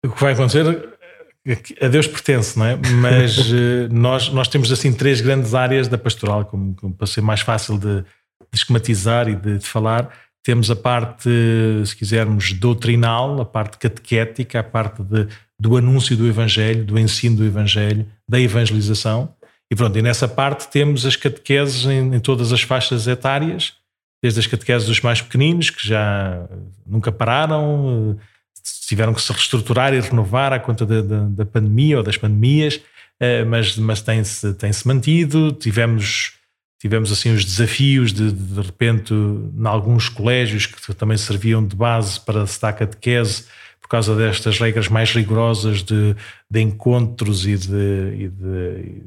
O 0.05 0.11
que 0.11 0.21
vai 0.21 0.33
acontecer 0.33 0.98
a 1.81 1.89
Deus 1.89 2.07
pertence, 2.07 2.59
não 2.59 2.67
é? 2.67 2.79
Mas 3.01 3.39
eh, 3.53 3.89
nós, 3.91 4.29
nós 4.31 4.49
temos 4.49 4.71
assim 4.71 4.93
três 4.93 5.21
grandes 5.21 5.55
áreas 5.55 5.89
da 5.89 5.97
pastoral, 5.97 6.45
como, 6.45 6.75
como 6.75 6.95
para 6.95 7.07
ser 7.07 7.21
mais 7.21 7.41
fácil 7.41 7.79
de, 7.79 8.03
de 8.03 8.05
esquematizar 8.55 9.29
e 9.29 9.35
de, 9.35 9.59
de, 9.59 9.67
falar. 9.67 10.13
Temos 10.43 10.71
a 10.71 10.77
parte, 10.77 11.29
se 11.85 11.97
quisermos, 11.97 12.53
doutrinal, 12.53 13.41
a 13.41 13.45
parte 13.45 13.79
catequética, 13.79 14.61
a 14.61 14.65
parte 14.65 15.03
de, 15.03 15.27
do 15.59 15.77
anúncio 15.77 16.17
do 16.17 16.27
Evangelho, 16.27 16.85
do 16.85 16.99
ensino 16.99 17.37
do 17.37 17.45
Evangelho, 17.45 18.07
da 18.29 18.41
evangelização. 18.41 19.35
E 19.71 19.77
pronto, 19.77 19.99
e 19.99 20.03
nessa 20.03 20.27
parte 20.27 20.69
temos 20.69 21.05
as 21.05 21.17
catequeses 21.17 21.85
em, 21.85 22.15
em, 22.15 22.21
todas 22.21 22.53
as 22.53 22.63
faixas 22.63 23.07
etárias, 23.07 23.75
desde 24.23 24.41
as 24.41 24.47
catequeses 24.47 24.89
dos 24.89 25.01
mais 25.01 25.21
pequeninos, 25.21 25.71
que 25.71 25.87
já 25.87 26.49
nunca 26.87 27.13
pararam, 27.13 28.17
eh, 28.19 28.23
tiveram 28.87 29.15
que 29.15 29.21
se 29.21 29.33
reestruturar 29.33 29.93
e 29.95 30.01
renovar 30.01 30.53
à 30.53 30.59
conta 30.59 30.85
da, 30.85 31.03
da, 31.03 31.21
da 31.29 31.47
pandemia 31.47 31.99
ou 31.99 32.03
das 32.03 32.17
pandemias, 32.17 32.81
eh, 33.21 33.45
mas, 33.45 33.77
mas 33.77 34.01
tem-se 34.01 34.55
tem 34.55 34.73
-se 34.73 34.87
mantido. 34.87 35.53
Tivemos, 35.53 36.33
tivemos 36.81 37.13
assim 37.13 37.33
os 37.33 37.45
desafios 37.45 38.13
de, 38.13 38.33
de 38.33 38.61
repente, 38.61 39.13
em 39.13 39.67
alguns 39.67 40.09
colégios 40.09 40.67
que 40.67 40.95
também 40.95 41.17
serviam 41.17 41.67
de 41.67 41.77
base 41.77 42.21
para 42.21 42.47
se 42.47 42.61
dar 42.61 42.73
catequese, 42.73 43.45
por 43.81 43.89
causa 43.89 44.15
destas 44.15 44.59
regras 44.59 44.89
mais 44.89 45.13
rigorosas 45.13 45.83
de, 45.83 46.15
de 46.51 46.61
encontros 46.61 47.47
e 47.47 47.57
de, 47.57 48.15
e 48.19 48.29
de 48.29 49.03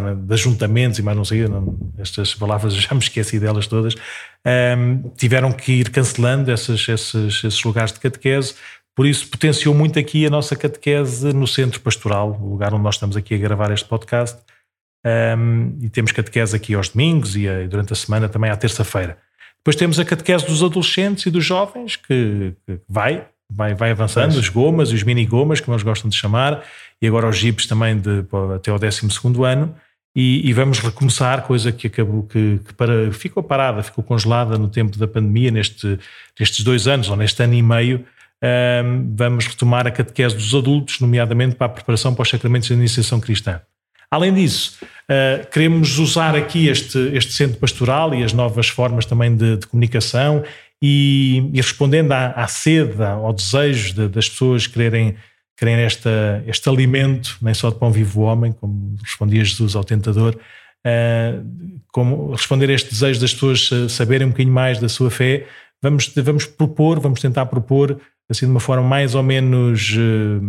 de 0.00 0.34
ajuntamentos 0.34 0.98
e 0.98 1.02
mais 1.02 1.16
não 1.16 1.24
sei, 1.24 1.46
não, 1.48 1.76
estas 1.98 2.34
palavras 2.34 2.74
já 2.74 2.94
me 2.94 3.00
esqueci 3.00 3.38
delas 3.38 3.66
todas, 3.66 3.94
um, 4.76 5.10
tiveram 5.16 5.52
que 5.52 5.72
ir 5.72 5.90
cancelando 5.90 6.50
esses, 6.50 6.88
esses, 6.88 7.44
esses 7.44 7.62
lugares 7.64 7.92
de 7.92 8.00
catequese, 8.00 8.54
por 8.94 9.06
isso 9.06 9.28
potenciou 9.28 9.74
muito 9.74 9.98
aqui 9.98 10.24
a 10.26 10.30
nossa 10.30 10.54
catequese 10.54 11.32
no 11.32 11.46
centro 11.46 11.80
pastoral, 11.80 12.38
o 12.40 12.50
lugar 12.50 12.72
onde 12.72 12.84
nós 12.84 12.94
estamos 12.94 13.16
aqui 13.16 13.34
a 13.34 13.38
gravar 13.38 13.72
este 13.72 13.88
podcast, 13.88 14.38
um, 15.04 15.78
e 15.82 15.88
temos 15.88 16.12
catequese 16.12 16.56
aqui 16.56 16.74
aos 16.74 16.88
domingos 16.88 17.36
e, 17.36 17.46
e 17.46 17.68
durante 17.68 17.92
a 17.92 17.96
semana 17.96 18.28
também 18.28 18.50
à 18.50 18.56
terça-feira. 18.56 19.18
Depois 19.58 19.76
temos 19.76 19.98
a 19.98 20.04
catequese 20.04 20.46
dos 20.46 20.62
adolescentes 20.62 21.24
e 21.26 21.30
dos 21.30 21.44
jovens, 21.44 21.96
que, 21.96 22.54
que 22.66 22.80
vai, 22.88 23.26
vai, 23.50 23.74
vai 23.74 23.90
avançando, 23.90 24.34
os 24.34 24.48
gomas 24.48 24.90
e 24.90 24.94
os 24.94 25.02
mini-gomas, 25.02 25.60
como 25.60 25.74
eles 25.74 25.82
gostam 25.82 26.08
de 26.08 26.16
chamar, 26.16 26.62
e 27.00 27.06
agora 27.06 27.28
os 27.28 27.36
jipes 27.36 27.66
também 27.66 27.98
de, 27.98 28.24
até 28.54 28.70
ao 28.70 28.78
12 28.78 29.08
ano. 29.44 29.74
E, 30.16 30.48
e, 30.48 30.52
vamos 30.52 30.78
recomeçar, 30.78 31.42
coisa 31.42 31.72
que 31.72 31.88
acabou 31.88 32.22
que, 32.22 32.60
que, 32.64 32.74
para, 32.74 33.10
ficou 33.10 33.42
parada, 33.42 33.82
ficou 33.82 34.04
congelada 34.04 34.56
no 34.56 34.68
tempo 34.68 34.96
da 34.96 35.08
pandemia, 35.08 35.50
neste, 35.50 35.98
nestes 36.38 36.64
dois 36.64 36.86
anos, 36.86 37.10
ou 37.10 37.16
neste 37.16 37.42
ano 37.42 37.54
e 37.54 37.62
meio, 37.62 38.04
um, 38.84 39.14
vamos 39.16 39.46
retomar 39.46 39.86
a 39.86 39.90
catequese 39.90 40.36
dos 40.36 40.54
adultos, 40.54 41.00
nomeadamente 41.00 41.56
para 41.56 41.66
a 41.66 41.70
preparação 41.70 42.14
para 42.14 42.22
os 42.22 42.28
sacramentos 42.28 42.68
de 42.68 42.74
iniciação 42.74 43.18
cristã. 43.18 43.60
Além 44.10 44.32
disso, 44.32 44.78
uh, 44.82 45.50
queremos 45.50 45.98
usar 45.98 46.36
aqui 46.36 46.68
este, 46.68 46.98
este 47.12 47.32
centro 47.32 47.58
pastoral 47.58 48.14
e 48.14 48.22
as 48.22 48.32
novas 48.32 48.68
formas 48.68 49.04
também 49.06 49.34
de, 49.34 49.56
de 49.56 49.66
comunicação 49.66 50.44
e, 50.80 51.50
e, 51.52 51.56
respondendo 51.56 52.12
à, 52.12 52.26
à 52.32 52.46
sede, 52.46 53.02
ao 53.02 53.32
desejo 53.32 53.94
de, 53.94 54.08
das 54.08 54.28
pessoas 54.28 54.66
quererem, 54.66 55.16
quererem 55.56 55.84
esta, 55.84 56.42
este 56.46 56.68
alimento, 56.68 57.36
nem 57.40 57.54
só 57.54 57.70
de 57.70 57.76
pão 57.76 57.90
vivo 57.90 58.20
o 58.20 58.24
homem, 58.24 58.52
como 58.52 58.96
respondia 59.02 59.44
Jesus 59.44 59.76
ao 59.76 59.84
tentador, 59.84 60.36
uh, 60.86 61.80
como 61.92 62.32
responder 62.32 62.70
a 62.70 62.72
este 62.72 62.90
desejo 62.90 63.20
das 63.20 63.32
pessoas 63.32 63.70
saberem 63.92 64.26
um 64.26 64.30
bocadinho 64.30 64.54
mais 64.54 64.78
da 64.78 64.88
sua 64.88 65.10
fé, 65.10 65.46
vamos, 65.82 66.12
vamos 66.16 66.46
propor, 66.46 66.98
vamos 67.00 67.20
tentar 67.20 67.46
propor 67.46 68.00
assim 68.28 68.46
de 68.46 68.50
uma 68.50 68.60
forma 68.60 68.86
mais 68.86 69.14
ou 69.14 69.22
menos 69.22 69.94
uh, 69.96 70.42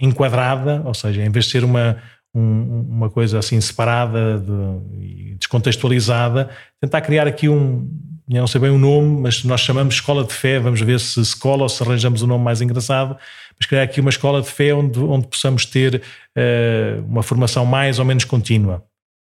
enquadrada, 0.00 0.82
ou 0.84 0.94
seja, 0.94 1.22
em 1.22 1.30
vez 1.30 1.46
de 1.46 1.52
ser 1.52 1.64
uma, 1.64 1.98
um, 2.34 2.86
uma 2.88 3.10
coisa 3.10 3.38
assim 3.38 3.60
separada 3.60 4.38
de, 4.38 5.34
descontextualizada, 5.36 6.50
tentar 6.80 7.00
criar 7.02 7.26
aqui 7.26 7.48
um, 7.48 7.88
não 8.28 8.46
sei 8.46 8.60
bem 8.60 8.70
o 8.70 8.78
nome, 8.78 9.20
mas 9.20 9.44
nós 9.44 9.60
chamamos 9.60 9.94
escola 9.94 10.24
de 10.24 10.32
fé, 10.32 10.58
vamos 10.58 10.80
ver 10.80 10.98
se 10.98 11.20
escola 11.20 11.64
ou 11.64 11.68
se 11.68 11.82
arranjamos 11.82 12.22
um 12.22 12.26
nome 12.26 12.42
mais 12.42 12.60
engraçado, 12.60 13.16
mas 13.58 13.66
criar 13.66 13.82
aqui 13.82 14.00
uma 14.00 14.10
escola 14.10 14.40
de 14.40 14.48
fé 14.48 14.74
onde, 14.74 14.98
onde 14.98 15.26
possamos 15.26 15.66
ter 15.66 15.96
uh, 16.36 17.04
uma 17.06 17.22
formação 17.22 17.66
mais 17.66 17.98
ou 17.98 18.04
menos 18.04 18.24
contínua, 18.24 18.82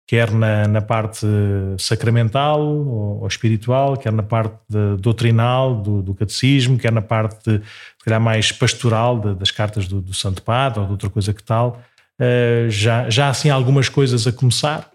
quer 0.06 0.30
na, 0.30 0.68
na 0.68 0.82
parte 0.82 1.26
sacramental 1.78 2.60
ou, 2.60 3.22
ou, 3.22 3.26
espiritual, 3.26 3.96
quer 3.96 4.12
na 4.12 4.22
parte 4.22 4.56
de, 4.68 4.96
doutrinal 4.98 5.76
do, 5.76 6.02
do, 6.02 6.14
catecismo, 6.14 6.78
quer 6.78 6.92
na 6.92 7.02
parte, 7.02 7.50
se 7.50 8.04
calhar, 8.04 8.20
mais 8.20 8.52
pastoral 8.52 9.18
de, 9.18 9.34
das 9.34 9.50
cartas 9.50 9.88
do, 9.88 10.02
do 10.02 10.12
Santo 10.12 10.42
Padre 10.42 10.80
ou 10.80 10.86
de 10.86 10.92
outra 10.92 11.08
coisa 11.08 11.32
que 11.32 11.42
tal, 11.42 11.82
Uh, 12.14 12.70
já, 12.70 13.10
já 13.10 13.28
assim 13.28 13.50
algumas 13.50 13.88
coisas 13.88 14.24
a 14.24 14.30
começar, 14.32 14.88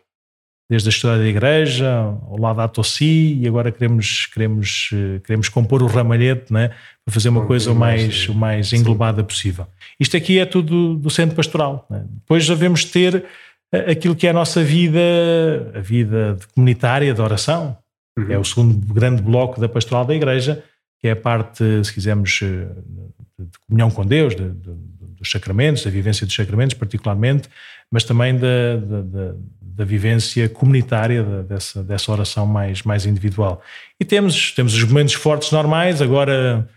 desde 0.69 0.87
a 0.87 0.91
história 0.91 1.17
da 1.17 1.27
igreja, 1.27 1.89
ao 1.89 2.37
lado 2.37 2.57
da 2.57 2.67
Tossi, 2.67 3.39
e 3.41 3.47
agora 3.47 3.71
queremos, 3.71 4.27
queremos, 4.27 4.91
queremos 5.23 5.49
compor 5.49 5.81
o 5.81 5.87
ramalhete 5.87 6.53
né, 6.53 6.69
para 7.03 7.13
fazer 7.13 7.29
uma 7.29 7.45
coisa 7.45 7.71
o 7.71 7.75
mais, 7.75 8.29
o 8.29 8.35
mais 8.35 8.71
englobada 8.71 9.23
possível. 9.23 9.65
Isto 9.99 10.15
aqui 10.15 10.37
é 10.37 10.45
tudo 10.45 10.95
do 10.95 11.09
centro 11.09 11.35
pastoral. 11.35 11.87
Né? 11.89 12.05
Depois 12.07 12.47
devemos 12.47 12.85
ter 12.85 13.25
eh, 13.73 13.91
aquilo 13.91 14.15
que 14.15 14.27
é 14.27 14.29
a 14.29 14.33
nossa 14.33 14.63
vida, 14.63 14.99
a 15.73 15.79
vida 15.79 16.37
comunitária 16.53 17.15
de 17.15 17.21
oração, 17.21 17.75
uhum. 18.15 18.31
é 18.31 18.37
o 18.37 18.43
segundo 18.43 18.93
grande 18.93 19.23
bloco 19.23 19.59
da 19.59 19.67
pastoral 19.67 20.05
da 20.05 20.13
igreja, 20.13 20.63
que 21.01 21.07
é 21.07 21.11
a 21.11 21.15
parte, 21.15 21.83
se 21.83 21.91
quisermos, 21.91 22.41
de 23.39 23.57
comunhão 23.67 23.89
com 23.89 24.05
Deus, 24.05 24.35
de, 24.35 24.51
de 24.51 24.71
dos 25.19 25.29
sacramentos, 25.29 25.83
da 25.83 25.91
vivência 25.91 26.25
dos 26.25 26.35
sacramentos 26.35 26.75
particularmente, 26.75 27.49
mas 27.91 28.03
também 28.03 28.35
da, 28.35 28.77
da, 28.77 29.01
da, 29.01 29.35
da 29.61 29.85
vivência 29.85 30.47
comunitária 30.47 31.23
dessa, 31.23 31.83
dessa 31.83 32.11
oração 32.11 32.45
mais, 32.45 32.83
mais 32.83 33.05
individual. 33.05 33.61
E 33.99 34.05
temos, 34.05 34.51
temos 34.53 34.73
os 34.73 34.83
momentos 34.83 35.13
fortes 35.13 35.51
normais, 35.51 36.01
agora 36.01 36.67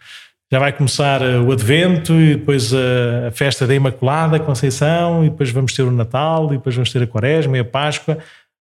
já 0.53 0.59
vai 0.59 0.71
começar 0.71 1.23
o 1.23 1.51
Advento 1.51 2.13
e 2.13 2.37
depois 2.37 2.75
a, 2.75 3.31
festa 3.33 3.67
da 3.67 3.75
Imaculada 3.75 4.39
Conceição 4.39 5.25
e 5.25 5.31
depois 5.31 5.51
vamos 5.51 5.73
ter 5.73 5.83
o 5.83 5.91
Natal 5.91 6.49
e 6.53 6.59
depois 6.59 6.75
vamos 6.75 6.93
ter 6.93 7.03
a 7.03 7.07
Quaresma 7.07 7.57
e 7.57 7.61
a 7.61 7.65
Páscoa. 7.65 8.19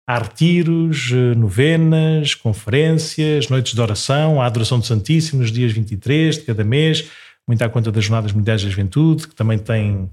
Há 0.06 0.18
retiros, 0.18 1.10
novenas, 1.36 2.34
conferências, 2.34 3.48
noites 3.48 3.74
de 3.74 3.80
oração, 3.80 4.40
a 4.40 4.46
adoração 4.46 4.78
do 4.78 4.86
Santíssimo 4.86 5.40
nos 5.40 5.50
dias 5.50 5.72
23 5.72 6.38
de 6.38 6.44
cada 6.44 6.64
mês, 6.64 7.10
muito 7.48 7.62
à 7.62 7.68
conta 7.68 7.90
das 7.90 8.04
Jornadas 8.04 8.32
Mundiais 8.32 8.62
da 8.62 8.70
Juventude, 8.70 9.28
que 9.28 9.34
também 9.34 9.58
tem, 9.58 10.10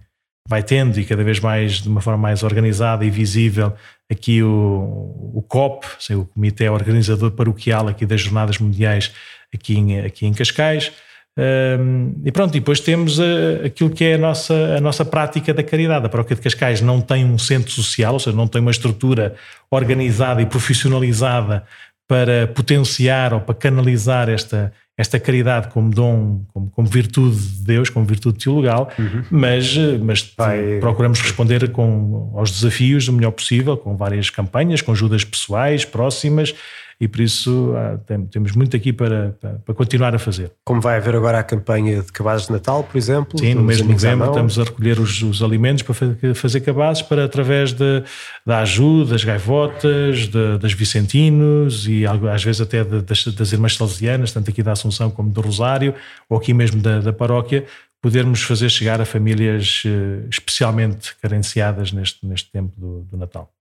vai 0.47 0.63
tendo 0.63 0.99
e 0.99 1.05
cada 1.05 1.23
vez 1.23 1.39
mais, 1.39 1.81
de 1.81 1.89
uma 1.89 2.01
forma 2.01 2.19
mais 2.19 2.43
organizada 2.43 3.05
e 3.05 3.09
visível, 3.09 3.73
aqui 4.09 4.41
o, 4.41 5.31
o 5.33 5.41
COP, 5.47 5.85
o 6.11 6.25
Comitê 6.25 6.69
Organizador 6.69 7.31
Paroquial 7.31 7.87
aqui 7.87 8.05
das 8.05 8.21
Jornadas 8.21 8.57
Mundiais 8.57 9.11
aqui 9.53 9.77
em, 9.77 9.99
aqui 9.99 10.25
em 10.25 10.33
Cascais. 10.33 10.91
Um, 11.39 12.19
e 12.25 12.31
pronto, 12.31 12.57
e 12.57 12.59
depois 12.59 12.79
temos 12.79 13.19
a, 13.19 13.65
aquilo 13.65 13.91
que 13.91 14.03
é 14.03 14.15
a 14.15 14.17
nossa, 14.17 14.75
a 14.75 14.81
nossa 14.81 15.05
prática 15.05 15.53
da 15.53 15.61
caridade. 15.61 16.05
A 16.05 16.09
Paróquia 16.09 16.35
de 16.35 16.41
Cascais 16.41 16.81
não 16.81 16.99
tem 16.99 17.23
um 17.23 17.37
centro 17.37 17.71
social, 17.71 18.13
ou 18.13 18.19
seja, 18.19 18.35
não 18.35 18.47
tem 18.47 18.59
uma 18.59 18.71
estrutura 18.71 19.35
organizada 19.69 20.41
e 20.41 20.47
profissionalizada 20.47 21.63
para 22.07 22.47
potenciar 22.47 23.33
ou 23.33 23.41
para 23.41 23.53
canalizar 23.53 24.29
esta, 24.29 24.73
esta 24.97 25.19
caridade 25.19 25.67
como 25.69 25.91
dom, 25.91 26.41
como, 26.51 26.71
como 26.71 26.87
virtude 26.87 27.37
de 27.37 27.63
Deus, 27.65 27.89
como 27.89 28.03
virtude 28.03 28.39
teologal, 28.39 28.91
uhum. 28.97 29.23
mas, 29.29 29.77
mas 30.01 30.33
Vai... 30.35 30.79
procuramos 30.79 31.21
responder 31.21 31.71
com, 31.71 32.33
aos 32.35 32.49
desafios 32.49 33.07
o 33.07 33.13
melhor 33.13 33.31
possível, 33.31 33.77
com 33.77 33.95
várias 33.95 34.31
campanhas, 34.31 34.81
com 34.81 34.91
ajudas 34.91 35.23
pessoais, 35.23 35.85
próximas, 35.85 36.55
e 36.99 37.07
por 37.07 37.21
isso 37.21 37.73
ah, 37.75 37.99
temos 38.31 38.53
muito 38.53 38.75
aqui 38.75 38.91
para, 38.91 39.35
para, 39.39 39.53
para, 39.59 39.75
continuar 39.75 40.15
a 40.15 40.19
fazer. 40.19 40.51
Como 40.63 40.81
vai 40.81 40.97
haver 40.97 41.15
agora 41.15 41.39
a 41.39 41.43
campanha 41.43 42.01
de 42.01 42.11
cabazes 42.11 42.47
de 42.47 42.53
Natal, 42.53 42.83
por 42.83 42.97
exemplo? 42.97 43.37
Sim, 43.39 43.53
no 43.53 43.63
mês 43.63 43.77
de 43.77 43.83
novembro 43.83 44.27
estamos 44.27 44.57
a 44.57 44.63
recolher 44.63 44.99
os, 44.99 45.21
os, 45.21 45.43
alimentos 45.43 45.83
para 45.83 46.33
fazer 46.33 46.61
cabazes 46.61 47.03
para 47.03 47.25
através 47.25 47.71
de, 47.71 48.03
da 48.43 48.59
ajuda, 48.59 49.11
das 49.11 49.23
gaivotas, 49.23 50.27
de, 50.27 50.57
das 50.57 50.73
Vicentinos 50.73 51.87
e 51.87 52.03
às 52.07 52.43
vezes 52.43 52.61
até 52.61 52.83
de, 52.83 53.01
das, 53.01 53.25
das 53.25 53.51
Irmãs 53.53 53.75
Salesianas, 53.75 54.31
tanto 54.31 54.49
aqui 54.49 54.63
da 54.63 54.71
Assunção 54.71 55.11
como 55.11 55.29
do 55.29 55.41
Rosário, 55.41 55.93
ou 56.27 56.37
aqui 56.37 56.51
mesmo 56.51 56.81
da, 56.81 56.99
da 56.99 57.13
paróquia, 57.13 57.65
podermos 58.01 58.41
fazer 58.41 58.69
chegar 58.69 58.99
a 59.01 59.05
famílias 59.05 59.83
eh, 59.85 60.25
especialmente 60.29 61.15
carenciadas 61.21 61.91
neste, 61.91 62.25
neste 62.25 62.51
tempo 62.51 62.73
do, 62.79 63.01
do 63.01 63.17
Natal. 63.17 63.51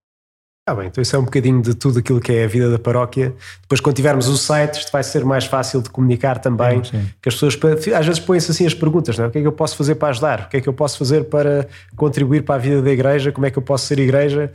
Ah, 0.69 0.75
bem, 0.75 0.89
então 0.89 1.01
isso 1.01 1.15
é 1.15 1.19
um 1.21 1.25
bocadinho 1.25 1.63
de 1.63 1.75
tudo 1.75 2.01
aquilo 2.01 2.21
que 2.21 2.33
é 2.33 2.43
a 2.43 2.49
vida 2.49 2.69
da 2.69 2.77
paróquia. 2.77 3.33
Depois, 3.63 3.81
quando 3.81 3.95
tivermos 3.95 4.27
o 4.27 4.37
site, 4.37 4.81
isto 4.81 4.91
vai 4.91 5.05
ser 5.05 5.25
mais 5.25 5.45
fácil 5.45 5.81
de 5.81 5.89
comunicar 5.89 6.41
também. 6.41 6.83
Sim, 6.83 6.91
sim. 6.91 7.11
Que 7.23 7.29
as 7.29 7.37
pessoas, 7.37 7.57
às 7.97 8.05
vezes, 8.05 8.19
põem-se 8.19 8.51
assim 8.51 8.67
as 8.67 8.75
perguntas: 8.75 9.17
não 9.17 9.27
é? 9.27 9.29
o 9.29 9.31
que 9.31 9.39
é 9.39 9.41
que 9.43 9.47
eu 9.47 9.53
posso 9.53 9.77
fazer 9.77 9.95
para 9.95 10.09
ajudar? 10.09 10.41
O 10.41 10.49
que 10.49 10.57
é 10.57 10.61
que 10.61 10.69
eu 10.69 10.73
posso 10.73 10.99
fazer 10.99 11.23
para 11.27 11.69
contribuir 11.95 12.43
para 12.43 12.57
a 12.57 12.59
vida 12.59 12.83
da 12.83 12.91
igreja? 12.91 13.31
Como 13.31 13.47
é 13.47 13.51
que 13.53 13.57
eu 13.57 13.63
posso 13.63 13.87
ser 13.87 14.01
igreja? 14.01 14.53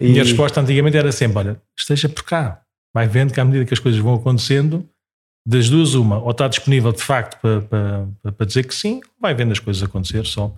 E, 0.00 0.18
a 0.18 0.24
resposta 0.24 0.60
antigamente 0.60 0.96
era 0.96 1.12
sempre: 1.12 1.38
olha, 1.38 1.56
esteja 1.78 2.08
por 2.08 2.24
cá. 2.24 2.60
Vai 2.92 3.06
vendo 3.06 3.32
que 3.32 3.40
à 3.40 3.44
medida 3.44 3.64
que 3.64 3.72
as 3.72 3.80
coisas 3.80 4.00
vão 4.00 4.14
acontecendo, 4.16 4.84
das 5.46 5.68
duas, 5.68 5.94
uma, 5.94 6.18
ou 6.18 6.32
está 6.32 6.48
disponível 6.48 6.90
de 6.90 7.02
facto 7.02 7.40
para, 7.40 7.60
para, 7.60 8.32
para 8.32 8.46
dizer 8.46 8.66
que 8.66 8.74
sim, 8.74 9.00
vai 9.20 9.32
vendo 9.32 9.52
as 9.52 9.60
coisas 9.60 9.80
acontecer 9.80 10.26
só. 10.26 10.52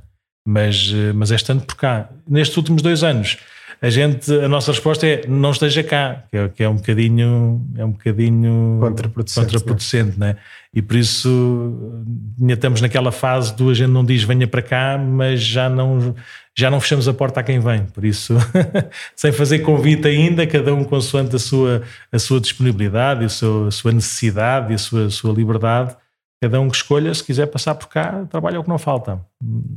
Mas, 0.47 0.91
eh, 0.95 1.13
mas 1.13 1.31
é 1.31 1.37
estando 1.37 1.63
por 1.65 1.75
cá. 1.75 2.09
Nestes 2.27 2.57
últimos 2.57 2.81
dois 2.81 3.03
anos 3.03 3.39
a 3.85 3.91
gente, 3.91 4.33
a 4.33 4.49
nossa 4.49 4.73
resposta 4.73 5.07
é 5.07 5.27
não 5.29 5.51
esteja 5.51 5.83
cá, 5.85 6.25
que 6.31 6.37
é, 6.39 6.49
que 6.49 6.63
é 6.63 6.69
um 6.69 6.77
bocadinho, 6.77 7.61
é 7.77 7.85
um 7.85 7.91
bocadinho 7.91 8.79
contraproducente, 8.81 9.53
contraproducente 9.53 10.19
né? 10.19 10.37
E 10.73 10.81
por 10.81 10.97
isso 10.97 12.01
ainda 12.41 12.55
estamos 12.55 12.81
naquela 12.81 13.13
fase 13.13 13.55
do 13.55 13.69
a 13.69 13.75
gente 13.75 13.91
não 13.91 14.03
diz 14.03 14.23
venha 14.23 14.49
para 14.49 14.63
cá, 14.63 14.97
mas 14.97 15.43
já 15.43 15.69
não, 15.69 16.15
já 16.57 16.71
não 16.71 16.81
fechamos 16.81 17.07
a 17.09 17.13
porta 17.13 17.41
a 17.41 17.43
quem 17.43 17.61
vem. 17.61 17.85
Por 17.85 18.07
isso, 18.07 18.35
sem 19.15 19.33
fazer 19.33 19.59
convite 19.59 20.09
ainda, 20.09 20.47
cada 20.47 20.75
um 20.75 20.83
consoante 20.83 21.37
a 21.37 21.39
sua, 21.39 21.83
a 22.11 22.19
sua 22.19 22.41
disponibilidade, 22.41 23.27
a 23.27 23.29
sua, 23.29 23.69
a 23.69 23.71
sua 23.71 23.93
necessidade 23.93 24.73
e 24.73 24.77
a 24.77 24.79
sua, 24.79 25.07
a 25.09 25.11
sua 25.11 25.31
liberdade, 25.31 25.95
cada 26.41 26.59
um 26.59 26.71
que 26.71 26.77
escolha, 26.77 27.13
se 27.13 27.23
quiser 27.23 27.47
passar 27.49 27.75
por 27.75 27.89
cá, 27.89 28.25
trabalha 28.31 28.59
o 28.59 28.63
que 28.63 28.69
não 28.69 28.79
falta. 28.79 29.21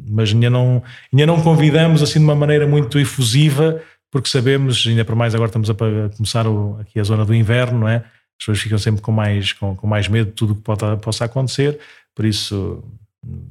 Mas 0.09 0.31
ainda 0.31 0.49
não, 0.49 0.81
ainda 1.11 1.25
não 1.25 1.41
convidamos 1.41 2.01
assim 2.01 2.19
de 2.19 2.25
uma 2.25 2.35
maneira 2.35 2.65
muito 2.65 2.97
efusiva 2.97 3.81
porque 4.11 4.29
sabemos, 4.29 4.85
ainda 4.87 5.03
por 5.03 5.15
mais 5.15 5.35
agora 5.35 5.49
estamos 5.49 5.69
a 5.69 5.73
começar 6.15 6.47
o, 6.47 6.77
aqui 6.79 6.99
a 6.99 7.03
zona 7.03 7.25
do 7.25 7.33
inverno, 7.33 7.79
não 7.79 7.87
é? 7.87 7.97
As 7.97 8.39
pessoas 8.39 8.59
ficam 8.59 8.77
sempre 8.77 9.01
com 9.01 9.11
mais, 9.11 9.53
com, 9.53 9.75
com 9.75 9.87
mais 9.87 10.07
medo 10.07 10.27
de 10.27 10.33
tudo 10.33 10.53
o 10.53 10.55
que 10.55 10.61
pode, 10.61 10.81
possa 11.01 11.25
acontecer, 11.25 11.79
por 12.15 12.25
isso 12.25 12.83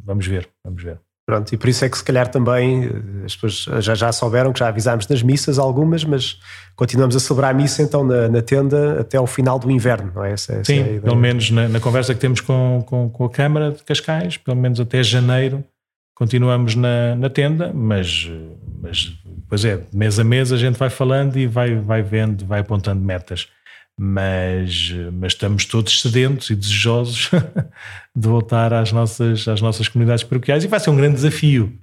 vamos 0.05 0.27
ver, 0.27 0.49
vamos 0.64 0.83
ver. 0.83 0.99
Pronto, 1.27 1.53
e 1.53 1.57
por 1.57 1.69
isso 1.69 1.85
é 1.85 1.88
que 1.88 1.99
se 1.99 2.05
calhar 2.05 2.29
também 2.29 2.85
eh, 2.85 3.25
as 3.25 3.35
pessoas 3.35 3.85
já, 3.85 3.97
já 3.97 4.12
souberam 4.12 4.53
que 4.53 4.61
já 4.61 4.69
avisámos 4.69 5.07
das 5.07 5.23
missas 5.23 5.59
algumas, 5.59 6.05
mas 6.05 6.38
continuamos 6.77 7.16
a 7.16 7.21
celebrar 7.21 7.51
a 7.51 7.55
missa 7.55 7.83
então 7.83 8.05
na, 8.05 8.29
na 8.29 8.40
tenda 8.40 9.01
até 9.01 9.16
ao 9.16 9.27
final 9.27 9.59
do 9.59 9.69
inverno, 9.69 10.12
não 10.14 10.25
é? 10.25 10.33
Essa, 10.33 10.53
essa 10.53 10.64
Sim, 10.66 10.83
é 10.83 11.01
pelo 11.01 11.16
menos 11.16 11.51
na, 11.51 11.69
na, 11.69 11.81
conversa 11.81 12.14
que 12.14 12.21
temos 12.21 12.40
com, 12.40 12.81
com, 12.87 13.11
com, 13.11 13.25
a 13.25 13.31
Câmara 13.31 13.73
de 13.73 13.83
Cascais, 13.83 14.37
pelo 14.37 14.57
menos 14.57 14.79
até 14.79 15.03
janeiro 15.03 15.64
continuamos 16.14 16.77
na, 16.77 17.16
na 17.16 17.29
tenda, 17.29 17.73
mas, 17.75 18.31
mas 18.81 19.12
pois 19.48 19.64
é, 19.64 19.82
mês 19.92 20.18
a 20.18 20.24
mês 20.24 20.52
a 20.52 20.56
gente 20.56 20.76
vai 20.76 20.90
falando 20.90 21.37
e 21.37 21.46
vai, 21.46 21.74
vai 21.76 22.02
vendo, 22.02 22.44
vai 22.44 22.61
apontando 22.61 23.02
metas 23.02 23.48
mas, 23.98 24.92
mas 25.12 25.32
estamos 25.32 25.64
todos 25.64 26.00
sedentos 26.00 26.50
e 26.50 26.54
desejosos 26.54 27.30
de 28.14 28.28
voltar 28.28 28.72
às 28.72 28.92
nossas, 28.92 29.48
às 29.48 29.61
nossas 29.62 29.88
comunidades 29.88 30.22
paroquiais 30.22 30.64
e 30.64 30.68
vai 30.68 30.78
ser 30.78 30.90
um 30.90 30.96
grande 30.96 31.14
desafio. 31.14 31.78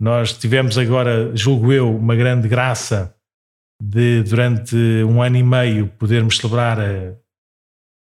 Nós 0.00 0.32
tivemos 0.32 0.78
agora, 0.78 1.34
julgo 1.34 1.72
eu, 1.72 1.94
uma 1.94 2.14
grande 2.14 2.46
graça 2.46 3.14
de 3.82 4.22
durante 4.22 4.76
um 5.04 5.20
ano 5.20 5.36
e 5.36 5.42
meio 5.42 5.88
podermos 5.98 6.36
celebrar 6.36 6.78
eh, 6.78 7.16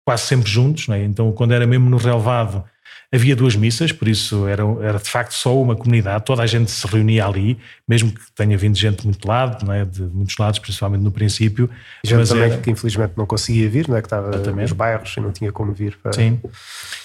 quase 0.07 0.23
sempre 0.23 0.49
juntos, 0.49 0.87
é? 0.89 1.03
então 1.03 1.31
quando 1.31 1.53
era 1.53 1.65
mesmo 1.65 1.89
no 1.89 1.97
relevado 1.97 2.63
Havia 3.11 3.35
duas 3.35 3.55
missas, 3.55 3.91
por 3.91 4.07
isso 4.07 4.47
era, 4.47 4.61
era 4.81 4.99
de 4.99 5.09
facto 5.09 5.31
só 5.31 5.59
uma 5.59 5.75
comunidade, 5.75 6.23
toda 6.25 6.43
a 6.43 6.45
gente 6.45 6.69
se 6.69 6.85
reunia 6.85 7.25
ali, 7.25 7.57
mesmo 7.87 8.11
que 8.11 8.21
tenha 8.35 8.55
vindo 8.55 8.77
gente 8.77 8.99
de 8.99 9.05
muito 9.05 9.27
lado, 9.27 9.71
é? 9.71 9.83
de 9.83 10.03
muitos 10.03 10.37
lados, 10.37 10.59
principalmente 10.59 11.01
no 11.01 11.11
princípio. 11.11 11.67
E 12.03 12.07
gente 12.07 12.27
também 12.27 12.43
era... 12.51 12.57
que 12.57 12.69
infelizmente 12.69 13.13
não 13.17 13.25
conseguia 13.25 13.67
vir, 13.67 13.87
não 13.87 13.97
é? 13.97 14.01
que 14.01 14.05
estava 14.05 14.29
Exatamente. 14.29 14.61
nos 14.61 14.71
bairros 14.73 15.15
e 15.17 15.19
não 15.19 15.31
tinha 15.31 15.51
como 15.51 15.73
vir. 15.73 15.97
Para... 16.03 16.13
Sim. 16.13 16.39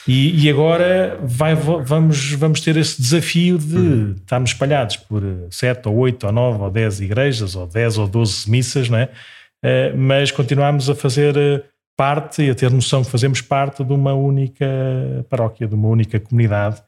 E, 0.06 0.44
e, 0.44 0.50
agora 0.50 1.18
vai, 1.22 1.54
vamos, 1.54 2.32
vamos 2.32 2.60
ter 2.60 2.76
esse 2.76 3.00
desafio 3.00 3.56
de 3.56 3.76
uhum. 3.76 4.14
estarmos 4.16 4.50
espalhados 4.50 4.96
por 4.96 5.22
sete 5.50 5.88
ou 5.88 5.96
oito 5.96 6.26
ou 6.26 6.32
nove 6.32 6.62
ou 6.62 6.70
dez 6.70 7.00
igrejas, 7.00 7.56
ou 7.56 7.66
dez 7.66 7.96
ou 7.96 8.06
doze 8.06 8.50
missas, 8.50 8.90
não 8.90 8.98
é? 8.98 9.08
Uh, 9.64 9.96
mas 9.96 10.30
continuamos 10.30 10.90
a 10.90 10.94
fazer 10.94 11.34
eh, 11.38 11.62
parte 11.96 12.42
e 12.42 12.50
a 12.50 12.54
ter 12.54 12.70
noção 12.70 13.04
que 13.04 13.10
fazemos 13.10 13.40
parte 13.40 13.84
de 13.84 13.92
uma 13.92 14.14
única 14.14 14.66
paróquia, 15.28 15.66
de 15.66 15.74
uma 15.74 15.88
única 15.88 16.18
comunidade 16.18 16.82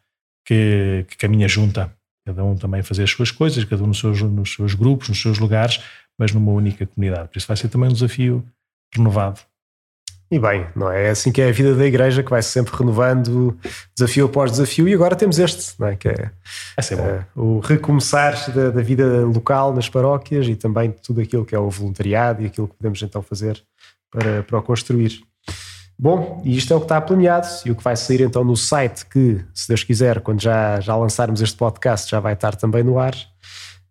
que, 0.45 1.05
que 1.09 1.17
caminha 1.17 1.49
junta. 1.49 1.93
Cada 2.27 2.43
um 2.45 2.57
também 2.57 2.83
fazer 2.83 3.05
as 3.05 3.11
suas 3.11 3.31
coisas, 3.31 3.65
cada 3.65 3.83
um 3.83 3.89
nos 3.89 3.99
seus, 3.99 4.21
nos 4.23 4.55
seus 4.55 4.75
grupos, 4.75 5.09
nos 5.09 5.21
seus 5.21 5.39
lugares, 5.39 5.81
mas 6.19 6.33
numa 6.33 6.51
única 6.51 6.87
comunidade. 6.87 7.29
Por 7.29 7.39
isso 7.39 7.47
vai 7.47 7.57
ser 7.57 7.69
também 7.69 7.89
um 7.89 7.93
desafio 7.93 8.45
renovado. 8.95 9.41
E 10.29 10.41
bem, 10.41 10.67
não 10.75 10.91
é? 10.91 11.07
é 11.07 11.11
assim 11.11 11.31
que 11.31 11.41
é 11.41 11.49
a 11.49 11.53
vida 11.53 11.73
da 11.77 11.87
igreja, 11.87 12.21
que 12.21 12.31
vai 12.31 12.43
-se 12.43 12.49
sempre 12.49 12.75
renovando 12.77 13.57
desafio 13.97 14.27
após 14.27 14.51
desafio, 14.51 14.89
e 14.89 14.95
agora 14.95 15.15
temos 15.15 15.39
este, 15.39 15.79
não 15.79 15.87
é? 15.87 15.95
que 15.95 16.09
é, 16.09 16.13
é 16.13 17.25
o 17.37 17.61
recomeçar 17.61 18.51
da, 18.53 18.71
da, 18.71 18.83
vida 18.83 19.25
local 19.25 19.73
nas 19.73 19.89
paróquias 19.89 20.49
e 20.49 20.57
também 20.57 20.91
tudo 20.91 21.21
aquilo 21.21 21.45
que 21.45 21.55
é 21.55 21.59
o 21.59 21.71
voluntariado 21.71 22.43
e 22.43 22.47
aquilo 22.47 22.67
que 22.67 22.75
podemos 22.75 23.01
então 23.03 23.23
fazer 23.23 23.63
para, 24.11 24.43
para 24.43 24.59
o 24.59 24.63
construir. 24.63 25.21
Bom, 25.99 26.43
e 26.45 26.57
isto 26.57 26.73
é 26.73 26.77
o 26.77 26.81
que 26.81 26.85
está 26.85 27.01
planeado 27.01 27.47
e 27.65 27.71
o 27.71 27.75
que 27.75 27.83
vai 27.83 27.97
sair 27.97 28.21
então 28.21 28.45
no 28.45 28.57
site 28.57 29.07
que, 29.07 29.41
se 29.55 29.67
Deus 29.67 29.83
quiser, 29.83 30.21
quando 30.21 30.43
já, 30.43 30.79
já 30.81 30.95
lançarmos 30.95 31.41
este 31.41 31.57
podcast, 31.57 32.11
já 32.11 32.21
vai 32.21 32.35
estar 32.35 32.55
também 32.55 32.83
no 32.83 32.99
ar. 32.99 33.15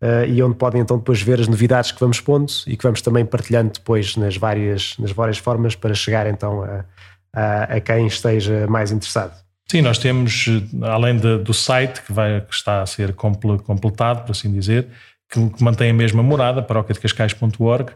Uh, 0.02 0.26
e 0.28 0.44
onde 0.44 0.56
podem 0.56 0.82
então 0.82 0.98
depois 0.98 1.22
ver 1.22 1.40
as 1.40 1.48
novidades 1.48 1.92
que 1.92 2.00
vamos 2.00 2.20
pondo 2.20 2.52
e 2.68 2.76
que 2.76 2.84
vamos 2.84 3.02
também 3.02 3.26
partilhando 3.26 3.72
depois 3.74 4.16
nas 4.18 4.36
várias, 4.38 4.96
nas 5.00 5.12
várias 5.12 5.38
formas 5.38 5.74
para 5.74 5.96
chegar 5.96 6.28
então 6.28 6.64
a, 6.64 6.86
a, 7.34 7.64
a 7.64 7.80
quem 7.80 8.06
esteja 8.06 8.68
mais 8.68 8.92
interessado. 8.92 9.34
Sim, 9.72 9.82
nós 9.82 9.98
temos, 9.98 10.46
além 10.84 11.18
de, 11.18 11.40
do 11.40 11.54
site 11.54 12.04
que, 12.04 12.14
vai, 12.14 12.40
que 12.42 12.54
está 12.54 12.84
a 12.84 12.86
ser 12.86 13.14
completado, 13.14 14.24
por 14.24 14.32
assim 14.32 14.52
dizer, 14.52 14.88
que, 15.32 15.50
que 15.50 15.64
mantém 15.64 15.90
a 15.90 15.94
mesma 15.94 16.22
morada, 16.22 16.62
paróquiadecascais.org, 16.62 17.94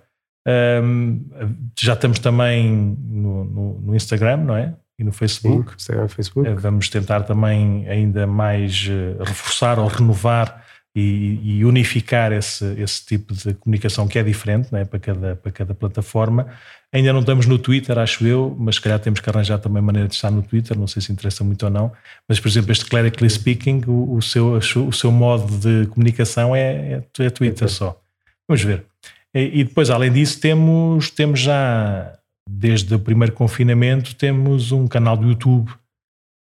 um, 0.47 1.25
já 1.79 1.93
estamos 1.93 2.19
também 2.19 2.69
no, 2.69 3.45
no, 3.45 3.81
no, 3.81 3.95
Instagram, 3.95 4.37
não 4.37 4.55
é? 4.55 4.73
E 4.97 5.03
no 5.03 5.11
Facebook. 5.11 5.71
Sim, 5.71 5.75
Instagram 5.77 6.07
Facebook. 6.07 6.49
Eh, 6.49 6.53
vamos 6.55 6.89
tentar 6.89 7.23
também 7.23 7.87
ainda 7.87 8.25
mais 8.25 8.87
eh, 8.89 9.15
reforçar 9.23 9.79
ou 9.79 9.87
renovar 9.87 10.63
e, 10.95 11.39
e, 11.43 11.65
unificar 11.65 12.31
esse, 12.31 12.65
esse 12.81 13.05
tipo 13.05 13.33
de 13.33 13.53
comunicação 13.53 14.07
que 14.07 14.17
é 14.17 14.23
diferente 14.23 14.69
não 14.71 14.79
é? 14.79 14.85
Para, 14.85 14.99
cada, 14.99 15.35
para 15.35 15.51
cada 15.51 15.73
plataforma. 15.73 16.47
Ainda 16.91 17.13
não 17.13 17.19
estamos 17.19 17.45
no 17.45 17.59
Twitter, 17.59 17.97
acho 17.99 18.25
eu, 18.25 18.55
mas 18.59 18.75
se 18.75 18.81
calhar 18.81 18.99
temos 18.99 19.19
que 19.19 19.29
arranjar 19.29 19.59
também 19.59 19.81
maneira 19.81 20.07
de 20.07 20.15
estar 20.15 20.31
no 20.31 20.41
Twitter, 20.41 20.77
não 20.77 20.87
sei 20.87 21.01
se 21.01 21.11
interessa 21.11 21.43
muito 21.43 21.63
ou 21.63 21.69
não. 21.69 21.91
Mas, 22.27 22.39
por 22.39 22.47
exemplo, 22.47 22.71
este 22.71 22.85
Clerically 22.85 23.29
Speaking, 23.29 23.83
o, 23.85 24.15
o 24.15 24.21
seu, 24.21 24.53
o 24.53 24.91
seu 24.91 25.11
modo 25.11 25.55
de 25.59 25.87
comunicação 25.91 26.55
é, 26.55 27.03
é, 27.19 27.23
é 27.23 27.29
Twitter 27.29 27.69
só. 27.69 28.01
Vamos 28.47 28.63
ver. 28.63 28.88
E, 29.33 29.63
depois, 29.63 29.89
além 29.89 30.11
disso, 30.11 30.39
temos, 30.39 31.09
temos 31.11 31.39
já, 31.39 32.17
desde 32.49 32.93
o 32.95 32.99
primeiro 32.99 33.33
confinamento, 33.33 34.15
temos 34.15 34.71
um 34.71 34.87
canal 34.87 35.15
do 35.15 35.27
YouTube 35.27 35.71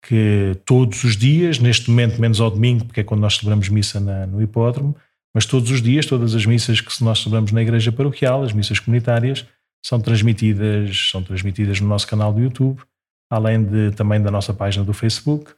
que 0.07 0.57
todos 0.65 1.03
os 1.03 1.17
dias, 1.17 1.59
neste 1.59 1.91
momento 1.91 2.21
menos 2.21 2.41
ao 2.41 2.51
domingo, 2.51 2.85
porque 2.85 3.01
é 3.01 3.05
quando 3.05 3.23
nós 3.23 3.37
celebramos 3.37 3.69
missa 3.69 3.99
na, 3.99 4.25
no 4.25 4.41
hipódromo, 4.41 4.95
mas 5.35 5.47
todos 5.47 5.69
os 5.71 5.83
dias, 5.83 6.07
todas 6.07 6.35
as 6.35 6.47
missas 6.47 6.81
que 6.81 7.03
nós 7.03 7.19
celebramos 7.19 7.51
na 7.51 7.61
igreja 7.61 7.91
paroquial, 7.91 8.45
as 8.45 8.53
missas 8.53 8.79
comunitárias, 8.79 9.45
são 9.85 10.01
transmitidas, 10.01 11.11
são 11.11 11.23
transmitidas 11.23 11.81
no 11.81 11.89
nosso 11.89 12.07
canal 12.07 12.33
do 12.33 12.41
YouTube, 12.41 12.81
além 13.29 13.65
de, 13.65 13.91
também 13.97 14.21
da 14.23 14.31
nossa 14.31 14.55
página 14.55 14.85
do 14.85 14.93
Facebook 14.93 15.53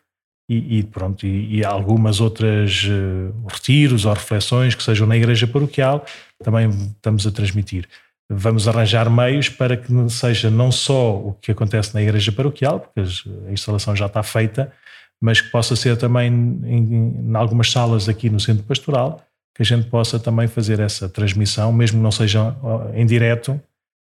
e, 0.49 0.79
e 0.79 0.83
pronto, 0.83 1.27
e, 1.27 1.59
e, 1.59 1.65
algumas 1.65 2.21
outras 2.21 2.85
uh, 2.85 3.47
retiros 3.47 4.07
ou 4.07 4.15
reflexões 4.15 4.75
que 4.75 4.83
sejam 4.83 5.07
na 5.07 5.17
igreja 5.17 5.47
paroquial, 5.47 6.05
também 6.43 6.71
estamos 6.71 7.27
a 7.27 7.31
transmitir. 7.31 7.87
Vamos 8.31 8.67
arranjar 8.67 9.11
meios 9.11 9.49
para 9.49 9.77
que 9.77 9.93
seja 10.11 10.51
não 10.51 10.73
só 10.73 11.17
o 11.17 11.35
que 11.35 11.53
acontece 11.53 11.95
na 11.95 12.03
igreja 12.03 12.33
paroquial, 12.33 12.81
porque 12.81 13.01
a 13.47 13.53
instalação 13.53 13.95
já 13.95 14.07
está 14.07 14.23
feita, 14.23 14.73
mas 15.21 15.41
que 15.41 15.51
possa 15.51 15.75
ser 15.77 15.97
também 15.97 16.29
em, 16.31 17.31
em 17.31 17.37
algumas 17.37 17.71
salas 17.71 18.09
aqui 18.09 18.31
no 18.31 18.41
centro 18.41 18.65
pastoral, 18.65 19.23
que 19.55 19.63
a 19.63 19.65
gente 19.65 19.89
possa 19.89 20.19
também 20.19 20.47
fazer 20.47 20.79
essa 20.79 21.09
transmissão, 21.09 21.73
mesmo 21.73 21.99
que 21.99 22.03
não 22.03 22.13
seja 22.13 22.55
em 22.95 23.05
direto, 23.05 23.61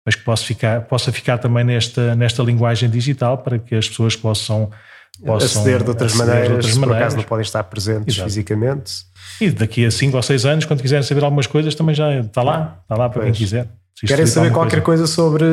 mas 0.05 0.15
que 0.15 0.23
possa 0.23 0.45
ficar, 0.45 0.83
possa 0.83 1.13
ficar 1.13 1.39
também 1.39 1.65
nesta, 1.65 2.15
nesta 2.15 2.43
linguagem 2.43 2.89
digital 2.91 3.39
para 3.39 3.59
que 3.59 3.75
as 3.75 3.89
pessoas 3.89 4.15
possam 4.15 4.71
possam 5.25 5.63
aceder 5.63 5.83
de 5.83 5.89
outras 5.89 6.13
aceder 6.13 6.27
maneiras, 6.27 6.49
de 6.49 6.55
outras 6.55 6.79
por 6.79 6.97
acaso 6.97 7.17
não 7.17 7.25
podem 7.25 7.43
estar 7.43 7.65
presentes 7.65 8.15
Exato. 8.15 8.29
fisicamente. 8.29 8.93
E 9.41 9.51
daqui 9.51 9.85
a 9.85 9.91
5 9.91 10.17
ou 10.17 10.23
6 10.23 10.47
anos, 10.47 10.65
quando 10.65 10.81
quiserem 10.81 11.03
saber 11.03 11.25
algumas 11.25 11.47
coisas, 11.47 11.75
também 11.75 11.95
já 11.95 12.21
está 12.21 12.43
lá, 12.43 12.79
está 12.83 12.97
lá 12.97 13.09
para 13.09 13.23
pois. 13.23 13.37
quem 13.37 13.47
quiser. 13.47 13.69
Querem 14.07 14.27
saber 14.27 14.53
qualquer 14.53 14.81
coisa. 14.81 15.03
coisa. 15.03 15.13
sobre, 15.13 15.45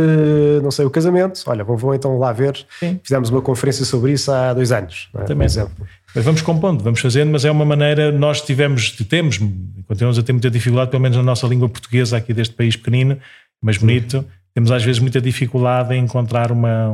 não 0.62 0.70
sei, 0.70 0.86
o 0.86 0.90
casamento? 0.90 1.42
Olha, 1.48 1.64
vou, 1.64 1.76
vou 1.76 1.96
então 1.96 2.18
lá 2.20 2.32
ver. 2.32 2.64
Sim. 2.80 3.00
Fizemos 3.02 3.30
uma 3.30 3.42
conferência 3.42 3.84
sobre 3.86 4.12
isso 4.12 4.32
há 4.32 4.54
dois 4.54 4.72
anos, 4.72 5.10
é? 5.16 5.24
Também. 5.24 5.38
por 5.38 5.44
exemplo. 5.46 5.88
Mas 6.14 6.24
vamos 6.24 6.42
compondo, 6.42 6.84
vamos 6.84 7.00
fazendo, 7.00 7.32
mas 7.32 7.44
é 7.44 7.52
uma 7.52 7.66
maneira, 7.66 8.12
nós 8.12 8.42
tivemos, 8.42 8.92
temos, 9.10 9.40
continuamos 9.88 10.18
a 10.18 10.24
ter 10.24 10.32
muita 10.32 10.50
dificuldade, 10.50 10.92
pelo 10.92 11.02
menos 11.02 11.18
na 11.18 11.24
nossa 11.24 11.46
língua 11.48 11.68
portuguesa 11.68 12.18
aqui 12.18 12.34
deste 12.34 12.54
país 12.54 12.76
pequenino, 12.76 13.18
mas 13.62 13.78
bonito, 13.78 14.24
temos 14.56 14.72
às 14.72 14.84
vezes 14.84 15.00
muita 15.00 15.22
dificuldade 15.22 15.94
em 15.94 16.04
encontrar 16.04 16.52
uma, 16.52 16.88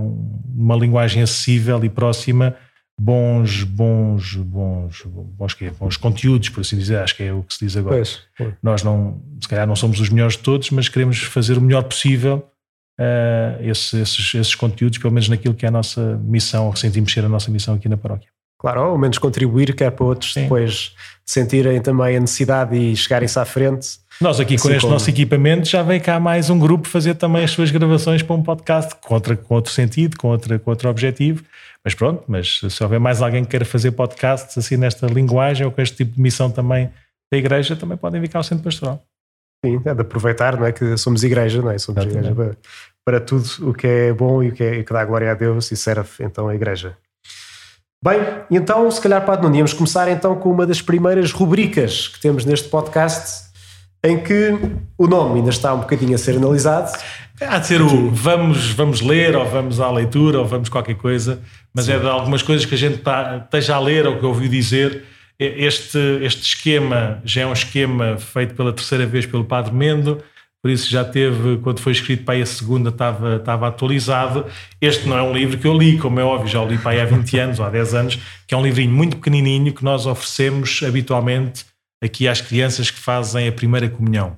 uma 0.53 0.75
linguagem 0.75 1.21
acessível 1.21 1.81
e 1.85 1.89
próxima 1.89 2.55
bons, 2.99 3.63
bons, 3.63 4.35
bons, 4.35 5.03
bons, 5.05 5.53
que 5.53 5.69
bons 5.71 5.97
conteúdos, 5.97 6.49
por 6.49 6.61
assim 6.61 6.77
dizer, 6.77 6.97
acho 6.97 7.15
que 7.15 7.23
é 7.23 7.33
o 7.33 7.41
que 7.43 7.53
se 7.53 7.65
diz 7.65 7.77
agora. 7.77 7.95
Pois, 7.95 8.19
pois. 8.37 8.53
Nós 8.61 8.83
não, 8.83 9.21
se 9.39 9.47
calhar 9.47 9.65
não 9.65 9.75
somos 9.75 9.99
os 9.99 10.09
melhores 10.09 10.37
de 10.37 10.43
todos, 10.43 10.69
mas 10.71 10.89
queremos 10.89 11.19
fazer 11.21 11.57
o 11.57 11.61
melhor 11.61 11.83
possível 11.83 12.47
uh, 12.99 13.63
esses, 13.63 13.93
esses, 13.93 14.33
esses, 14.35 14.55
conteúdos, 14.55 14.99
pelo 14.99 15.13
menos 15.13 15.29
naquilo 15.29 15.53
que 15.53 15.65
é 15.65 15.69
a 15.69 15.71
nossa 15.71 16.19
missão, 16.23 16.67
ou 16.67 16.75
sentimos 16.75 17.11
ser 17.11 17.25
a 17.25 17.29
nossa 17.29 17.49
missão 17.49 17.75
aqui 17.75 17.89
na 17.89 17.97
paróquia. 17.97 18.29
Claro, 18.59 18.81
ou 18.81 18.87
ao 18.91 18.97
menos 18.97 19.17
contribuir, 19.17 19.73
que 19.73 19.83
é 19.83 19.89
para 19.89 20.05
outros 20.05 20.33
Sim. 20.33 20.43
depois 20.43 20.93
sentirem 21.25 21.81
também 21.81 22.17
a 22.17 22.19
necessidade 22.19 22.75
e 22.77 22.95
chegarem-se 22.95 23.39
à 23.39 23.45
frente. 23.45 23.87
Nós 24.21 24.39
aqui 24.39 24.55
assim 24.55 24.67
com 24.67 24.69
este 24.69 24.81
como... 24.81 24.93
nosso 24.93 25.09
equipamento 25.09 25.67
já 25.67 25.81
vem 25.81 25.99
cá 25.99 26.19
mais 26.19 26.49
um 26.49 26.59
grupo 26.59 26.87
fazer 26.87 27.15
também 27.15 27.43
as 27.43 27.51
suas 27.51 27.71
gravações 27.71 28.21
para 28.21 28.35
um 28.35 28.43
podcast 28.43 28.95
com, 29.01 29.15
outra, 29.15 29.35
com 29.35 29.55
outro 29.55 29.71
sentido, 29.71 30.15
com, 30.15 30.27
outra, 30.27 30.59
com 30.59 30.69
outro 30.69 30.89
objetivo 30.89 31.43
mas 31.83 31.95
pronto, 31.95 32.23
mas 32.27 32.61
se 32.69 32.83
houver 32.83 32.99
mais 32.99 33.21
alguém 33.21 33.43
que 33.43 33.49
queira 33.49 33.65
fazer 33.65 33.91
podcasts 33.91 34.57
assim 34.57 34.77
nesta 34.77 35.07
linguagem 35.07 35.65
ou 35.65 35.71
com 35.71 35.81
este 35.81 35.97
tipo 35.97 36.15
de 36.15 36.21
missão 36.21 36.51
também 36.51 36.91
da 37.31 37.37
igreja, 37.37 37.75
também 37.75 37.97
podem 37.97 38.21
vir 38.21 38.29
cá 38.29 38.39
ao 38.39 38.43
Centro 38.43 38.63
Pastoral. 38.63 39.03
Sim, 39.65 39.81
é 39.85 39.93
de 39.93 40.01
aproveitar, 40.01 40.57
não 40.57 40.65
é? 40.65 40.71
Que 40.71 40.97
somos 40.97 41.23
igreja, 41.23 41.61
não 41.61 41.71
é? 41.71 41.77
Somos 41.77 42.03
Exatamente. 42.03 42.31
igreja 42.31 42.55
para, 43.05 43.19
para, 43.19 43.25
tudo 43.25 43.69
o 43.69 43.73
que 43.73 43.87
é 43.87 44.13
bom 44.13 44.43
e 44.43 44.49
o 44.49 44.51
que, 44.51 44.63
é, 44.63 44.83
que 44.83 44.93
dá 44.93 45.03
glória 45.05 45.31
a 45.31 45.33
Deus 45.33 45.71
e 45.71 45.77
serve 45.77 46.09
então 46.19 46.47
a 46.47 46.55
igreja. 46.55 46.97
Bem, 48.03 48.19
então 48.49 48.89
se 48.89 48.99
calhar 48.99 49.23
para 49.23 49.41
não 49.41 49.53
íamos 49.53 49.73
começar 49.73 50.07
então 50.09 50.35
com 50.35 50.51
uma 50.51 50.65
das 50.65 50.81
primeiras 50.81 51.31
rubricas 51.31 52.07
que 52.07 52.19
temos 52.19 52.45
neste 52.45 52.67
podcast, 52.69 53.50
em 54.03 54.19
que 54.19 54.57
o 54.97 55.07
nome 55.07 55.39
ainda 55.39 55.49
está 55.49 55.73
um 55.73 55.79
bocadinho 55.79 56.15
a 56.15 56.17
ser 56.17 56.35
analisado. 56.37 56.91
Há 57.39 57.57
de 57.57 57.67
ser 57.67 57.81
o 57.81 58.09
vamos, 58.09 58.71
vamos 58.71 59.01
ler, 59.01 59.35
ou 59.35 59.45
vamos 59.45 59.79
à 59.79 59.89
leitura, 59.91 60.39
ou 60.39 60.45
vamos 60.45 60.69
qualquer 60.69 60.95
coisa, 60.95 61.41
mas 61.73 61.85
Sim. 61.85 61.93
é 61.93 61.99
de 61.99 62.07
algumas 62.07 62.41
coisas 62.41 62.65
que 62.65 62.75
a 62.75 62.77
gente 62.77 62.95
está, 62.95 63.37
esteja 63.43 63.75
a 63.75 63.79
ler 63.79 64.05
ou 64.07 64.17
que 64.17 64.25
ouviu 64.25 64.47
dizer, 64.47 65.03
este, 65.39 65.97
este 66.21 66.43
esquema 66.43 67.19
já 67.25 67.41
é 67.41 67.47
um 67.47 67.53
esquema 67.53 68.17
feito 68.17 68.53
pela 68.53 68.71
terceira 68.71 69.05
vez 69.07 69.25
pelo 69.25 69.43
Padre 69.43 69.73
Mendo, 69.73 70.21
por 70.61 70.69
isso 70.69 70.87
já 70.87 71.03
teve, 71.03 71.57
quando 71.57 71.79
foi 71.79 71.91
escrito 71.91 72.23
para 72.23 72.35
aí 72.35 72.43
a 72.43 72.45
segunda, 72.45 72.89
estava, 72.89 73.37
estava 73.37 73.67
atualizado. 73.67 74.45
Este 74.79 75.09
não 75.09 75.17
é 75.17 75.21
um 75.23 75.33
livro 75.33 75.57
que 75.57 75.65
eu 75.65 75.75
li, 75.75 75.97
como 75.97 76.19
é 76.19 76.23
óbvio, 76.23 76.47
já 76.47 76.61
o 76.61 76.67
li 76.67 76.77
para 76.77 76.91
aí 76.91 77.01
há 77.01 77.05
20 77.05 77.39
anos 77.39 77.59
ou 77.59 77.65
há 77.65 77.69
10 77.71 77.93
anos, 77.95 78.19
que 78.47 78.53
é 78.53 78.57
um 78.57 78.61
livrinho 78.61 78.91
muito 78.91 79.17
pequenininho 79.17 79.73
que 79.73 79.83
nós 79.83 80.05
oferecemos 80.05 80.83
habitualmente 80.85 81.65
aqui 82.01 82.27
às 82.27 82.41
crianças 82.41 82.89
que 82.89 82.99
fazem 82.99 83.47
a 83.47 83.51
primeira 83.51 83.89
comunhão. 83.89 84.37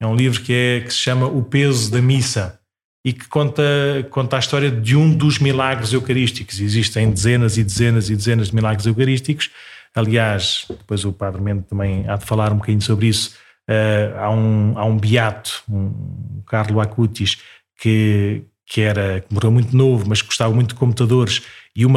É 0.00 0.06
um 0.06 0.14
livro 0.14 0.40
que, 0.40 0.52
é, 0.52 0.80
que 0.80 0.92
se 0.92 0.98
chama 0.98 1.26
O 1.26 1.42
Peso 1.42 1.90
da 1.90 2.00
Missa 2.00 2.58
e 3.04 3.12
que 3.12 3.28
conta, 3.28 3.62
conta 4.10 4.36
a 4.36 4.38
história 4.38 4.70
de 4.70 4.96
um 4.96 5.14
dos 5.14 5.38
milagres 5.38 5.92
eucarísticos. 5.92 6.60
Existem 6.60 7.10
dezenas 7.10 7.56
e 7.56 7.64
dezenas 7.64 8.08
e 8.10 8.16
dezenas 8.16 8.48
de 8.48 8.54
milagres 8.54 8.86
eucarísticos. 8.86 9.50
Aliás, 9.94 10.66
depois 10.68 11.04
o 11.04 11.12
Padre 11.12 11.40
Mendes 11.40 11.66
também 11.68 12.08
há 12.08 12.16
de 12.16 12.24
falar 12.24 12.52
um 12.52 12.56
bocadinho 12.56 12.82
sobre 12.82 13.08
isso 13.08 13.38
Uh, 13.70 14.18
há, 14.18 14.30
um, 14.30 14.78
há 14.78 14.84
um 14.84 14.98
beato, 14.98 15.62
um 15.68 16.42
Carlo 16.44 16.80
Acutis, 16.80 17.38
que, 17.78 18.42
que, 18.66 18.80
era, 18.80 19.20
que 19.20 19.32
morreu 19.32 19.52
muito 19.52 19.76
novo, 19.76 20.08
mas 20.08 20.22
gostava 20.22 20.52
muito 20.52 20.70
de 20.70 20.74
computadores, 20.74 21.42
e 21.76 21.86
um 21.86 21.92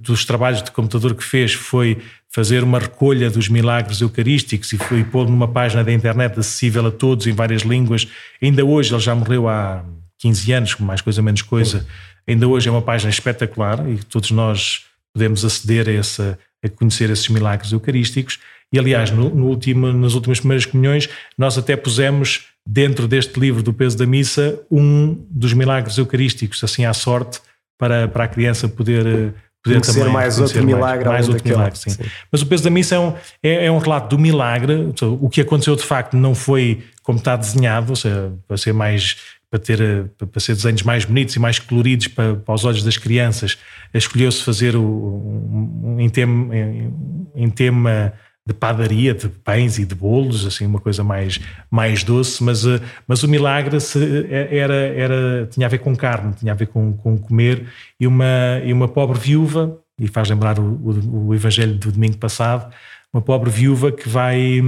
dos 0.00 0.24
trabalhos 0.24 0.62
de 0.62 0.70
computador 0.70 1.14
que 1.14 1.22
fez 1.22 1.52
foi 1.52 2.02
fazer 2.30 2.62
uma 2.62 2.78
recolha 2.78 3.30
dos 3.30 3.48
milagres 3.48 4.00
eucarísticos 4.00 4.72
e 4.72 4.78
foi 4.78 5.02
pô-lo 5.02 5.30
numa 5.30 5.48
página 5.48 5.82
da 5.82 5.92
internet 5.92 6.38
acessível 6.38 6.86
a 6.86 6.90
todos 6.90 7.26
em 7.26 7.32
várias 7.32 7.62
línguas. 7.62 8.06
Ainda 8.40 8.64
hoje, 8.64 8.92
ele 8.92 9.00
já 9.00 9.14
morreu 9.14 9.48
há 9.48 9.84
15 10.18 10.52
anos, 10.52 10.76
mais 10.76 11.00
coisa 11.00 11.22
menos 11.22 11.42
coisa. 11.42 11.86
Ainda 12.26 12.46
hoje 12.46 12.68
é 12.68 12.72
uma 12.72 12.82
página 12.82 13.10
espetacular 13.10 13.88
e 13.88 13.96
todos 14.04 14.30
nós 14.30 14.84
podemos 15.14 15.44
aceder 15.44 15.88
a, 15.88 15.92
essa, 15.92 16.38
a 16.62 16.68
conhecer 16.68 17.08
esses 17.10 17.28
milagres 17.28 17.72
eucarísticos. 17.72 18.38
E 18.70 18.78
aliás, 18.78 19.10
no, 19.10 19.30
no 19.30 19.46
último, 19.46 19.90
nas 19.92 20.12
últimas 20.12 20.38
primeiras 20.38 20.66
comunhões, 20.66 21.08
nós 21.38 21.56
até 21.56 21.74
pusemos 21.74 22.48
dentro 22.66 23.08
deste 23.08 23.40
livro 23.40 23.62
do 23.62 23.72
peso 23.72 23.96
da 23.96 24.04
missa 24.04 24.60
um 24.70 25.14
dos 25.30 25.54
milagres 25.54 25.96
eucarísticos, 25.96 26.62
assim 26.62 26.84
à 26.84 26.92
sorte, 26.92 27.40
para, 27.78 28.06
para 28.06 28.24
a 28.24 28.28
criança 28.28 28.68
poder 28.68 29.32
poder 29.68 29.80
conhecer 29.80 29.98
também 29.98 30.12
mais 30.12 30.38
outro 30.38 30.64
milagre, 30.64 31.04
mais, 31.04 31.26
mais 31.26 31.28
outro 31.28 31.48
milagre, 31.48 31.78
sim. 31.78 31.90
sim. 31.90 32.02
Mas 32.30 32.42
o 32.42 32.46
peso 32.46 32.64
da 32.64 32.70
missa 32.70 32.94
é 32.94 32.98
um, 32.98 33.14
é, 33.42 33.66
é 33.66 33.72
um 33.72 33.78
relato 33.78 34.16
do 34.16 34.20
milagre. 34.20 34.92
O 35.20 35.28
que 35.28 35.40
aconteceu 35.40 35.76
de 35.76 35.82
facto 35.82 36.16
não 36.16 36.34
foi 36.34 36.84
como 37.02 37.18
está 37.18 37.36
desenhado, 37.36 37.90
ou 37.90 37.96
seja, 37.96 38.32
para 38.46 38.56
ser 38.56 38.72
mais 38.72 39.16
para 39.50 39.58
ter 39.58 40.10
para 40.30 40.40
ser 40.40 40.54
desenhos 40.54 40.82
mais 40.82 41.06
bonitos 41.06 41.34
e 41.34 41.38
mais 41.38 41.58
coloridos 41.58 42.08
para, 42.08 42.34
para 42.34 42.54
os 42.54 42.64
olhos 42.66 42.82
das 42.82 42.98
crianças, 42.98 43.56
escolheu-se 43.94 44.42
fazer 44.42 44.76
o, 44.76 44.82
um, 44.82 45.94
um, 45.94 46.00
em 46.00 46.08
tema, 46.10 46.54
em, 46.54 46.92
em 47.34 47.48
tema 47.48 48.12
de 48.48 48.54
padaria, 48.54 49.12
de 49.12 49.28
pães 49.28 49.78
e 49.78 49.84
de 49.84 49.94
bolos, 49.94 50.46
assim 50.46 50.64
uma 50.64 50.80
coisa 50.80 51.04
mais, 51.04 51.38
mais 51.70 52.02
doce, 52.02 52.42
mas, 52.42 52.64
eh, 52.64 52.80
mas 53.06 53.22
o 53.22 53.28
milagre 53.28 53.76
eh, 53.76 54.48
era, 54.56 54.74
era, 54.74 55.46
tinha 55.50 55.66
a 55.66 55.68
ver 55.68 55.76
com 55.80 55.94
carne, 55.94 56.32
tinha 56.32 56.52
a 56.52 56.54
ver 56.54 56.66
com, 56.68 56.94
com 56.94 57.18
comer, 57.18 57.66
e 58.00 58.06
uma, 58.06 58.62
e 58.64 58.72
uma 58.72 58.88
pobre 58.88 59.18
viúva, 59.18 59.78
e 60.00 60.08
faz 60.08 60.30
lembrar 60.30 60.58
o, 60.58 60.62
o, 60.62 61.26
o 61.26 61.34
evangelho 61.34 61.74
do 61.74 61.92
domingo 61.92 62.16
passado, 62.16 62.72
uma 63.12 63.20
pobre 63.20 63.50
viúva 63.50 63.92
que 63.92 64.08
vai, 64.08 64.62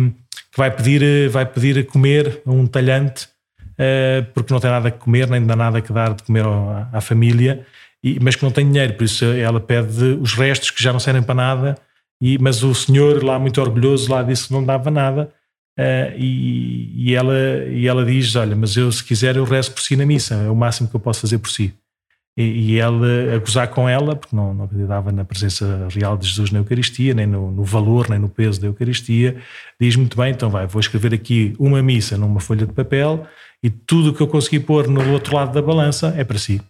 que 0.53 0.59
vai, 0.59 0.71
pedir, 0.71 1.03
eh, 1.03 1.29
vai 1.29 1.47
pedir 1.47 1.79
a 1.79 1.83
comer 1.83 2.43
a 2.45 2.51
um 2.51 2.67
talhante, 2.67 3.29
porque 4.35 4.53
não 4.53 4.61
tem 4.61 4.71
nada 4.71 4.89
a 4.89 4.93
comer, 4.93 5.27
nem 5.27 5.43
dá 5.47 5.57
nada 5.57 5.81
que 5.81 5.91
dar 5.91 6.13
de 6.13 6.23
comer 6.23 6.45
à, 6.45 6.91
à 6.93 7.01
família, 7.01 7.65
e, 8.05 8.19
mas 8.21 8.37
que 8.37 8.43
não 8.43 8.51
tem 8.51 8.71
dinheiro, 8.71 8.93
por 8.93 9.05
isso 9.05 9.25
ela 9.25 9.59
pede 9.59 10.19
os 10.21 10.35
restos 10.35 10.71
que 10.71 10.83
já 10.83 10.93
não 10.93 11.01
servem 11.01 11.23
para 11.23 11.35
nada, 11.35 11.79
e, 12.21 12.39
mas 12.39 12.63
o 12.63 12.75
senhor 12.75 13.23
lá 13.25 13.39
muito 13.39 13.61
orgulhoso 13.61 14.11
lá 14.11 14.23
disse 14.23 14.49
que 14.49 14.53
não 14.53 14.65
dava 14.65 14.91
nada 14.91 15.33
uh, 15.79 16.17
e, 16.19 16.93
e, 17.11 17.15
ela, 17.15 17.35
e 17.69 17.87
ela 17.87 18.05
diz, 18.05 18.37
olha, 18.37 18.55
mas 18.55 18.77
eu 18.77 18.91
se 18.93 19.03
quiser 19.03 19.37
eu 19.37 19.45
rezo 19.45 19.73
por 19.73 19.81
si 19.81 19.97
na 19.97 20.05
missa, 20.05 20.35
é 20.35 20.51
o 20.51 20.57
máximo 20.57 20.89
que 20.89 20.95
eu 20.95 21.01
posso 21.01 21.21
fazer 21.21 21.39
por 21.39 21.51
si. 21.51 21.75
E, 22.37 22.43
e 22.73 22.79
ela, 22.79 23.35
a 23.35 23.39
gozar 23.39 23.69
com 23.69 23.89
ela, 23.89 24.15
porque 24.15 24.37
não, 24.37 24.55
não 24.55 24.65
acreditava 24.65 25.11
na 25.11 25.25
presença 25.25 25.89
real 25.91 26.17
de 26.17 26.29
Jesus 26.29 26.51
na 26.51 26.61
Eucaristia, 26.61 27.13
nem 27.13 27.27
no, 27.27 27.51
no 27.51 27.65
valor, 27.65 28.09
nem 28.09 28.19
no 28.19 28.29
peso 28.29 28.61
da 28.61 28.67
Eucaristia, 28.67 29.37
diz 29.81 29.97
muito 29.97 30.17
bem, 30.17 30.31
então 30.31 30.49
vai, 30.49 30.67
vou 30.67 30.81
escrever 30.81 31.13
aqui 31.13 31.55
uma 31.59 31.83
missa 31.83 32.17
numa 32.17 32.41
folha 32.41 32.67
de 32.67 32.73
papel 32.73 33.27
e 33.63 33.69
tudo 33.69 34.11
o 34.11 34.15
que 34.15 34.21
eu 34.21 34.29
consegui 34.29 34.61
pôr 34.61 34.89
no 34.89 35.13
outro 35.13 35.35
lado 35.35 35.53
da 35.53 35.61
balança 35.61 36.15
é 36.17 36.25
para 36.25 36.39
si. 36.39 36.61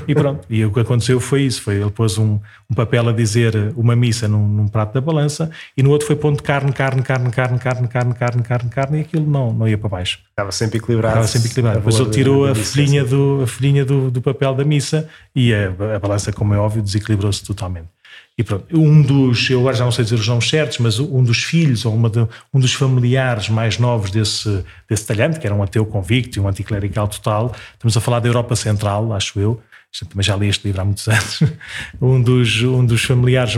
E 0.08 0.14
pronto, 0.14 0.46
e 0.50 0.64
o 0.64 0.72
que 0.72 0.80
aconteceu 0.80 1.20
foi 1.20 1.42
isso: 1.42 1.62
foi 1.62 1.76
ele 1.76 1.90
pôs 1.90 2.18
um, 2.18 2.38
um 2.70 2.74
papel 2.74 3.08
a 3.08 3.12
dizer 3.12 3.54
uma 3.76 3.96
missa 3.96 4.28
num, 4.28 4.46
num, 4.46 4.68
prato 4.68 4.94
da 4.94 5.00
balança 5.00 5.50
e 5.76 5.82
no 5.82 5.90
outro 5.90 6.06
foi 6.06 6.16
pondo 6.16 6.42
carne, 6.42 6.72
carne, 6.72 7.02
carne, 7.02 7.30
carne, 7.30 7.58
carne, 7.58 7.88
carne, 7.88 8.14
carne, 8.14 8.42
carne, 8.42 8.70
carne, 8.70 8.98
e 8.98 9.00
aquilo 9.02 9.26
não, 9.26 9.52
não 9.52 9.68
ia 9.68 9.78
para 9.78 9.88
baixo. 9.88 10.20
Estava 10.30 10.52
sempre 10.52 10.78
equilibrado. 10.78 11.14
Estava 11.14 11.28
sempre 11.28 11.48
equilibrado. 11.48 11.78
Depois 11.78 11.98
ele 11.98 12.10
tirou 12.10 12.46
a 12.46 12.54
folhinha, 12.54 13.04
do, 13.04 13.42
a 13.42 13.46
folhinha 13.46 13.84
do, 13.84 14.10
do 14.10 14.20
papel 14.20 14.54
da 14.54 14.64
missa 14.64 15.08
e 15.34 15.54
a, 15.54 15.68
a 15.94 15.98
balança, 15.98 16.32
como 16.32 16.54
é 16.54 16.58
óbvio, 16.58 16.82
desequilibrou-se 16.82 17.44
totalmente. 17.44 17.88
E 18.36 18.42
pronto, 18.42 18.66
um 18.76 19.00
dos, 19.00 19.48
eu 19.48 19.60
agora 19.60 19.76
já 19.76 19.84
não 19.84 19.92
sei 19.92 20.02
dizer 20.02 20.16
os 20.16 20.26
nomes 20.26 20.48
certos, 20.48 20.78
mas 20.78 20.98
um 20.98 21.22
dos 21.22 21.44
filhos 21.44 21.84
ou 21.84 21.94
uma 21.94 22.10
de, 22.10 22.26
um 22.52 22.58
dos 22.58 22.74
familiares 22.74 23.48
mais 23.48 23.78
novos 23.78 24.10
desse, 24.10 24.64
desse 24.88 25.06
talhante, 25.06 25.38
que 25.38 25.46
era 25.46 25.54
um 25.54 25.62
ateu 25.62 25.86
convicto 25.86 26.38
e 26.38 26.40
um 26.40 26.48
anticlerical 26.48 27.06
total, 27.06 27.54
estamos 27.74 27.96
a 27.96 28.00
falar 28.00 28.18
da 28.18 28.28
Europa 28.28 28.56
Central, 28.56 29.12
acho 29.12 29.38
eu, 29.38 29.60
também 30.00 30.24
já 30.24 30.34
li 30.34 30.48
este 30.48 30.66
livro 30.66 30.80
há 30.80 30.84
muitos 30.84 31.06
anos, 31.08 31.42
um 32.00 32.20
dos, 32.20 32.62
um 32.62 32.84
dos 32.84 33.04
familiares 33.04 33.54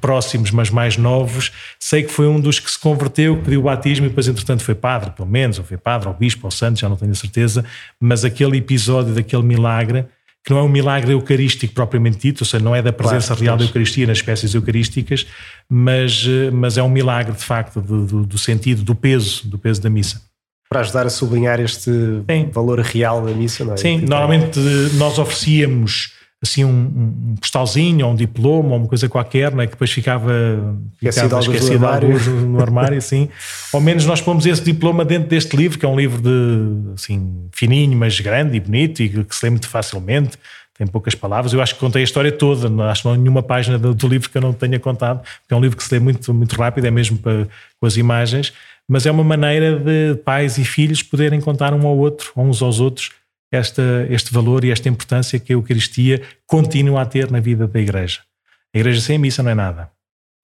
próximos, 0.00 0.50
mas 0.50 0.70
mais 0.70 0.96
novos, 0.96 1.50
sei 1.80 2.02
que 2.02 2.12
foi 2.12 2.26
um 2.26 2.38
dos 2.38 2.60
que 2.60 2.70
se 2.70 2.78
converteu, 2.78 3.36
que 3.36 3.44
pediu 3.44 3.60
o 3.60 3.62
batismo 3.64 4.06
e 4.06 4.08
depois, 4.08 4.28
entretanto, 4.28 4.62
foi 4.62 4.74
padre, 4.74 5.10
pelo 5.10 5.28
menos, 5.28 5.58
ou 5.58 5.64
foi 5.64 5.76
padre, 5.76 6.08
ou 6.08 6.14
bispo, 6.14 6.46
ou 6.46 6.50
santo, 6.50 6.78
já 6.78 6.88
não 6.88 6.96
tenho 6.96 7.12
a 7.12 7.14
certeza, 7.14 7.64
mas 7.98 8.24
aquele 8.24 8.58
episódio 8.58 9.14
daquele 9.14 9.42
milagre, 9.42 10.04
que 10.44 10.52
não 10.52 10.60
é 10.60 10.62
um 10.62 10.68
milagre 10.68 11.12
eucarístico 11.12 11.74
propriamente 11.74 12.18
dito, 12.18 12.42
ou 12.42 12.46
seja, 12.46 12.62
não 12.62 12.74
é 12.74 12.82
da 12.82 12.92
presença 12.92 13.28
claro, 13.28 13.42
real 13.42 13.56
da 13.56 13.64
Eucaristia 13.64 14.06
nas 14.06 14.18
espécies 14.18 14.54
eucarísticas, 14.54 15.26
mas, 15.68 16.24
mas 16.52 16.78
é 16.78 16.82
um 16.82 16.90
milagre, 16.90 17.34
de 17.34 17.42
facto, 17.42 17.80
do, 17.80 18.06
do, 18.06 18.26
do 18.26 18.38
sentido, 18.38 18.82
do 18.82 18.94
peso, 18.94 19.48
do 19.48 19.58
peso 19.58 19.80
da 19.80 19.90
missa 19.90 20.25
para 20.68 20.80
ajudar 20.80 21.06
a 21.06 21.10
sublinhar 21.10 21.60
este 21.60 21.90
Sim. 21.90 22.50
valor 22.52 22.80
real 22.80 23.24
da 23.24 23.32
missa, 23.32 23.64
não 23.64 23.74
é? 23.74 23.76
Sim, 23.76 24.00
tipo, 24.00 24.10
normalmente 24.10 24.58
nós 24.94 25.18
oferecíamos 25.18 26.16
assim 26.42 26.64
um, 26.64 26.68
um 26.70 27.34
postalzinho 27.40 28.06
ou 28.06 28.12
um 28.12 28.14
diploma 28.14 28.70
ou 28.70 28.76
uma 28.76 28.86
coisa 28.86 29.08
qualquer, 29.08 29.52
não 29.52 29.62
é? 29.62 29.66
que 29.66 29.72
depois 29.72 29.90
ficava, 29.90 30.32
ficava 30.98 31.40
esquecido 31.40 31.80
no 31.80 31.86
armário, 31.86 32.30
no 32.46 32.60
armário 32.60 32.98
assim. 32.98 33.28
Ao 33.72 33.80
menos 33.80 34.04
nós 34.04 34.20
pomos 34.20 34.44
esse 34.44 34.62
diploma 34.62 35.04
dentro 35.04 35.28
deste 35.28 35.56
livro, 35.56 35.78
que 35.78 35.86
é 35.86 35.88
um 35.88 35.96
livro 35.96 36.20
de 36.20 36.92
assim 36.94 37.48
fininho, 37.52 37.96
mas 37.96 38.20
grande 38.20 38.56
e 38.56 38.60
bonito 38.60 39.02
e 39.02 39.08
que 39.08 39.34
se 39.34 39.44
lê 39.44 39.50
muito 39.50 39.68
facilmente. 39.68 40.36
Tem 40.76 40.86
poucas 40.86 41.14
palavras. 41.14 41.54
Eu 41.54 41.62
acho 41.62 41.74
que 41.74 41.80
contei 41.80 42.02
a 42.02 42.04
história 42.04 42.30
toda. 42.30 42.68
Não 42.68 42.84
acho 42.84 43.00
que 43.00 43.08
não 43.08 43.14
há 43.14 43.16
nenhuma 43.16 43.42
página 43.42 43.78
do, 43.78 43.94
do 43.94 44.06
livro 44.06 44.28
que 44.28 44.36
eu 44.36 44.42
não 44.42 44.52
tenha 44.52 44.78
contado. 44.78 45.20
Porque 45.20 45.54
é 45.54 45.56
um 45.56 45.60
livro 45.60 45.74
que 45.74 45.82
se 45.82 45.94
lê 45.94 45.98
muito, 45.98 46.34
muito 46.34 46.54
rápido, 46.54 46.84
é 46.84 46.90
mesmo 46.90 47.16
para, 47.16 47.48
com 47.80 47.86
as 47.86 47.96
imagens 47.96 48.52
mas 48.88 49.06
é 49.06 49.10
uma 49.10 49.24
maneira 49.24 49.78
de 49.78 50.16
pais 50.22 50.58
e 50.58 50.64
filhos 50.64 51.02
poderem 51.02 51.40
contar 51.40 51.74
um 51.74 51.86
ao 51.86 51.96
outro, 51.96 52.32
uns 52.36 52.62
aos 52.62 52.80
outros, 52.80 53.10
esta, 53.50 54.06
este 54.10 54.32
valor 54.32 54.64
e 54.64 54.70
esta 54.70 54.88
importância 54.88 55.38
que 55.38 55.52
a 55.52 55.56
Eucaristia 55.56 56.22
continua 56.46 57.02
a 57.02 57.06
ter 57.06 57.30
na 57.30 57.40
vida 57.40 57.66
da 57.66 57.80
Igreja. 57.80 58.20
A 58.74 58.78
Igreja 58.78 59.00
sem 59.00 59.18
missa 59.18 59.42
não 59.42 59.50
é 59.50 59.54
nada. 59.54 59.90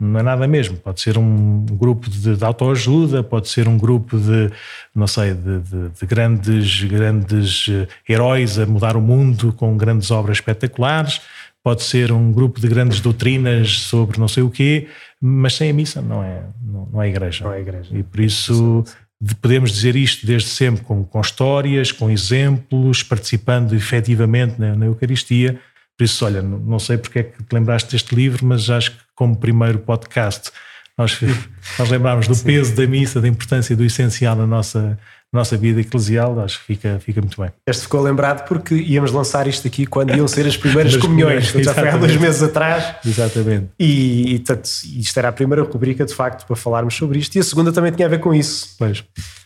Não 0.01 0.19
é 0.19 0.23
nada 0.23 0.49
mesmo. 0.49 0.77
Pode 0.77 1.01
ser 1.01 1.17
um 1.17 1.65
grupo 1.65 2.11
de, 2.11 2.37
de 2.37 2.45
autoajuda, 2.45 3.23
pode 3.23 3.49
ser 3.49 3.69
um 3.69 3.79
grupo 3.79 4.19
de, 4.19 4.51
não 4.93 5.07
sei, 5.07 5.33
de, 5.33 5.61
de, 5.61 5.89
de, 5.91 6.07
grandes, 6.07 6.83
grandes 6.85 7.67
eh, 7.69 7.87
heróis 8.09 8.59
a 8.59 8.67
mudar 8.67 8.97
o 8.97 9.01
mundo 9.01 9.53
com 9.53 9.77
grandes 9.77 10.11
obras 10.11 10.39
espetaculares, 10.39 11.21
pode 11.63 11.83
ser 11.83 12.11
um 12.11 12.33
grupo 12.33 12.61
de 12.61 12.69
grandes 12.69 13.01
doutrinas 13.01 13.81
sobre 13.81 14.19
não 14.19 14.29
sei 14.29 14.43
o 14.43 14.51
quê, 14.51 14.89
mas 15.21 15.55
sem 15.55 15.71
a 15.71 15.73
missa 15.73 16.03
não 16.03 16.23
é, 16.23 16.43
não, 16.63 16.89
não 16.93 17.03
é 17.03 17.09
igreja. 17.09 17.45
Não 17.45 17.53
é 17.53 17.61
igreja. 17.61 17.97
E 17.97 18.03
por 18.03 18.21
isso 18.21 18.85
podemos 19.41 19.71
dizer 19.71 19.95
isto 19.95 20.27
desde 20.27 20.49
sempre 20.49 20.83
com, 20.85 21.05
com 21.05 21.21
histórias, 21.21 21.93
com 21.93 22.11
exemplos, 22.11 23.03
participando 23.03 23.75
efetivamente 23.75 24.61
na, 24.61 24.75
na, 24.75 24.87
Eucaristia. 24.87 25.61
Por 25.97 26.05
isso, 26.05 26.25
olha, 26.25 26.43
não 26.43 26.79
sei 26.79 26.99
porque 26.99 27.21
é 27.21 27.23
que 27.23 27.43
te 27.43 27.53
lembraste 27.53 27.93
deste 27.93 28.15
livro, 28.15 28.45
mas 28.45 28.69
acho 28.69 28.91
que 28.91 28.99
como 29.15 29.37
primeiro 29.37 29.79
podcast 29.79 30.51
nós, 30.99 31.21
nós 31.79 31.89
lembramos 31.89 32.27
do 32.27 32.37
peso 32.37 32.75
da 32.75 32.87
missa, 32.87 33.21
da 33.21 33.29
importância 33.29 33.77
do 33.77 33.85
essencial 33.85 34.35
na 34.35 34.47
nossa, 34.47 34.99
nossa 35.33 35.57
vida 35.57 35.81
eclesial, 35.81 36.39
acho 36.41 36.61
que 36.61 36.67
fica, 36.67 36.99
fica 37.01 37.21
muito 37.21 37.41
bem. 37.41 37.51
Este 37.67 37.83
ficou 37.83 38.03
lembrado 38.03 38.47
porque 38.47 38.75
íamos 38.75 39.13
lançar 39.13 39.47
isto 39.47 39.67
aqui 39.67 39.87
quando 39.87 40.15
iam 40.15 40.29
ser 40.29 40.47
as 40.47 40.57
primeiras 40.57 40.95
comunhões, 40.99 41.47
já 41.47 41.73
foi 41.73 41.89
há 41.89 41.97
dois 41.97 42.17
meses 42.17 42.43
atrás. 42.43 42.97
Exatamente. 43.05 43.69
E, 43.79 44.35
e 44.35 44.39
tanto, 44.41 44.67
isto 44.67 45.19
era 45.19 45.29
a 45.29 45.33
primeira 45.33 45.63
rubrica, 45.63 46.05
de 46.05 46.15
facto, 46.15 46.47
para 46.47 46.55
falarmos 46.55 46.95
sobre 46.95 47.19
isto, 47.19 47.35
e 47.37 47.41
a 47.41 47.43
segunda 47.43 47.73
também 47.73 47.93
tinha 47.93 48.07
a 48.07 48.11
ver 48.11 48.21
com 48.21 48.35
isso. 48.35 48.75
Pois. 48.79 49.03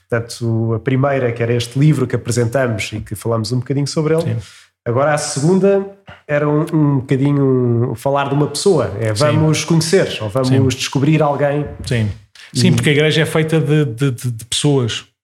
Portanto, 0.09 0.75
a 0.75 0.81
primeira, 0.81 1.31
que 1.33 1.43
era 1.43 1.55
este 1.55 1.79
livro 1.79 2.07
que 2.07 2.17
apresentamos 2.17 2.91
e 2.93 3.01
que 3.01 3.15
falamos 3.15 3.53
um 3.53 3.59
bocadinho 3.59 3.87
sobre 3.87 4.15
ele, 4.15 4.37
Agora 4.87 5.15
a 5.15 5.19
segunda 5.19 5.85
era 6.29 6.49
um, 6.49 6.65
um 6.73 6.99
bocadinho 7.01 7.93
falar 7.97 8.29
de 8.29 8.35
uma 8.37 8.47
pessoa. 8.47 8.97
É 9.01 9.13
vamos 9.13 9.63
Sim. 9.63 9.67
conhecer 9.67 10.19
ou 10.21 10.29
vamos 10.29 10.49
Sim. 10.49 10.79
descobrir 10.79 11.21
alguém. 11.21 11.67
Sim. 11.85 12.09
Sim, 12.55 12.73
porque 12.73 12.91
a 12.91 12.93
igreja 12.93 13.23
é 13.23 13.27
feita 13.27 13.59
de, 13.59 13.85
de, 13.85 14.11
de 14.13 14.45
pessoas 14.45 15.05
é, 15.05 15.16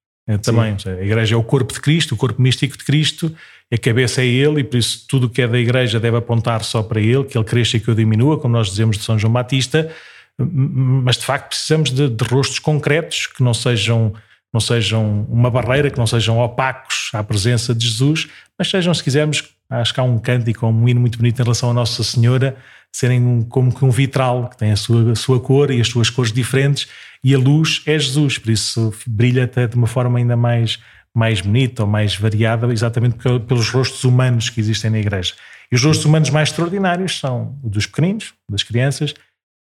também. 0.42 0.78
Sim. 0.78 0.90
A 0.90 1.02
igreja 1.02 1.34
é 1.34 1.38
o 1.38 1.42
corpo 1.42 1.72
de 1.72 1.80
Cristo, 1.80 2.14
o 2.14 2.16
corpo 2.16 2.40
místico 2.40 2.76
de 2.76 2.84
Cristo, 2.84 3.34
a 3.72 3.78
cabeça 3.78 4.22
é 4.22 4.26
Ele 4.26 4.60
e 4.60 4.64
por 4.64 4.76
isso 4.76 5.04
tudo 5.08 5.26
o 5.26 5.30
que 5.30 5.42
é 5.42 5.48
da 5.48 5.58
igreja 5.58 5.98
deve 5.98 6.16
apontar 6.16 6.62
só 6.62 6.82
para 6.82 7.00
Ele, 7.00 7.24
que 7.24 7.36
Ele 7.36 7.44
cresça 7.44 7.76
e 7.76 7.80
que 7.80 7.88
eu 7.88 7.94
diminua, 7.94 8.38
como 8.38 8.52
nós 8.52 8.68
dizemos 8.68 8.98
de 8.98 9.04
São 9.04 9.18
João 9.18 9.32
Batista. 9.32 9.90
Mas 10.38 11.16
de 11.16 11.24
facto 11.24 11.48
precisamos 11.48 11.90
de, 11.90 12.08
de 12.08 12.24
rostos 12.24 12.58
concretos 12.58 13.26
que 13.26 13.42
não 13.42 13.54
sejam 13.54 14.14
não 14.52 14.60
sejam 14.60 15.26
uma 15.30 15.50
barreira, 15.50 15.90
que 15.90 15.96
não 15.96 16.06
sejam 16.06 16.38
opacos 16.38 17.08
à 17.14 17.24
presença 17.24 17.74
de 17.74 17.86
Jesus, 17.86 18.28
mas 18.58 18.68
sejam, 18.68 18.92
se 18.92 19.02
quisermos, 19.02 19.42
acho 19.70 19.94
que 19.94 19.98
há 19.98 20.02
um 20.02 20.18
cântico, 20.18 20.66
um 20.66 20.86
hino 20.86 21.00
muito 21.00 21.16
bonito 21.16 21.40
em 21.40 21.42
relação 21.42 21.70
a 21.70 21.72
Nossa 21.72 22.04
Senhora, 22.04 22.54
serem 22.94 23.42
como 23.48 23.74
que 23.74 23.84
um 23.84 23.90
vitral, 23.90 24.48
que 24.48 24.56
tem 24.56 24.70
a 24.70 24.76
sua, 24.76 25.12
a 25.12 25.14
sua 25.14 25.40
cor 25.40 25.70
e 25.70 25.80
as 25.80 25.88
suas 25.88 26.10
cores 26.10 26.32
diferentes, 26.32 26.88
e 27.24 27.34
a 27.34 27.38
luz 27.38 27.82
é 27.86 27.98
Jesus, 27.98 28.38
por 28.38 28.50
isso 28.50 28.92
brilha 29.06 29.44
até 29.44 29.66
de 29.66 29.76
uma 29.76 29.86
forma 29.86 30.18
ainda 30.18 30.36
mais, 30.36 30.78
mais 31.14 31.40
bonita 31.40 31.82
ou 31.82 31.88
mais 31.88 32.16
variada, 32.16 32.70
exatamente 32.72 33.16
pelos 33.46 33.70
rostos 33.70 34.04
humanos 34.04 34.50
que 34.50 34.60
existem 34.60 34.90
na 34.90 34.98
igreja. 34.98 35.34
E 35.70 35.74
os 35.74 35.82
rostos 35.82 36.04
humanos 36.04 36.30
mais 36.30 36.50
extraordinários 36.50 37.18
são 37.18 37.58
o 37.62 37.70
dos 37.70 37.86
pequeninos, 37.86 38.34
das 38.48 38.62
crianças, 38.62 39.14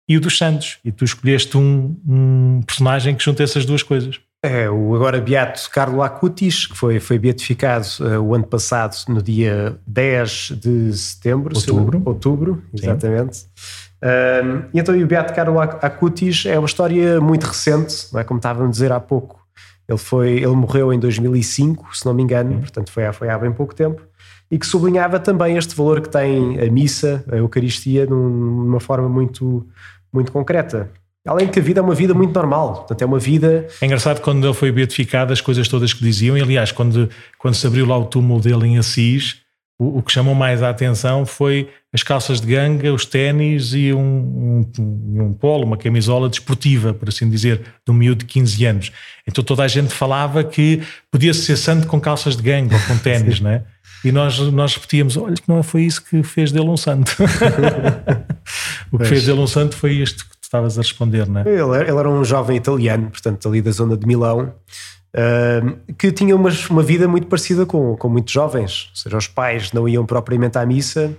e 0.08 0.18
o 0.18 0.22
dos 0.22 0.38
santos. 0.38 0.78
E 0.86 0.92
tu 0.92 1.04
escolheste 1.04 1.58
um, 1.58 2.00
um 2.08 2.62
personagem 2.62 3.16
que 3.16 3.24
junta 3.24 3.42
essas 3.42 3.66
duas 3.66 3.82
coisas. 3.82 4.20
É, 4.46 4.70
o 4.70 4.96
agora 4.96 5.20
beato 5.20 5.68
Carlo 5.72 6.04
Acutis, 6.04 6.68
que 6.68 6.78
foi, 6.78 7.00
foi 7.00 7.18
beatificado 7.18 7.88
uh, 8.00 8.22
o 8.22 8.36
ano 8.36 8.46
passado, 8.46 8.96
no 9.08 9.22
dia 9.22 9.76
10 9.88 10.54
de 10.62 10.94
setembro. 10.94 11.56
Outubro. 11.56 12.00
Se, 12.00 12.08
outubro, 12.08 12.64
exatamente. 12.74 13.46
Uh, 14.04 14.66
e 14.72 14.80
então 14.80 14.96
o 14.96 15.08
beato 15.08 15.34
Carlo 15.34 15.60
Acutis 15.60 16.46
é 16.46 16.60
uma 16.60 16.68
história 16.68 17.20
muito 17.20 17.46
recente, 17.46 18.08
não 18.14 18.20
é? 18.20 18.24
como 18.24 18.38
estávamos 18.38 18.70
a 18.70 18.72
dizer 18.72 18.92
há 18.92 19.00
pouco. 19.00 19.44
Ele, 19.88 19.98
foi, 19.98 20.30
ele 20.38 20.56
morreu 20.56 20.94
em 20.94 21.00
2005, 21.00 21.96
se 21.98 22.06
não 22.06 22.14
me 22.14 22.22
engano, 22.22 22.54
Sim. 22.54 22.60
portanto 22.60 22.92
foi, 22.92 23.12
foi 23.14 23.30
há 23.30 23.38
bem 23.38 23.52
pouco 23.52 23.74
tempo, 23.74 24.02
e 24.50 24.60
que 24.60 24.66
sublinhava 24.66 25.20
também 25.20 25.58
este 25.58 25.76
valor 25.76 26.02
que 26.02 26.10
tem 26.10 26.60
a 26.60 26.72
missa, 26.72 27.24
a 27.32 27.38
Eucaristia, 27.38 28.06
numa 28.06 28.80
forma 28.80 29.10
muito, 29.10 29.68
muito 30.14 30.32
concreta. 30.32 30.92
Além 31.26 31.48
de 31.48 31.54
que 31.54 31.60
a 31.60 31.64
vida 31.64 31.80
é 31.80 31.84
uma 31.84 31.96
vida 31.96 32.14
muito 32.14 32.34
normal, 32.34 32.74
portanto 32.76 33.02
é 33.02 33.06
uma 33.06 33.18
vida... 33.18 33.68
É 33.82 33.86
engraçado 33.86 34.22
quando 34.22 34.46
ele 34.46 34.54
foi 34.54 34.72
beatificado 34.72 35.34
as 35.34 35.42
coisas 35.42 35.68
todas 35.68 35.92
que 35.92 36.04
diziam, 36.04 36.38
e 36.38 36.42
aliás, 36.42 36.72
quando, 36.72 37.10
quando 37.40 37.56
se 37.56 37.66
abriu 37.66 37.86
lá 37.88 37.98
o 37.98 38.06
túmulo 38.06 38.40
dele 38.40 38.68
em 38.68 38.78
Assis, 38.78 39.38
o, 39.80 39.98
o 39.98 40.04
que 40.04 40.12
chamou 40.12 40.36
mais 40.36 40.62
a 40.64 40.70
atenção 40.70 41.26
foi 41.26 41.70
as 41.92 42.04
calças 42.04 42.40
de 42.40 42.48
ganga, 42.48 42.94
os 42.94 43.06
ténis 43.06 43.74
e 43.74 43.92
um, 43.92 44.00
um, 44.78 45.22
um, 45.24 45.34
polo, 45.34 45.66
uma 45.66 45.78
camisola 45.78 46.30
desportiva, 46.30 46.94
por 46.94 47.10
assim 47.10 47.30
dizer, 47.30 47.62
de 47.86 47.92
um 47.92 47.94
miúdo 47.94 48.20
de 48.20 48.26
15 48.26 48.66
anos. 48.66 48.92
Então 49.28 49.44
toda 49.44 49.64
a 49.64 49.68
gente 49.68 49.94
falava 49.94 50.44
que 50.44 50.82
podia 51.12 51.34
ser 51.34 51.58
santo 51.58 51.88
com 51.88 52.00
calças 52.00 52.38
de 52.38 52.44
ganga 52.44 52.76
ou 52.76 52.82
com 52.82 52.98
ténis, 52.98 53.40
não 53.42 53.50
é? 53.50 53.64
E 54.04 54.12
nós, 54.12 54.38
nós 54.40 54.76
repetíamos: 54.76 55.18
olha, 55.18 55.36
que 55.36 55.48
não 55.48 55.64
foi 55.64 55.84
isso 55.84 56.04
que 56.04 56.22
fez 56.22 56.52
dele 56.52 56.70
um 56.70 56.78
santo. 56.78 57.16
o 58.92 58.98
que 58.98 58.98
pois. 58.98 59.10
fez 59.10 59.26
dele 59.26 59.40
um 59.40 59.48
santo 59.48 59.76
foi 59.76 59.94
isto 59.94 60.26
estavas 60.46 60.78
a 60.78 60.82
responder, 60.82 61.28
não 61.28 61.42
é? 61.42 61.44
Ele, 61.48 61.90
ele, 61.90 61.98
era 61.98 62.10
um 62.10 62.24
jovem 62.24 62.58
italiano, 62.58 63.10
portanto, 63.10 63.48
ali 63.48 63.62
da 63.62 63.72
zona 63.72 63.98
de 63.98 64.06
Milão, 64.06 64.54
uh, 65.16 65.94
que 65.96 66.12
tinha 66.12 66.36
uma, 66.36 66.50
uma 66.70 66.84
vida 66.84 67.08
muito 67.08 67.28
parecida 67.28 67.66
com, 67.66 67.96
com 67.98 68.10
muitos 68.10 68.34
jovens. 68.34 68.90
Ou 68.92 68.96
seja, 68.96 69.18
os 69.18 69.28
pais 69.28 69.72
não 69.72 69.88
iam 69.88 70.06
propriamente 70.06 70.58
à 70.58 70.66
missa, 70.66 71.16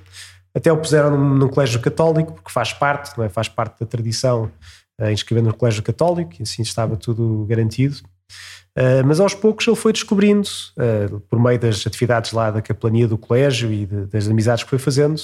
até 0.55 0.73
o 0.73 0.77
puseram 0.77 1.11
num, 1.11 1.35
num 1.35 1.49
colégio 1.49 1.81
católico, 1.81 2.33
porque 2.33 2.51
faz 2.51 2.73
parte, 2.73 3.17
não 3.19 3.25
é? 3.25 3.29
Faz 3.29 3.49
parte 3.49 3.81
da 3.81 3.87
tradição 3.87 4.51
uh, 5.01 5.11
inscrever 5.11 5.45
no 5.45 5.53
colégio 5.53 5.83
católico, 5.83 6.33
e 6.39 6.43
assim 6.43 6.63
estava 6.63 6.97
tudo 6.97 7.45
garantido. 7.49 7.97
Uh, 8.79 9.05
mas 9.07 9.21
aos 9.21 9.35
poucos 9.35 9.67
ele 9.67 9.77
foi 9.77 9.93
descobrindo, 9.93 10.49
uh, 10.79 11.21
por 11.21 11.41
meio 11.41 11.59
das 11.59 11.87
atividades 11.87 12.33
lá 12.33 12.51
da 12.51 12.63
capelania 12.63 13.09
do 13.09 13.19
colégio 13.19 13.73
e 13.73 13.87
de, 13.87 14.07
das 14.07 14.29
amizades 14.29 14.65
que 14.65 14.71
foi 14.71 14.79
fazendo, 14.79 15.21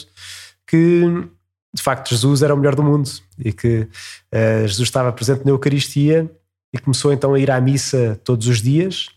que 0.67 1.29
de 1.75 1.83
facto 1.83 2.11
Jesus 2.11 2.43
era 2.43 2.55
o 2.55 2.57
melhor 2.57 2.75
do 2.75 2.83
mundo 2.83 3.09
e 3.39 3.53
que 3.53 3.89
uh, 4.33 4.67
Jesus 4.67 4.89
estava 4.89 5.13
presente 5.13 5.45
na 5.45 5.51
Eucaristia 5.51 6.31
e 6.73 6.79
começou 6.79 7.13
então 7.13 7.35
a 7.35 7.39
ir 7.39 7.51
à 7.51 7.61
missa 7.61 8.21
todos 8.25 8.47
os 8.47 8.61
dias. 8.61 9.09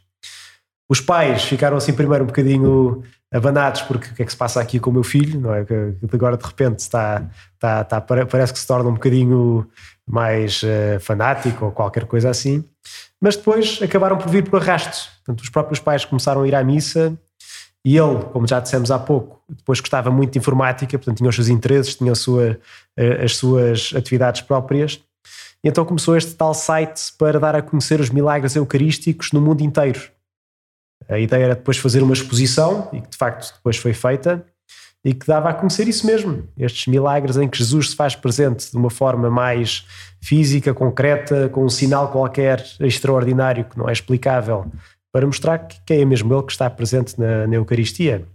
Os 0.89 1.01
pais 1.01 1.43
ficaram 1.43 1.78
assim 1.78 1.93
primeiro 1.93 2.24
um 2.24 2.28
bocadinho 2.28 3.03
abanados 3.32 3.82
porque 3.82 4.08
o 4.08 4.14
que 4.14 4.22
é 4.22 4.26
que 4.26 4.32
se 4.32 4.38
passa 4.38 4.62
aqui 4.62 4.80
com 4.80 4.89
o 4.89 4.93
meu 4.93 5.03
filho, 5.03 5.39
não 5.39 5.53
é? 5.53 5.66
Que 5.66 5.95
agora 6.14 6.38
de 6.38 6.45
repente 6.45 6.80
está, 6.80 7.28
está, 7.53 7.82
está 7.82 8.01
parece 8.01 8.53
que 8.53 8.60
se 8.60 8.68
torna 8.68 8.89
um 8.89 8.93
bocadinho 8.93 9.68
mais 10.08 10.62
uh, 10.64 10.99
fanático 10.99 11.66
ou 11.66 11.72
qualquer 11.72 12.06
coisa 12.06 12.30
assim. 12.30 12.64
Mas 13.20 13.36
depois 13.36 13.80
acabaram 13.82 14.18
por 14.18 14.30
vir 14.30 14.47
por 14.47 14.62
arrasto. 14.62 15.10
Portanto, 15.18 15.41
os 15.41 15.49
próprios 15.49 15.80
pais 15.80 16.06
começaram 16.06 16.43
a 16.43 16.47
ir 16.47 16.56
à 16.56 16.64
missa 16.64 17.18
e 17.86 17.96
ele, 17.96 18.26
como 18.34 18.48
já 18.48 18.60
dissemos 18.60 18.90
há 18.90 18.98
pouco, 18.98 19.40
depois 19.48 19.80
gostava 19.80 20.10
muito 20.10 20.34
de 20.34 20.40
informática, 20.40 20.98
portanto 20.98 21.18
tinha 21.18 21.30
os 21.30 21.36
seus 21.36 21.50
interesses, 21.50 21.94
tinha 21.94 22.16
sua, 22.16 22.60
eh, 22.98 23.24
as 23.24 23.38
suas 23.38 23.94
atividades 23.96 24.42
próprias. 24.42 25.00
E 25.64 25.70
então 25.70 25.86
começou 25.86 26.18
este 26.18 26.34
tal 26.34 26.56
site 26.56 27.14
para 27.16 27.40
dar 27.40 27.56
a 27.56 27.62
conhecer 27.62 28.00
os 28.00 28.10
milagres 28.10 28.56
eucarísticos 28.56 29.32
no 29.32 29.40
mundo 29.40 29.62
inteiro. 29.62 30.02
A 31.08 31.20
ideia 31.20 31.44
era 31.44 31.56
depois 31.56 31.78
fazer 31.78 32.02
uma 32.02 32.14
exposição, 32.14 32.90
e 32.92 33.02
que 33.02 33.10
de 33.10 33.18
facto 33.18 33.54
depois 33.56 33.78
foi 33.78 33.94
feita, 33.94 34.44
e 35.04 35.14
que 35.14 35.28
dava 35.28 35.50
a 35.50 35.54
conhecer 35.54 35.88
isso 35.88 36.08
mesmo, 36.08 36.48
estes 36.58 36.88
milagres 36.88 37.38
em 37.38 37.48
que 37.48 37.60
Jesus 37.60 37.92
se 37.92 37.96
faz 37.96 38.16
presente 38.16 38.72
de 38.72 38.78
uma 38.78 38.90
forma 38.90 39.30
mais 39.30 39.86
física, 40.20 40.74
concreta, 40.74 41.50
com 41.50 41.64
um 41.64 41.70
sinal 41.70 42.12
qualquer 42.12 42.66
extraordinário 42.80 43.66
que 43.66 43.78
não 43.78 43.88
é 43.88 43.94
explicável, 43.94 44.66
para 45.16 45.26
mostrar 45.26 45.59
que 45.59 45.93
é 45.93 46.03
mesmo 46.03 46.34
ele 46.34 46.43
que 46.43 46.51
está 46.51 46.70
presente 46.70 47.18
na, 47.18 47.47
na 47.47 47.55
Eucaristia. 47.55 48.28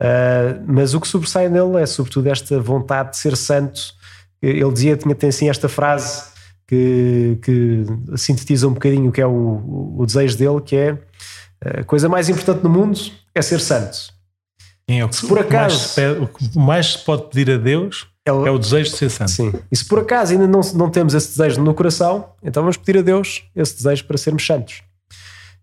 Uh, 0.00 0.62
mas 0.64 0.94
o 0.94 1.00
que 1.00 1.08
sobressai 1.08 1.48
nele 1.48 1.82
é 1.82 1.84
sobretudo 1.84 2.28
esta 2.28 2.60
vontade 2.60 3.10
de 3.10 3.16
ser 3.16 3.36
santo. 3.36 3.92
Ele 4.40 4.72
dizia, 4.72 4.96
tinha 4.96 5.16
tem 5.16 5.30
assim 5.30 5.50
esta 5.50 5.68
frase 5.68 6.30
que, 6.68 7.40
que 7.42 7.84
sintetiza 8.16 8.68
um 8.68 8.74
bocadinho 8.74 9.08
o 9.08 9.12
que 9.12 9.20
é 9.20 9.26
o, 9.26 9.96
o 9.98 10.06
desejo 10.06 10.38
dele, 10.38 10.60
que 10.60 10.76
é 10.76 10.96
a 11.80 11.82
coisa 11.82 12.08
mais 12.08 12.28
importante 12.28 12.62
no 12.62 12.70
mundo 12.70 12.96
é 13.34 13.42
ser 13.42 13.58
santo. 13.58 14.14
É 14.86 15.04
o 15.04 15.08
que, 15.08 15.16
se 15.16 15.26
por 15.26 15.40
acaso, 15.40 15.76
mais 15.76 15.94
pede, 15.94 16.20
o 16.20 16.26
que 16.28 16.56
mais 16.56 16.92
se 16.92 16.98
pode 16.98 17.24
pedir 17.30 17.50
a 17.50 17.56
Deus 17.56 18.06
é 18.24 18.32
o, 18.32 18.46
é 18.46 18.50
o, 18.52 18.58
desejo 18.60 18.92
de 18.92 18.96
ser 18.96 19.10
santo. 19.10 19.32
Sim. 19.32 19.52
E 19.72 19.76
se 19.76 19.84
por 19.84 19.98
acaso 19.98 20.30
ainda 20.30 20.46
não, 20.46 20.60
não 20.72 20.88
temos 20.88 21.14
esse 21.14 21.36
desejo 21.36 21.60
no 21.60 21.74
coração, 21.74 22.28
então 22.44 22.62
vamos 22.62 22.76
pedir 22.76 23.00
a 23.00 23.02
Deus 23.02 23.42
esse 23.56 23.74
desejo 23.74 24.04
para 24.04 24.16
sermos 24.16 24.46
santos. 24.46 24.88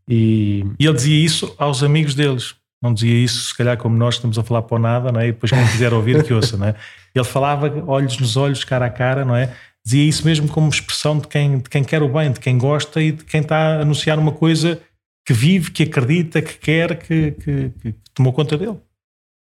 E, 0.09 0.65
e 0.79 0.85
ele 0.85 0.95
dizia 0.95 1.25
isso 1.25 1.53
aos 1.57 1.83
amigos 1.83 2.15
deles. 2.15 2.55
Não 2.81 2.93
dizia 2.93 3.23
isso, 3.23 3.49
se 3.49 3.57
calhar, 3.57 3.75
como 3.77 3.97
nós 3.97 4.15
estamos 4.15 4.37
a 4.37 4.43
falar 4.43 4.61
para 4.61 4.75
o 4.75 4.79
nada, 4.79 5.11
não 5.11 5.19
é? 5.19 5.27
E 5.27 5.31
depois, 5.31 5.51
quem 5.51 5.67
quiser 5.67 5.93
ouvir, 5.93 6.23
que 6.23 6.33
ouça, 6.33 6.55
não 6.57 6.67
é? 6.67 6.75
Ele 7.13 7.25
falava 7.25 7.83
olhos 7.87 8.19
nos 8.19 8.37
olhos, 8.37 8.63
cara 8.63 8.85
a 8.85 8.89
cara, 8.89 9.25
não 9.25 9.35
é? 9.35 9.53
Dizia 9.83 10.07
isso 10.07 10.25
mesmo 10.25 10.47
como 10.47 10.69
expressão 10.69 11.17
de 11.17 11.27
quem, 11.27 11.57
de 11.57 11.69
quem 11.69 11.83
quer 11.83 12.03
o 12.03 12.09
bem, 12.09 12.31
de 12.31 12.39
quem 12.39 12.57
gosta 12.57 13.01
e 13.01 13.11
de 13.11 13.23
quem 13.23 13.41
está 13.41 13.57
a 13.57 13.81
anunciar 13.81 14.19
uma 14.19 14.31
coisa 14.31 14.79
que 15.25 15.33
vive, 15.33 15.71
que 15.71 15.83
acredita, 15.83 16.41
que 16.41 16.57
quer, 16.57 16.97
que, 16.99 17.31
que, 17.31 17.69
que 17.81 17.95
tomou 18.13 18.31
conta 18.31 18.57
dele. 18.57 18.77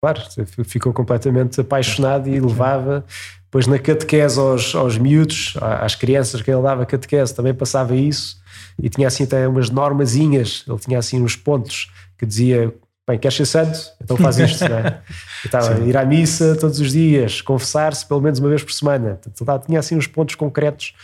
Claro, 0.03 0.21
ficou 0.65 0.93
completamente 0.93 1.61
apaixonado 1.61 2.29
e 2.29 2.39
levava, 2.39 3.05
depois 3.45 3.67
na 3.67 3.79
catequese 3.79 4.39
aos, 4.39 4.75
aos 4.75 4.99
miúdos, 4.99 5.55
às 5.61 5.95
crianças 5.95 6.41
que 6.43 6.51
ele 6.51 6.63
dava 6.63 6.87
catequese, 6.87 7.35
também 7.35 7.55
passava 7.55 7.97
isso 7.97 8.44
e 8.83 8.89
tinha 8.89 9.09
assim 9.09 9.25
até 9.25 9.47
umas 9.47 9.71
normazinhas, 9.71 10.65
ele 10.69 10.79
tinha 10.79 10.99
assim 10.99 11.23
uns 11.23 11.37
pontos 11.37 11.91
que 12.19 12.27
dizia 12.27 12.73
bem, 13.09 13.19
queres 13.19 13.37
ser 13.37 13.47
santo? 13.47 13.79
Então 14.03 14.17
faz 14.17 14.39
isto, 14.39 14.69
não 14.69 14.79
é? 14.79 15.01
Estava 15.45 15.75
a 15.75 15.79
ir 15.81 15.97
à 15.97 16.05
missa 16.05 16.57
todos 16.57 16.81
os 16.81 16.93
dias, 16.93 17.41
confessar-se 17.41 18.07
pelo 18.07 18.21
menos 18.21 18.39
uma 18.39 18.49
vez 18.49 18.63
por 18.63 18.73
semana. 18.73 19.21
Portanto, 19.23 19.67
tinha 19.67 19.79
assim 19.79 19.97
uns 19.97 20.07
pontos 20.07 20.35
concretos 20.35 20.95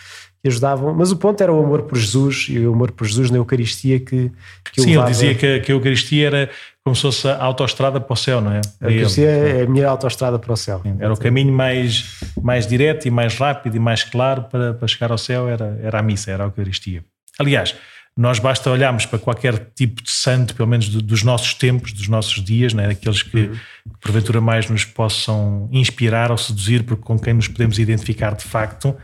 que 0.42 0.48
ajudavam, 0.48 0.94
mas 0.94 1.12
o 1.12 1.16
ponto 1.16 1.42
era 1.42 1.52
o 1.52 1.62
amor 1.62 1.82
por 1.82 1.98
Jesus 1.98 2.46
e 2.48 2.58
o 2.66 2.72
amor 2.72 2.92
por 2.92 3.06
Jesus 3.06 3.30
na 3.30 3.36
Eucaristia 3.36 4.00
que, 4.00 4.32
que 4.72 4.80
Sim, 4.80 4.90
levava... 4.90 5.08
ele 5.08 5.12
dizia 5.12 5.34
que, 5.34 5.60
que, 5.60 5.70
a 5.70 5.74
Eucaristia 5.74 6.26
era 6.26 6.50
como 6.82 6.96
se 6.96 7.02
fosse 7.02 7.28
a 7.28 7.44
autoestrada 7.44 8.00
para 8.00 8.12
o 8.14 8.16
céu, 8.16 8.40
não 8.40 8.52
é? 8.52 8.60
A 8.80 8.90
Eucaristia 8.90 9.28
é 9.28 9.62
a 9.62 9.66
minha 9.66 9.86
autoestrada 9.86 10.38
para 10.38 10.50
o 10.50 10.56
céu. 10.56 10.80
Sim, 10.82 10.96
era 10.98 11.12
o 11.12 11.16
caminho 11.16 11.52
mais, 11.52 12.20
mais 12.42 12.66
direto 12.66 13.06
e 13.06 13.10
mais 13.10 13.36
rápido 13.36 13.76
e 13.76 13.78
mais 13.78 14.02
claro 14.02 14.44
para, 14.44 14.72
para 14.72 14.88
chegar 14.88 15.12
ao 15.12 15.18
céu, 15.18 15.46
era, 15.46 15.78
era 15.82 15.98
a 15.98 16.02
missa, 16.02 16.30
era 16.30 16.44
a 16.44 16.46
Eucaristia. 16.46 17.04
Aliás, 17.40 17.74
nós 18.16 18.38
basta 18.38 18.70
olharmos 18.70 19.06
para 19.06 19.18
qualquer 19.18 19.72
tipo 19.74 20.02
de 20.02 20.10
santo, 20.10 20.54
pelo 20.54 20.68
menos 20.68 20.88
dos 20.88 21.22
nossos 21.22 21.54
tempos, 21.54 21.92
dos 21.92 22.06
nossos 22.06 22.44
dias, 22.44 22.74
né? 22.74 22.90
aqueles 22.90 23.22
que, 23.22 23.38
uhum. 23.38 23.56
porventura 24.00 24.40
mais 24.40 24.68
nos 24.68 24.84
possam 24.84 25.68
inspirar 25.72 26.30
ou 26.30 26.36
seduzir, 26.36 26.82
porque 26.84 27.02
com 27.02 27.18
quem 27.18 27.32
nos 27.32 27.48
podemos 27.48 27.78
identificar 27.78 28.34
de 28.34 28.44
facto, 28.44 28.94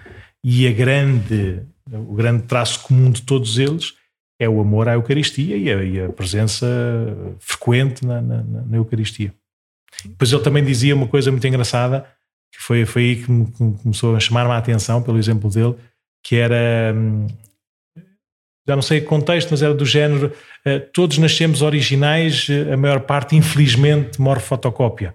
e 0.44 0.66
a 0.68 0.72
grande, 0.72 1.62
o 1.90 2.14
grande 2.14 2.42
traço 2.42 2.80
comum 2.80 3.10
de 3.10 3.22
todos 3.22 3.58
eles 3.58 3.94
é 4.38 4.46
o 4.46 4.60
amor 4.60 4.86
à 4.86 4.92
Eucaristia 4.92 5.56
e 5.56 5.70
a, 5.70 5.82
e 5.82 6.00
a 6.00 6.08
presença 6.10 6.66
frequente 7.38 8.04
na, 8.04 8.20
na, 8.20 8.42
na 8.42 8.76
Eucaristia. 8.76 9.32
Depois 10.04 10.30
ele 10.30 10.42
também 10.42 10.62
dizia 10.62 10.94
uma 10.94 11.08
coisa 11.08 11.30
muito 11.30 11.46
engraçada, 11.46 12.06
que 12.52 12.60
foi, 12.60 12.84
foi 12.84 13.02
aí 13.02 13.16
que 13.24 13.30
me, 13.30 13.50
começou 13.82 14.14
a 14.14 14.20
chamar-me 14.20 14.52
a 14.52 14.58
atenção, 14.58 15.02
pelo 15.02 15.18
exemplo 15.18 15.48
dele, 15.48 15.74
que 16.22 16.36
era. 16.36 16.94
Já 18.66 18.74
não 18.74 18.82
sei 18.82 18.98
o 18.98 19.04
contexto, 19.04 19.50
mas 19.50 19.62
era 19.62 19.74
do 19.74 19.84
género: 19.84 20.32
uh, 20.66 20.80
todos 20.92 21.18
nascemos 21.18 21.62
originais, 21.62 22.48
uh, 22.48 22.72
a 22.72 22.76
maior 22.76 23.00
parte, 23.00 23.36
infelizmente, 23.36 24.20
morre 24.20 24.40
fotocópia. 24.40 25.14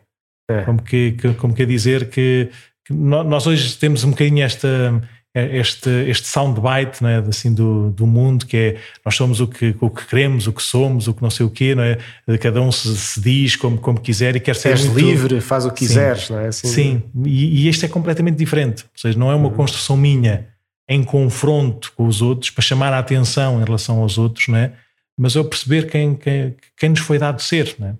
É. 0.50 0.62
Como, 0.64 0.82
que, 0.82 1.16
como 1.38 1.54
quer 1.54 1.66
dizer 1.66 2.10
que, 2.10 2.50
que, 2.86 2.94
nós 2.94 3.48
hoje 3.48 3.78
temos 3.78 4.04
um 4.04 4.10
bocadinho 4.10 4.44
esta 4.44 5.02
é 5.34 5.58
este, 5.58 5.90
este 6.10 6.28
soundbite 6.28 7.02
né, 7.02 7.24
assim, 7.26 7.54
do, 7.54 7.90
do 7.92 8.06
mundo, 8.06 8.46
que 8.46 8.58
é 8.58 8.78
nós 9.06 9.16
somos 9.16 9.40
o 9.40 9.48
que, 9.48 9.74
o 9.80 9.90
que 9.90 10.06
queremos, 10.06 10.46
o 10.46 10.52
que 10.52 10.62
somos, 10.62 11.08
o 11.08 11.14
que 11.14 11.22
não 11.22 11.30
sei 11.30 11.46
o 11.46 11.50
quê, 11.50 11.74
não 11.74 11.84
é? 11.84 11.98
cada 12.38 12.62
um 12.62 12.70
se, 12.70 12.98
se 12.98 13.22
diz 13.22 13.56
como, 13.56 13.78
como 13.78 13.98
quiser 13.98 14.36
e 14.36 14.42
quer 14.42 14.58
ser 14.58 14.72
És 14.72 14.84
muito... 14.84 15.00
livre, 15.00 15.40
faz 15.40 15.66
o 15.66 15.72
que 15.72 15.80
quiseres, 15.86 16.26
Sim. 16.26 16.34
não 16.34 16.40
é? 16.42 16.48
Assim, 16.48 16.68
Sim, 16.68 17.04
e, 17.26 17.64
e 17.64 17.70
este 17.70 17.86
é 17.86 17.88
completamente 17.88 18.36
diferente, 18.36 18.84
ou 18.84 19.00
seja, 19.00 19.18
não 19.18 19.32
é 19.32 19.36
uma 19.36 19.48
uhum. 19.48 19.56
construção 19.56 19.96
minha 19.96 20.51
em 20.92 21.04
confronto 21.04 21.94
com 21.96 22.06
os 22.06 22.22
outros 22.22 22.50
para 22.50 22.62
chamar 22.62 22.94
a 22.94 23.00
atenção 23.00 23.62
em 23.62 23.64
relação 23.64 24.00
aos 24.00 24.18
outros, 24.18 24.48
não 24.48 24.58
é? 24.58 24.74
mas 25.18 25.36
eu 25.36 25.46
perceber 25.46 25.90
quem, 25.90 26.16
quem, 26.16 26.56
quem 26.78 26.90
nos 26.90 27.00
foi 27.00 27.18
dado 27.18 27.42
ser, 27.42 27.76
não 27.78 27.88
é? 27.88 27.96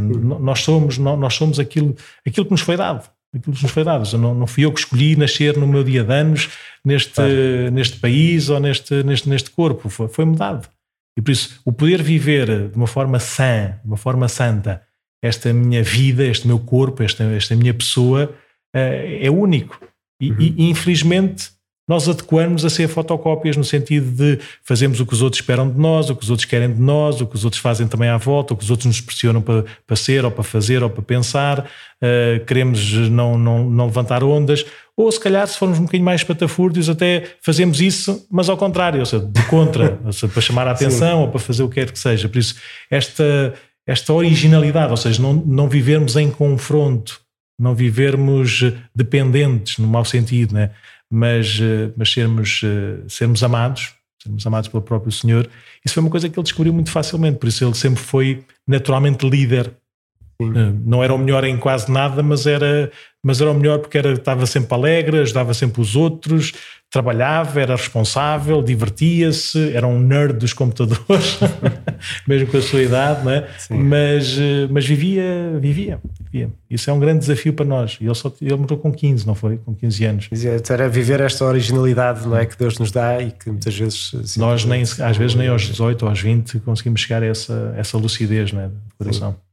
Uhum. 0.00 0.38
Nós 0.40 0.60
somos, 0.60 0.98
nós 0.98 1.34
somos 1.34 1.58
aquilo, 1.58 1.96
aquilo 2.26 2.44
que 2.44 2.52
nos 2.52 2.60
foi 2.60 2.76
dado 2.76 3.08
aquilo 3.34 3.56
que 3.56 3.62
nos 3.62 3.72
foi 3.72 3.84
dado. 3.84 4.18
Não, 4.18 4.34
não 4.34 4.46
fui 4.46 4.64
eu 4.64 4.72
que 4.72 4.80
escolhi 4.80 5.16
nascer 5.16 5.56
no 5.56 5.66
meu 5.66 5.84
dia 5.84 6.02
de 6.02 6.12
anos 6.12 6.50
neste, 6.84 7.12
claro. 7.12 7.30
neste 7.72 7.98
país 7.98 8.48
ou 8.48 8.58
neste, 8.58 9.02
neste, 9.02 9.28
neste 9.28 9.50
corpo, 9.50 9.88
foi, 9.88 10.08
foi 10.08 10.24
mudado. 10.24 10.68
E 11.16 11.22
por 11.22 11.30
isso, 11.30 11.60
o 11.64 11.72
poder 11.72 12.02
viver 12.02 12.68
de 12.68 12.76
uma 12.76 12.86
forma 12.86 13.18
sã, 13.18 13.78
de 13.82 13.86
uma 13.86 13.96
forma 13.96 14.28
santa, 14.28 14.82
esta 15.22 15.52
minha 15.52 15.82
vida, 15.82 16.24
este 16.24 16.46
meu 16.46 16.58
corpo, 16.58 17.02
esta, 17.02 17.24
esta 17.24 17.56
minha 17.56 17.72
pessoa, 17.72 18.34
é, 18.74 19.26
é 19.26 19.30
único. 19.30 19.80
E, 20.20 20.30
uhum. 20.30 20.40
e, 20.40 20.70
infelizmente, 20.70 21.50
nós 21.88 22.08
adequamos 22.08 22.64
a 22.64 22.70
ser 22.70 22.88
fotocópias 22.88 23.56
no 23.56 23.62
sentido 23.62 24.10
de 24.10 24.40
fazemos 24.64 24.98
o 24.98 25.06
que 25.06 25.14
os 25.14 25.22
outros 25.22 25.40
esperam 25.40 25.70
de 25.70 25.78
nós, 25.78 26.10
o 26.10 26.16
que 26.16 26.24
os 26.24 26.30
outros 26.30 26.44
querem 26.44 26.72
de 26.72 26.80
nós, 26.80 27.20
o 27.20 27.26
que 27.26 27.36
os 27.36 27.44
outros 27.44 27.62
fazem 27.62 27.86
também 27.86 28.08
à 28.08 28.16
volta, 28.16 28.54
o 28.54 28.56
que 28.56 28.64
os 28.64 28.70
outros 28.70 28.86
nos 28.86 29.00
pressionam 29.00 29.40
para, 29.40 29.64
para 29.86 29.96
ser, 29.96 30.24
ou 30.24 30.30
para 30.30 30.42
fazer, 30.42 30.82
ou 30.82 30.90
para 30.90 31.02
pensar, 31.02 31.60
uh, 31.60 32.44
queremos 32.44 32.92
não, 33.08 33.38
não, 33.38 33.70
não 33.70 33.86
levantar 33.86 34.24
ondas, 34.24 34.66
ou 34.96 35.12
se 35.12 35.20
calhar, 35.20 35.46
se 35.46 35.58
formos 35.58 35.78
um 35.78 35.82
bocadinho 35.82 36.04
mais 36.04 36.24
patafúrdios, 36.24 36.88
até 36.88 37.24
fazemos 37.40 37.80
isso, 37.80 38.26
mas 38.30 38.48
ao 38.48 38.56
contrário, 38.56 38.98
ou 38.98 39.06
seja, 39.06 39.24
de 39.24 39.42
contra, 39.44 40.00
ou 40.04 40.12
seja, 40.12 40.32
para 40.32 40.42
chamar 40.42 40.66
a 40.66 40.72
atenção 40.72 41.18
Sim. 41.18 41.24
ou 41.24 41.28
para 41.28 41.38
fazer 41.38 41.62
o 41.62 41.68
que 41.68 41.74
quer 41.76 41.92
que 41.92 41.98
seja. 41.98 42.28
Por 42.28 42.38
isso, 42.38 42.56
esta, 42.90 43.54
esta 43.86 44.12
originalidade, 44.12 44.90
ou 44.90 44.96
seja, 44.96 45.22
não, 45.22 45.34
não 45.34 45.68
vivermos 45.68 46.16
em 46.16 46.30
confronto, 46.30 47.20
não 47.58 47.74
vivermos 47.74 48.64
dependentes, 48.94 49.78
no 49.78 49.86
mau 49.86 50.04
sentido, 50.04 50.54
né? 50.54 50.70
Mas, 51.10 51.58
eh, 51.60 51.92
mas 51.96 52.10
sermos, 52.12 52.60
eh, 52.64 53.04
sermos 53.08 53.42
amados, 53.42 53.94
sermos 54.22 54.46
amados 54.46 54.68
pelo 54.68 54.82
próprio 54.82 55.12
Senhor, 55.12 55.48
isso 55.84 55.94
foi 55.94 56.02
uma 56.02 56.10
coisa 56.10 56.28
que 56.28 56.38
ele 56.38 56.44
descobriu 56.44 56.72
muito 56.72 56.90
facilmente, 56.90 57.38
por 57.38 57.48
isso 57.48 57.64
ele 57.64 57.74
sempre 57.74 58.02
foi 58.02 58.44
naturalmente 58.66 59.28
líder. 59.28 59.76
Eh, 60.40 60.72
não 60.84 61.02
era 61.02 61.14
o 61.14 61.18
melhor 61.18 61.44
em 61.44 61.56
quase 61.56 61.90
nada, 61.90 62.22
mas 62.22 62.46
era, 62.46 62.90
mas 63.22 63.40
era 63.40 63.50
o 63.50 63.54
melhor 63.54 63.78
porque 63.78 63.96
era, 63.96 64.12
estava 64.12 64.44
sempre 64.46 64.74
alegre, 64.74 65.20
ajudava 65.20 65.54
sempre 65.54 65.80
os 65.80 65.96
outros, 65.96 66.52
trabalhava, 66.90 67.60
era 67.60 67.74
responsável, 67.74 68.62
divertia-se, 68.62 69.72
era 69.74 69.86
um 69.86 69.98
nerd 69.98 70.34
dos 70.34 70.52
computadores, 70.52 71.38
mesmo 72.28 72.48
com 72.48 72.58
a 72.58 72.62
sua 72.62 72.82
idade, 72.82 73.24
não 73.24 73.32
é? 73.32 73.48
mas, 73.70 74.38
eh, 74.38 74.68
mas 74.70 74.86
vivia, 74.86 75.58
vivia, 75.58 76.00
vivia. 76.30 76.50
Isso 76.68 76.90
é 76.90 76.92
um 76.92 77.00
grande 77.00 77.20
desafio 77.20 77.54
para 77.54 77.64
nós. 77.64 77.96
Ele, 77.98 78.14
só, 78.14 78.30
ele 78.40 78.56
morreu 78.56 78.76
com 78.76 78.92
15, 78.92 79.26
não 79.26 79.34
foi? 79.34 79.56
Com 79.56 79.74
15 79.74 80.04
anos. 80.04 80.28
Era 80.68 80.88
viver 80.88 81.20
esta 81.20 81.44
originalidade 81.44 82.26
não 82.26 82.36
é, 82.36 82.44
que 82.44 82.58
Deus 82.58 82.78
nos 82.78 82.90
dá 82.90 83.22
e 83.22 83.30
que 83.30 83.50
muitas 83.50 83.76
vezes. 83.76 84.14
Assim, 84.14 84.38
nós, 84.38 84.64
nem, 84.64 84.82
às 84.82 85.16
vezes, 85.16 85.34
nem 85.34 85.48
aos 85.48 85.62
18 85.62 86.02
ou 86.02 86.08
aos 86.10 86.20
20 86.20 86.60
conseguimos 86.60 87.00
chegar 87.00 87.22
a 87.22 87.26
essa, 87.26 87.74
essa 87.76 87.96
lucidez 87.96 88.52
não 88.52 88.60
é, 88.60 88.68
do 88.68 88.94
coração. 88.98 89.32
Sim. 89.32 89.45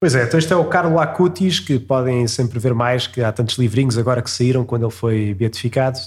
Pois 0.00 0.14
é, 0.14 0.24
então 0.24 0.38
este 0.38 0.52
é 0.52 0.56
o 0.56 0.64
Carlo 0.66 0.98
Acutis, 0.98 1.60
que 1.60 1.78
podem 1.78 2.26
sempre 2.28 2.58
ver 2.58 2.74
mais, 2.74 3.06
que 3.06 3.22
há 3.22 3.32
tantos 3.32 3.56
livrinhos 3.56 3.96
agora 3.96 4.20
que 4.20 4.30
saíram 4.30 4.64
quando 4.64 4.84
ele 4.84 4.92
foi 4.92 5.34
beatificado. 5.34 5.98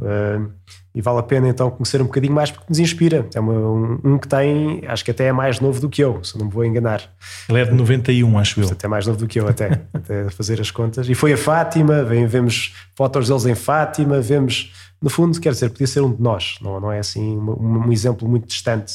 Uh, 0.00 0.50
e 0.96 1.02
vale 1.02 1.18
a 1.18 1.22
pena 1.22 1.46
então 1.46 1.70
conhecer 1.70 2.00
um 2.00 2.06
bocadinho 2.06 2.32
mais 2.32 2.50
porque 2.50 2.64
nos 2.70 2.78
inspira. 2.78 3.28
É 3.34 3.38
uma, 3.38 3.52
um, 3.52 4.00
um, 4.02 4.18
que 4.18 4.26
tem, 4.26 4.82
acho 4.88 5.04
que 5.04 5.10
até 5.10 5.26
é 5.26 5.32
mais 5.32 5.60
novo 5.60 5.78
do 5.78 5.90
que 5.90 6.02
eu, 6.02 6.24
se 6.24 6.38
não 6.38 6.46
me 6.46 6.50
vou 6.50 6.64
enganar. 6.64 7.02
Ele 7.50 7.60
é 7.60 7.64
de 7.66 7.72
91, 7.72 8.38
acho 8.38 8.62
eu. 8.62 8.70
Até 8.70 8.88
mais 8.88 9.06
novo 9.06 9.18
do 9.18 9.26
que 9.26 9.38
eu, 9.38 9.46
até, 9.46 9.82
até 9.92 10.30
fazer 10.30 10.58
as 10.58 10.70
contas. 10.70 11.06
E 11.06 11.14
foi 11.14 11.34
a 11.34 11.36
Fátima, 11.36 12.02
vem, 12.02 12.26
vemos 12.26 12.74
fotos 12.94 13.28
deles 13.28 13.44
em 13.44 13.54
Fátima, 13.54 14.22
vemos, 14.22 14.72
no 15.02 15.10
fundo, 15.10 15.38
quer 15.38 15.52
dizer, 15.52 15.68
podia 15.68 15.86
ser 15.86 16.00
um 16.00 16.10
de 16.10 16.22
nós, 16.22 16.56
não, 16.62 16.80
não 16.80 16.90
é 16.90 16.98
assim 16.98 17.36
um, 17.36 17.86
um 17.86 17.92
exemplo 17.92 18.26
muito 18.26 18.46
distante 18.46 18.94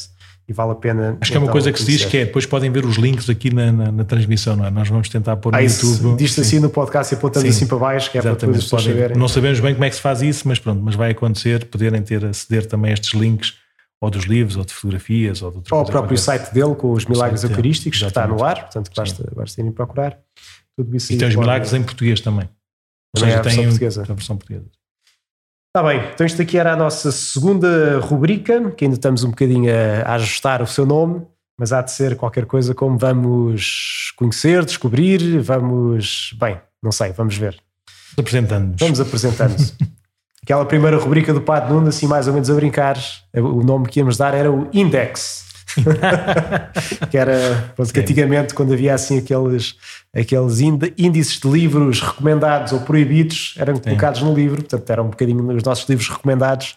e 0.52 0.54
vale 0.54 0.72
a 0.72 0.74
pena. 0.74 1.16
Acho 1.20 1.32
que 1.32 1.36
é 1.36 1.40
uma 1.40 1.50
coisa 1.50 1.72
que 1.72 1.78
se 1.78 1.86
diz 1.86 2.04
que 2.04 2.18
é, 2.18 2.24
depois 2.26 2.44
podem 2.44 2.70
ver 2.70 2.84
os 2.84 2.96
links 2.96 3.28
aqui 3.30 3.52
na, 3.52 3.72
na, 3.72 3.90
na 3.90 4.04
transmissão, 4.04 4.54
não 4.54 4.66
é? 4.66 4.70
Nós 4.70 4.88
vamos 4.88 5.08
tentar 5.08 5.36
pôr 5.36 5.50
no 5.50 5.58
ah, 5.58 5.62
YouTube. 5.62 6.16
Diz-se 6.16 6.40
assim 6.42 6.60
no 6.60 6.68
podcast 6.68 7.12
e 7.12 7.16
apontando 7.16 7.48
assim 7.48 7.66
para 7.66 7.78
baixo, 7.78 8.10
que 8.10 8.18
é 8.18 8.20
Exatamente. 8.20 8.40
para 8.40 8.64
depois 8.64 8.84
podem. 8.84 9.16
Não 9.16 9.28
sabemos 9.28 9.58
bem 9.60 9.72
como 9.72 9.84
é 9.84 9.90
que 9.90 9.96
se 9.96 10.02
faz 10.02 10.20
isso, 10.20 10.46
mas 10.46 10.58
pronto, 10.58 10.82
mas 10.82 10.94
vai 10.94 11.10
acontecer, 11.10 11.64
poderem 11.64 12.02
ter 12.02 12.24
aceder 12.24 12.66
também 12.66 12.90
a 12.90 12.94
estes 12.94 13.18
links 13.18 13.54
ou 14.00 14.10
dos 14.10 14.24
livros, 14.24 14.56
ou 14.56 14.64
de 14.64 14.72
fotografias, 14.72 15.42
ou 15.42 15.50
de 15.52 15.72
Ou 15.72 15.80
o 15.80 15.86
próprio 15.86 16.18
site 16.18 16.52
dele 16.52 16.74
com 16.74 16.92
os 16.92 17.06
milagres 17.06 17.44
eucarísticos, 17.44 18.00
que 18.00 18.06
está 18.06 18.26
no 18.26 18.42
ar, 18.44 18.62
portanto 18.62 18.90
basta, 18.94 19.32
basta 19.34 19.60
irem 19.60 19.72
procurar. 19.72 20.18
Tudo 20.76 20.96
isso 20.96 21.12
e 21.12 21.18
tem 21.18 21.28
os 21.28 21.36
milagres 21.36 21.72
em 21.72 21.82
português 21.82 22.20
também. 22.20 22.48
Ou 23.16 23.20
seja, 23.20 23.32
é 23.32 23.38
a 23.38 23.42
versão 23.42 23.64
portuguesa. 23.64 24.02
A 24.02 24.14
versão 24.14 24.36
portuguesa. 24.36 24.66
Está 25.74 25.88
bem, 25.88 26.02
então 26.12 26.26
isto 26.26 26.42
aqui 26.42 26.58
era 26.58 26.74
a 26.74 26.76
nossa 26.76 27.10
segunda 27.10 27.98
rubrica, 27.98 28.70
que 28.72 28.84
ainda 28.84 28.94
estamos 28.94 29.24
um 29.24 29.30
bocadinho 29.30 29.72
a, 29.72 30.02
a, 30.02 30.14
ajustar 30.16 30.60
o 30.60 30.66
seu 30.66 30.84
nome, 30.84 31.22
mas 31.58 31.72
há 31.72 31.80
de 31.80 31.90
ser 31.90 32.14
qualquer 32.14 32.44
coisa 32.44 32.74
como 32.74 32.98
vamos 32.98 34.12
conhecer, 34.14 34.66
descobrir, 34.66 35.40
vamos. 35.40 36.36
Bem, 36.38 36.60
não 36.82 36.92
sei, 36.92 37.12
vamos 37.12 37.38
ver. 37.38 37.58
Apresentando-nos. 38.18 38.80
Vamos 38.80 39.00
apresentando-nos. 39.00 39.74
Aquela 40.44 40.66
primeira 40.66 40.98
rubrica 40.98 41.32
do 41.32 41.40
Padre 41.40 41.72
Nuno, 41.72 41.88
assim 41.88 42.06
mais 42.06 42.28
ou 42.28 42.34
menos 42.34 42.50
a 42.50 42.54
brincar, 42.54 42.98
o 43.34 43.62
nome 43.62 43.88
que 43.88 44.00
íamos 44.00 44.18
dar 44.18 44.34
era 44.34 44.52
o 44.52 44.68
Index. 44.74 45.51
que 47.10 47.16
era, 47.16 47.72
que 47.92 48.00
antigamente, 48.00 48.54
quando 48.54 48.72
havia 48.72 48.94
assim 48.94 49.18
aqueles, 49.18 49.76
aqueles 50.14 50.60
índices 50.60 51.38
de 51.38 51.48
livros 51.48 52.00
recomendados 52.00 52.72
ou 52.72 52.80
proibidos, 52.80 53.54
eram 53.58 53.76
Sim. 53.76 53.82
colocados 53.82 54.22
no 54.22 54.34
livro, 54.34 54.62
portanto, 54.62 54.90
eram 54.90 55.06
um 55.06 55.10
bocadinho 55.10 55.56
os 55.56 55.62
nossos 55.62 55.88
livros 55.88 56.08
recomendados. 56.08 56.76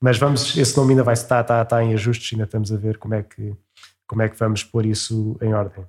Mas 0.00 0.18
vamos, 0.18 0.56
esse 0.56 0.76
nome 0.76 0.92
ainda 0.92 1.02
vai 1.02 1.14
estar, 1.14 1.40
está, 1.40 1.62
está 1.62 1.82
em 1.82 1.94
ajustes, 1.94 2.32
ainda 2.32 2.44
estamos 2.44 2.72
a 2.72 2.76
ver 2.76 2.98
como 2.98 3.14
é 3.14 3.22
que, 3.22 3.54
como 4.06 4.22
é 4.22 4.28
que 4.28 4.38
vamos 4.38 4.62
pôr 4.62 4.84
isso 4.84 5.36
em 5.40 5.54
ordem. 5.54 5.84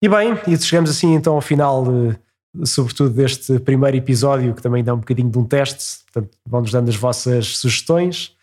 E 0.00 0.08
bem, 0.08 0.38
e 0.46 0.56
chegamos 0.56 0.90
assim 0.90 1.14
então 1.14 1.34
ao 1.34 1.40
final, 1.40 1.84
de, 1.84 2.66
sobretudo 2.66 3.10
deste 3.10 3.58
primeiro 3.58 3.96
episódio, 3.96 4.54
que 4.54 4.62
também 4.62 4.84
dá 4.84 4.94
um 4.94 4.98
bocadinho 4.98 5.30
de 5.30 5.38
um 5.38 5.44
teste, 5.44 6.04
portanto, 6.04 6.38
vão-nos 6.46 6.70
dando 6.70 6.88
as 6.88 6.96
vossas 6.96 7.58
sugestões. 7.58 8.36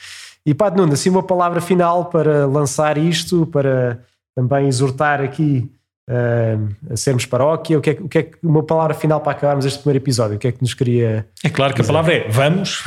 E 0.46 0.54
Padre 0.54 0.80
Nuno, 0.80 0.94
assim 0.94 1.10
uma 1.10 1.24
palavra 1.24 1.60
final 1.60 2.06
para 2.06 2.46
lançar 2.46 2.98
isto, 2.98 3.48
para 3.48 4.00
também 4.36 4.68
exortar 4.68 5.22
aqui 5.22 5.72
uh, 6.10 6.94
a 6.94 6.98
sermos 6.98 7.26
paróquia, 7.26 7.78
o 7.78 7.82
que, 7.82 7.92
é, 7.92 7.94
o 7.94 8.08
que 8.08 8.18
é 8.20 8.32
uma 8.44 8.62
palavra 8.62 8.94
final 8.94 9.20
para 9.22 9.32
acabarmos 9.32 9.66
este 9.66 9.80
primeiro 9.80 10.04
episódio, 10.04 10.36
o 10.36 10.40
que 10.40 10.48
é 10.48 10.52
que 10.52 10.62
nos 10.62 10.74
queria 10.74 11.28
É 11.44 11.50
claro 11.50 11.74
que 11.74 11.82
dizer? 11.82 11.92
a 11.92 11.94
palavra 11.94 12.14
é 12.14 12.30
vamos, 12.30 12.84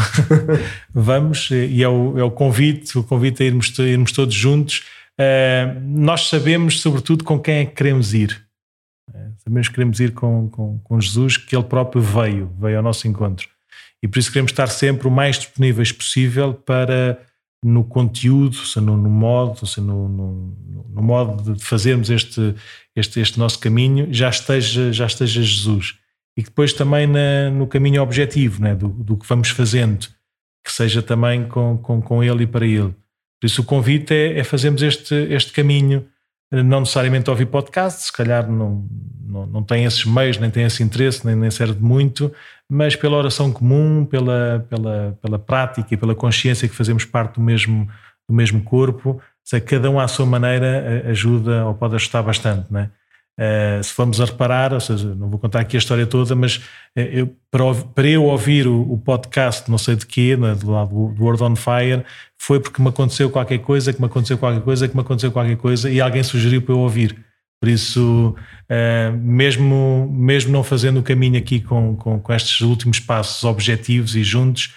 vamos, 0.95 1.51
e 1.51 1.83
é 1.83 1.89
o, 1.89 2.19
é 2.19 2.23
o 2.23 2.31
convite, 2.31 2.97
o 2.97 3.03
convite 3.03 3.43
a 3.43 3.47
irmos, 3.47 3.75
a 3.79 3.83
irmos 3.83 4.13
todos 4.13 4.35
juntos. 4.35 4.87
Uh, 5.19 5.81
nós 5.83 6.29
sabemos 6.29 6.81
sobretudo 6.81 7.25
com 7.25 7.41
quem 7.41 7.57
é 7.57 7.65
que 7.65 7.75
queremos 7.75 8.15
ir. 8.15 8.41
Uh, 9.11 9.35
sabemos 9.43 9.69
que 9.69 9.75
queremos 9.75 9.99
ir 9.99 10.13
com, 10.13 10.49
com, 10.49 10.79
com 10.79 11.01
Jesus, 11.01 11.37
que 11.37 11.57
Ele 11.57 11.65
próprio 11.65 12.01
veio, 12.01 12.53
veio 12.57 12.77
ao 12.77 12.83
nosso 12.85 13.09
encontro. 13.09 13.49
E 14.01 14.07
por 14.07 14.21
isso 14.21 14.31
queremos 14.31 14.53
estar 14.53 14.69
sempre 14.69 15.09
o 15.09 15.11
mais 15.11 15.39
disponíveis 15.41 15.91
possível 15.91 16.55
para 16.55 17.19
no 17.65 17.85
conteúdo, 17.85 18.57
se 18.57 18.81
no, 18.81 18.97
no 18.97 19.11
modo, 19.11 19.67
se 19.67 19.81
no, 19.81 20.09
no, 20.09 20.57
no, 20.91 21.03
modo 21.03 21.55
de 21.55 21.65
fazermos 21.65 22.09
este, 22.09 22.55
este, 22.95 23.21
este 23.21 23.39
nosso 23.39 23.59
caminho, 23.59 24.09
já 24.13 24.29
esteja, 24.29 24.93
já 24.93 25.07
esteja 25.07 25.43
Jesus. 25.43 25.99
E 26.37 26.43
depois 26.43 26.73
também 26.73 27.07
na, 27.07 27.51
no 27.51 27.67
caminho 27.67 28.03
objetivo, 28.03 28.63
né, 28.63 28.75
do, 28.75 28.89
do 28.89 29.17
que 29.17 29.27
vamos 29.27 29.51
fazendo, 29.51 30.07
que 30.65 30.73
seja 30.73 31.03
também 31.03 31.49
com, 31.49 31.77
com, 31.79 32.01
com 32.01 32.23
Ele 32.23 32.45
e 32.45 32.47
para 32.47 32.67
Ele. 32.67 32.95
Por 33.41 33.47
isso 33.47 33.63
o 33.63 33.65
convite 33.65 34.15
é, 34.15 34.39
é 34.39 34.45
fazermos 34.45 34.83
este, 34.83 35.15
este 35.15 35.53
caminho, 35.53 36.07
não 36.51 36.81
necessariamente 36.81 37.29
ouvir 37.29 37.47
podcast, 37.47 38.05
se 38.05 38.13
calhar 38.13 38.51
não, 38.51 38.87
não, 39.21 39.47
não 39.47 39.63
tem 39.63 39.85
esses 39.85 40.05
meios, 40.05 40.39
nem 40.39 40.51
tem 40.51 40.65
esse 40.65 40.83
interesse, 40.83 41.27
nem, 41.27 41.37
nem 41.37 41.51
serve 41.51 41.81
muito, 41.81 42.33
mas 42.69 42.97
pela 42.97 43.17
oração 43.17 43.53
comum, 43.53 44.05
pela, 44.05 44.67
pela, 44.69 45.19
pela 45.21 45.39
prática 45.39 45.93
e 45.93 45.97
pela 45.97 46.15
consciência 46.15 46.69
que 46.69 46.75
fazemos 46.75 47.05
parte 47.05 47.35
do 47.35 47.41
mesmo, 47.41 47.87
do 48.29 48.35
mesmo 48.35 48.63
corpo, 48.63 49.21
se 49.45 49.61
cada 49.61 49.91
um 49.91 49.99
à 49.99 50.09
sua 50.09 50.27
maneira 50.27 51.05
ajuda 51.09 51.65
ou 51.67 51.75
pode 51.75 51.95
ajudar 51.95 52.23
bastante, 52.23 52.73
né? 52.73 52.91
Uh, 53.39 53.81
se 53.85 53.93
formos 53.93 54.21
a 54.21 54.25
reparar, 54.25 54.75
ou 54.75 54.81
seja, 54.81 55.15
não 55.15 55.31
vou 55.31 55.39
contar 55.39 55.61
aqui 55.61 55.77
a 55.77 55.79
história 55.79 56.05
toda, 56.05 56.35
mas 56.35 56.57
uh, 56.57 57.01
eu, 57.01 57.37
para, 57.53 57.73
para, 57.95 58.09
eu 58.09 58.25
ouvir 58.25 58.67
o, 58.67 58.81
o, 58.93 58.99
podcast, 58.99 59.71
não 59.71 59.79
sei 59.79 59.95
de 59.95 60.05
quê, 60.05 60.37
né, 60.37 60.57
do 60.57 60.73
lado 60.73 60.91
do 60.91 61.23
World 61.23 61.45
on 61.45 61.55
Fire, 61.55 62.05
foi 62.37 62.59
porque 62.59 62.83
me 62.83 62.89
aconteceu 62.89 63.31
qualquer 63.31 63.59
coisa, 63.59 63.93
que 63.93 64.01
me 64.01 64.07
aconteceu 64.07 64.37
qualquer 64.39 64.61
coisa, 64.63 64.89
que 64.89 64.95
me 64.97 65.03
aconteceu 65.03 65.31
qualquer 65.31 65.57
coisa 65.57 65.89
e 65.89 66.01
alguém 66.01 66.25
sugeriu 66.25 66.63
para 66.63 66.75
eu 66.75 66.81
ouvir. 66.81 67.17
Por 67.61 67.69
isso, 67.69 68.35
uh, 68.69 69.17
mesmo, 69.17 70.13
mesmo 70.13 70.51
não 70.51 70.65
fazendo 70.65 70.99
o 70.99 71.03
caminho 71.05 71.39
aqui 71.39 71.61
com, 71.61 71.95
com, 71.95 72.19
com 72.19 72.33
estes 72.33 72.61
últimos 72.63 72.99
passos 72.99 73.45
objetivos 73.45 74.17
e 74.17 74.25
juntos, 74.25 74.75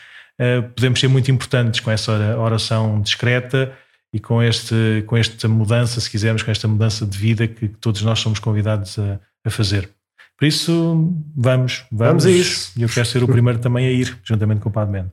podemos 0.75 0.99
ser 0.99 1.07
muito 1.07 1.29
importantes 1.29 1.79
com 1.81 1.91
essa 1.91 2.35
oração 2.39 2.99
discreta 2.99 3.71
e 4.13 4.19
com, 4.19 4.41
este, 4.41 5.03
com 5.07 5.15
esta 5.15 5.47
mudança, 5.47 6.01
se 6.01 6.09
quisermos, 6.09 6.43
com 6.43 6.51
esta 6.51 6.67
mudança 6.67 7.05
de 7.05 7.17
vida 7.17 7.47
que, 7.47 7.69
que 7.69 7.77
todos 7.77 8.01
nós 8.01 8.19
somos 8.19 8.39
convidados 8.39 8.99
a, 8.99 9.19
a, 9.45 9.49
fazer. 9.49 9.89
Por 10.37 10.45
isso, 10.45 11.13
vamos, 11.35 11.85
vamos, 11.91 12.23
vamos 12.23 12.25
a 12.25 12.31
isso. 12.31 12.71
E 12.77 12.83
eu 12.83 12.89
quero 12.89 13.05
ser 13.05 13.23
o 13.23 13.27
primeiro 13.27 13.59
também 13.59 13.87
a 13.87 13.91
ir, 13.91 14.17
juntamente 14.23 14.59
com 14.59 14.69
o 14.69 14.71
Padre 14.71 14.91
Mendo. 14.91 15.11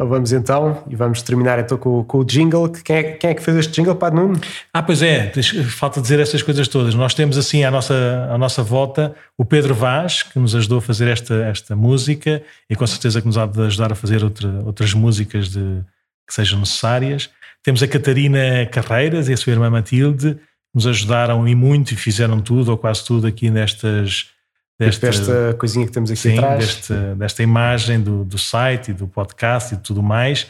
Então 0.00 0.08
vamos 0.08 0.32
então, 0.32 0.82
e 0.88 0.96
vamos 0.96 1.20
terminar 1.20 1.58
então 1.58 1.76
com, 1.76 2.02
com 2.02 2.18
o 2.20 2.24
jingle. 2.24 2.70
Quem 2.70 2.96
é, 2.96 3.02
quem 3.02 3.30
é, 3.30 3.34
que 3.34 3.42
fez 3.42 3.54
este 3.58 3.72
jingle, 3.74 3.94
Padre 3.94 4.18
Nuno? 4.18 4.40
Ah, 4.72 4.82
pois 4.82 5.02
é, 5.02 5.30
falta 5.68 6.00
dizer 6.00 6.18
essas 6.18 6.42
coisas 6.42 6.66
todas. 6.68 6.94
Nós 6.94 7.12
temos 7.12 7.36
assim 7.36 7.64
à 7.64 7.70
nossa, 7.70 8.26
à 8.32 8.38
nossa 8.38 8.62
volta 8.62 9.14
o 9.36 9.44
Pedro 9.44 9.74
Vaz, 9.74 10.22
que 10.22 10.38
nos 10.38 10.54
ajudou 10.54 10.78
a 10.78 10.80
fazer 10.80 11.06
esta, 11.06 11.34
esta 11.44 11.76
música 11.76 12.42
e 12.70 12.74
com 12.74 12.86
certeza 12.86 13.20
que 13.20 13.26
nos 13.26 13.36
há 13.36 13.44
de 13.44 13.60
ajudar 13.60 13.92
a 13.92 13.94
fazer 13.94 14.24
outra, 14.24 14.48
outras 14.64 14.94
músicas 14.94 15.50
de, 15.50 15.82
que 16.26 16.32
sejam 16.32 16.60
necessárias. 16.60 17.28
Temos 17.62 17.82
a 17.82 17.88
Catarina 17.88 18.66
Carreiras 18.66 19.28
e 19.28 19.32
a 19.32 19.36
sua 19.36 19.52
irmã 19.52 19.68
Matilde, 19.68 20.34
que 20.34 20.40
nos 20.74 20.86
ajudaram 20.86 21.46
e 21.46 21.54
muito 21.54 21.92
e 21.92 21.96
fizeram 21.96 22.40
tudo 22.40 22.70
ou 22.70 22.78
quase 22.78 23.04
tudo 23.04 23.26
aqui 23.26 23.50
nestas. 23.50 24.28
Desta, 24.78 25.06
desta 25.06 25.56
coisinha 25.58 25.84
que 25.84 25.92
temos 25.92 26.10
aqui 26.10 26.20
sim, 26.20 26.38
atrás. 26.38 26.64
Deste, 26.64 26.94
desta 27.18 27.42
imagem 27.42 28.00
do, 28.00 28.24
do 28.24 28.38
site 28.38 28.92
e 28.92 28.94
do 28.94 29.06
podcast 29.06 29.74
e 29.74 29.76
tudo 29.76 30.02
mais. 30.02 30.46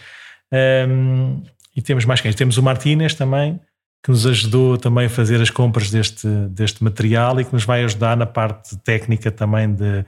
Um, 0.89 1.43
e 1.77 1.83
temos 1.83 2.05
mais 2.05 2.21
quem? 2.21 2.33
Temos 2.33 2.57
o 2.57 2.63
Martínez 2.63 3.15
também, 3.15 3.61
que 4.05 4.11
nos 4.11 4.27
ajudou 4.27 4.77
também 4.77 5.07
a 5.07 5.11
fazer 5.11 5.41
as 5.41 5.51
compras 5.51 5.91
deste, 5.91 6.29
deste 6.51 6.83
material 6.85 7.41
e 7.41 7.45
que 7.45 7.53
nos 7.53 7.65
vai 7.65 7.83
ajudar 7.83 8.17
na 8.17 8.27
parte 8.27 8.77
técnica 8.79 9.33
também 9.33 9.73
de, 9.73 10.05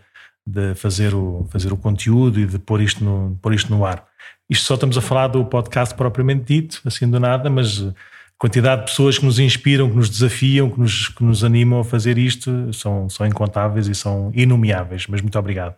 de 0.47 0.75
fazer, 0.75 1.15
o, 1.15 1.47
fazer 1.51 1.73
o 1.73 1.77
conteúdo 1.77 2.39
e 2.39 2.47
de 2.47 2.59
pôr 2.59 2.81
isto 2.81 3.03
no, 3.05 3.39
pôr 3.41 3.55
isto 3.55 3.75
no 3.75 3.85
ar. 3.85 4.07
Isto 4.49 4.67
só 4.67 4.75
estamos 4.75 4.99
a 4.99 5.01
falar 5.01 5.29
do 5.29 5.45
podcast 5.45 5.95
propriamente 5.95 6.45
dito, 6.45 6.81
assim 6.85 7.09
do 7.09 7.19
nada, 7.19 7.49
mas 7.49 7.81
a 7.83 7.93
quantidade 8.39 8.83
de 8.83 8.91
pessoas 8.91 9.19
que 9.19 9.25
nos 9.25 9.39
inspiram, 9.39 9.89
que 9.89 9.97
nos 9.97 10.11
desafiam, 10.11 10.69
que 10.71 10.79
nos, 10.79 11.09
que 11.09 11.25
nos 11.25 11.43
animam 11.45 11.81
a 11.81 11.85
fazer 11.85 12.19
isto 12.19 12.73
são, 12.73 13.09
são 13.09 13.27
incontáveis 13.27 13.87
e 13.89 13.95
são 13.95 14.31
inomiáveis. 14.35 15.07
Mas 15.09 15.21
muito 15.21 15.39
obrigado. 15.39 15.75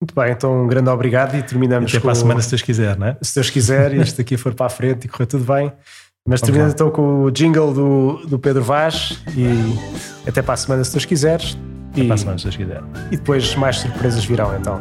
Muito 0.00 0.14
bem, 0.14 0.30
então 0.30 0.64
um 0.64 0.68
grande 0.68 0.88
obrigado 0.90 1.36
e 1.36 1.42
terminamos 1.42 1.90
Até 1.90 1.98
com... 1.98 2.04
para 2.04 2.12
a 2.12 2.14
semana, 2.14 2.40
se 2.40 2.50
Deus 2.50 2.62
quiser, 2.62 2.96
não 2.96 3.08
é? 3.08 3.16
Se 3.20 3.34
Deus 3.34 3.50
quiser, 3.50 3.92
e 3.94 4.00
isto 4.00 4.20
aqui 4.20 4.36
for 4.36 4.54
para 4.54 4.66
a 4.66 4.68
frente 4.68 5.06
e 5.06 5.08
correr 5.08 5.26
tudo 5.26 5.44
bem. 5.44 5.72
Mas 6.26 6.40
terminando 6.40 6.72
então 6.72 6.90
com 6.90 7.24
o 7.24 7.30
jingle 7.30 7.72
do, 7.72 8.26
do 8.26 8.38
Pedro 8.38 8.62
Vaz 8.62 9.22
e 9.36 10.28
até 10.28 10.42
para 10.42 10.54
a 10.54 10.56
semana, 10.56 10.84
se 10.84 10.92
Deus 10.92 11.04
quiser. 11.04 11.40
Até 11.90 12.02
e, 12.02 12.04
para 12.04 12.14
a 12.14 12.18
semana, 12.18 12.38
se 12.38 12.44
Deus 12.44 12.56
quiser. 12.56 12.82
E 13.10 13.16
depois 13.16 13.54
mais 13.56 13.78
surpresas 13.78 14.24
virão 14.24 14.54
então. 14.56 14.78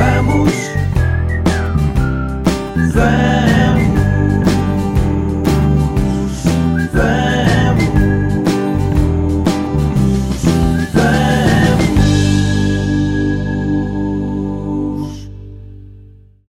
Vamos, 0.00 0.50
vamos. 2.94 3.49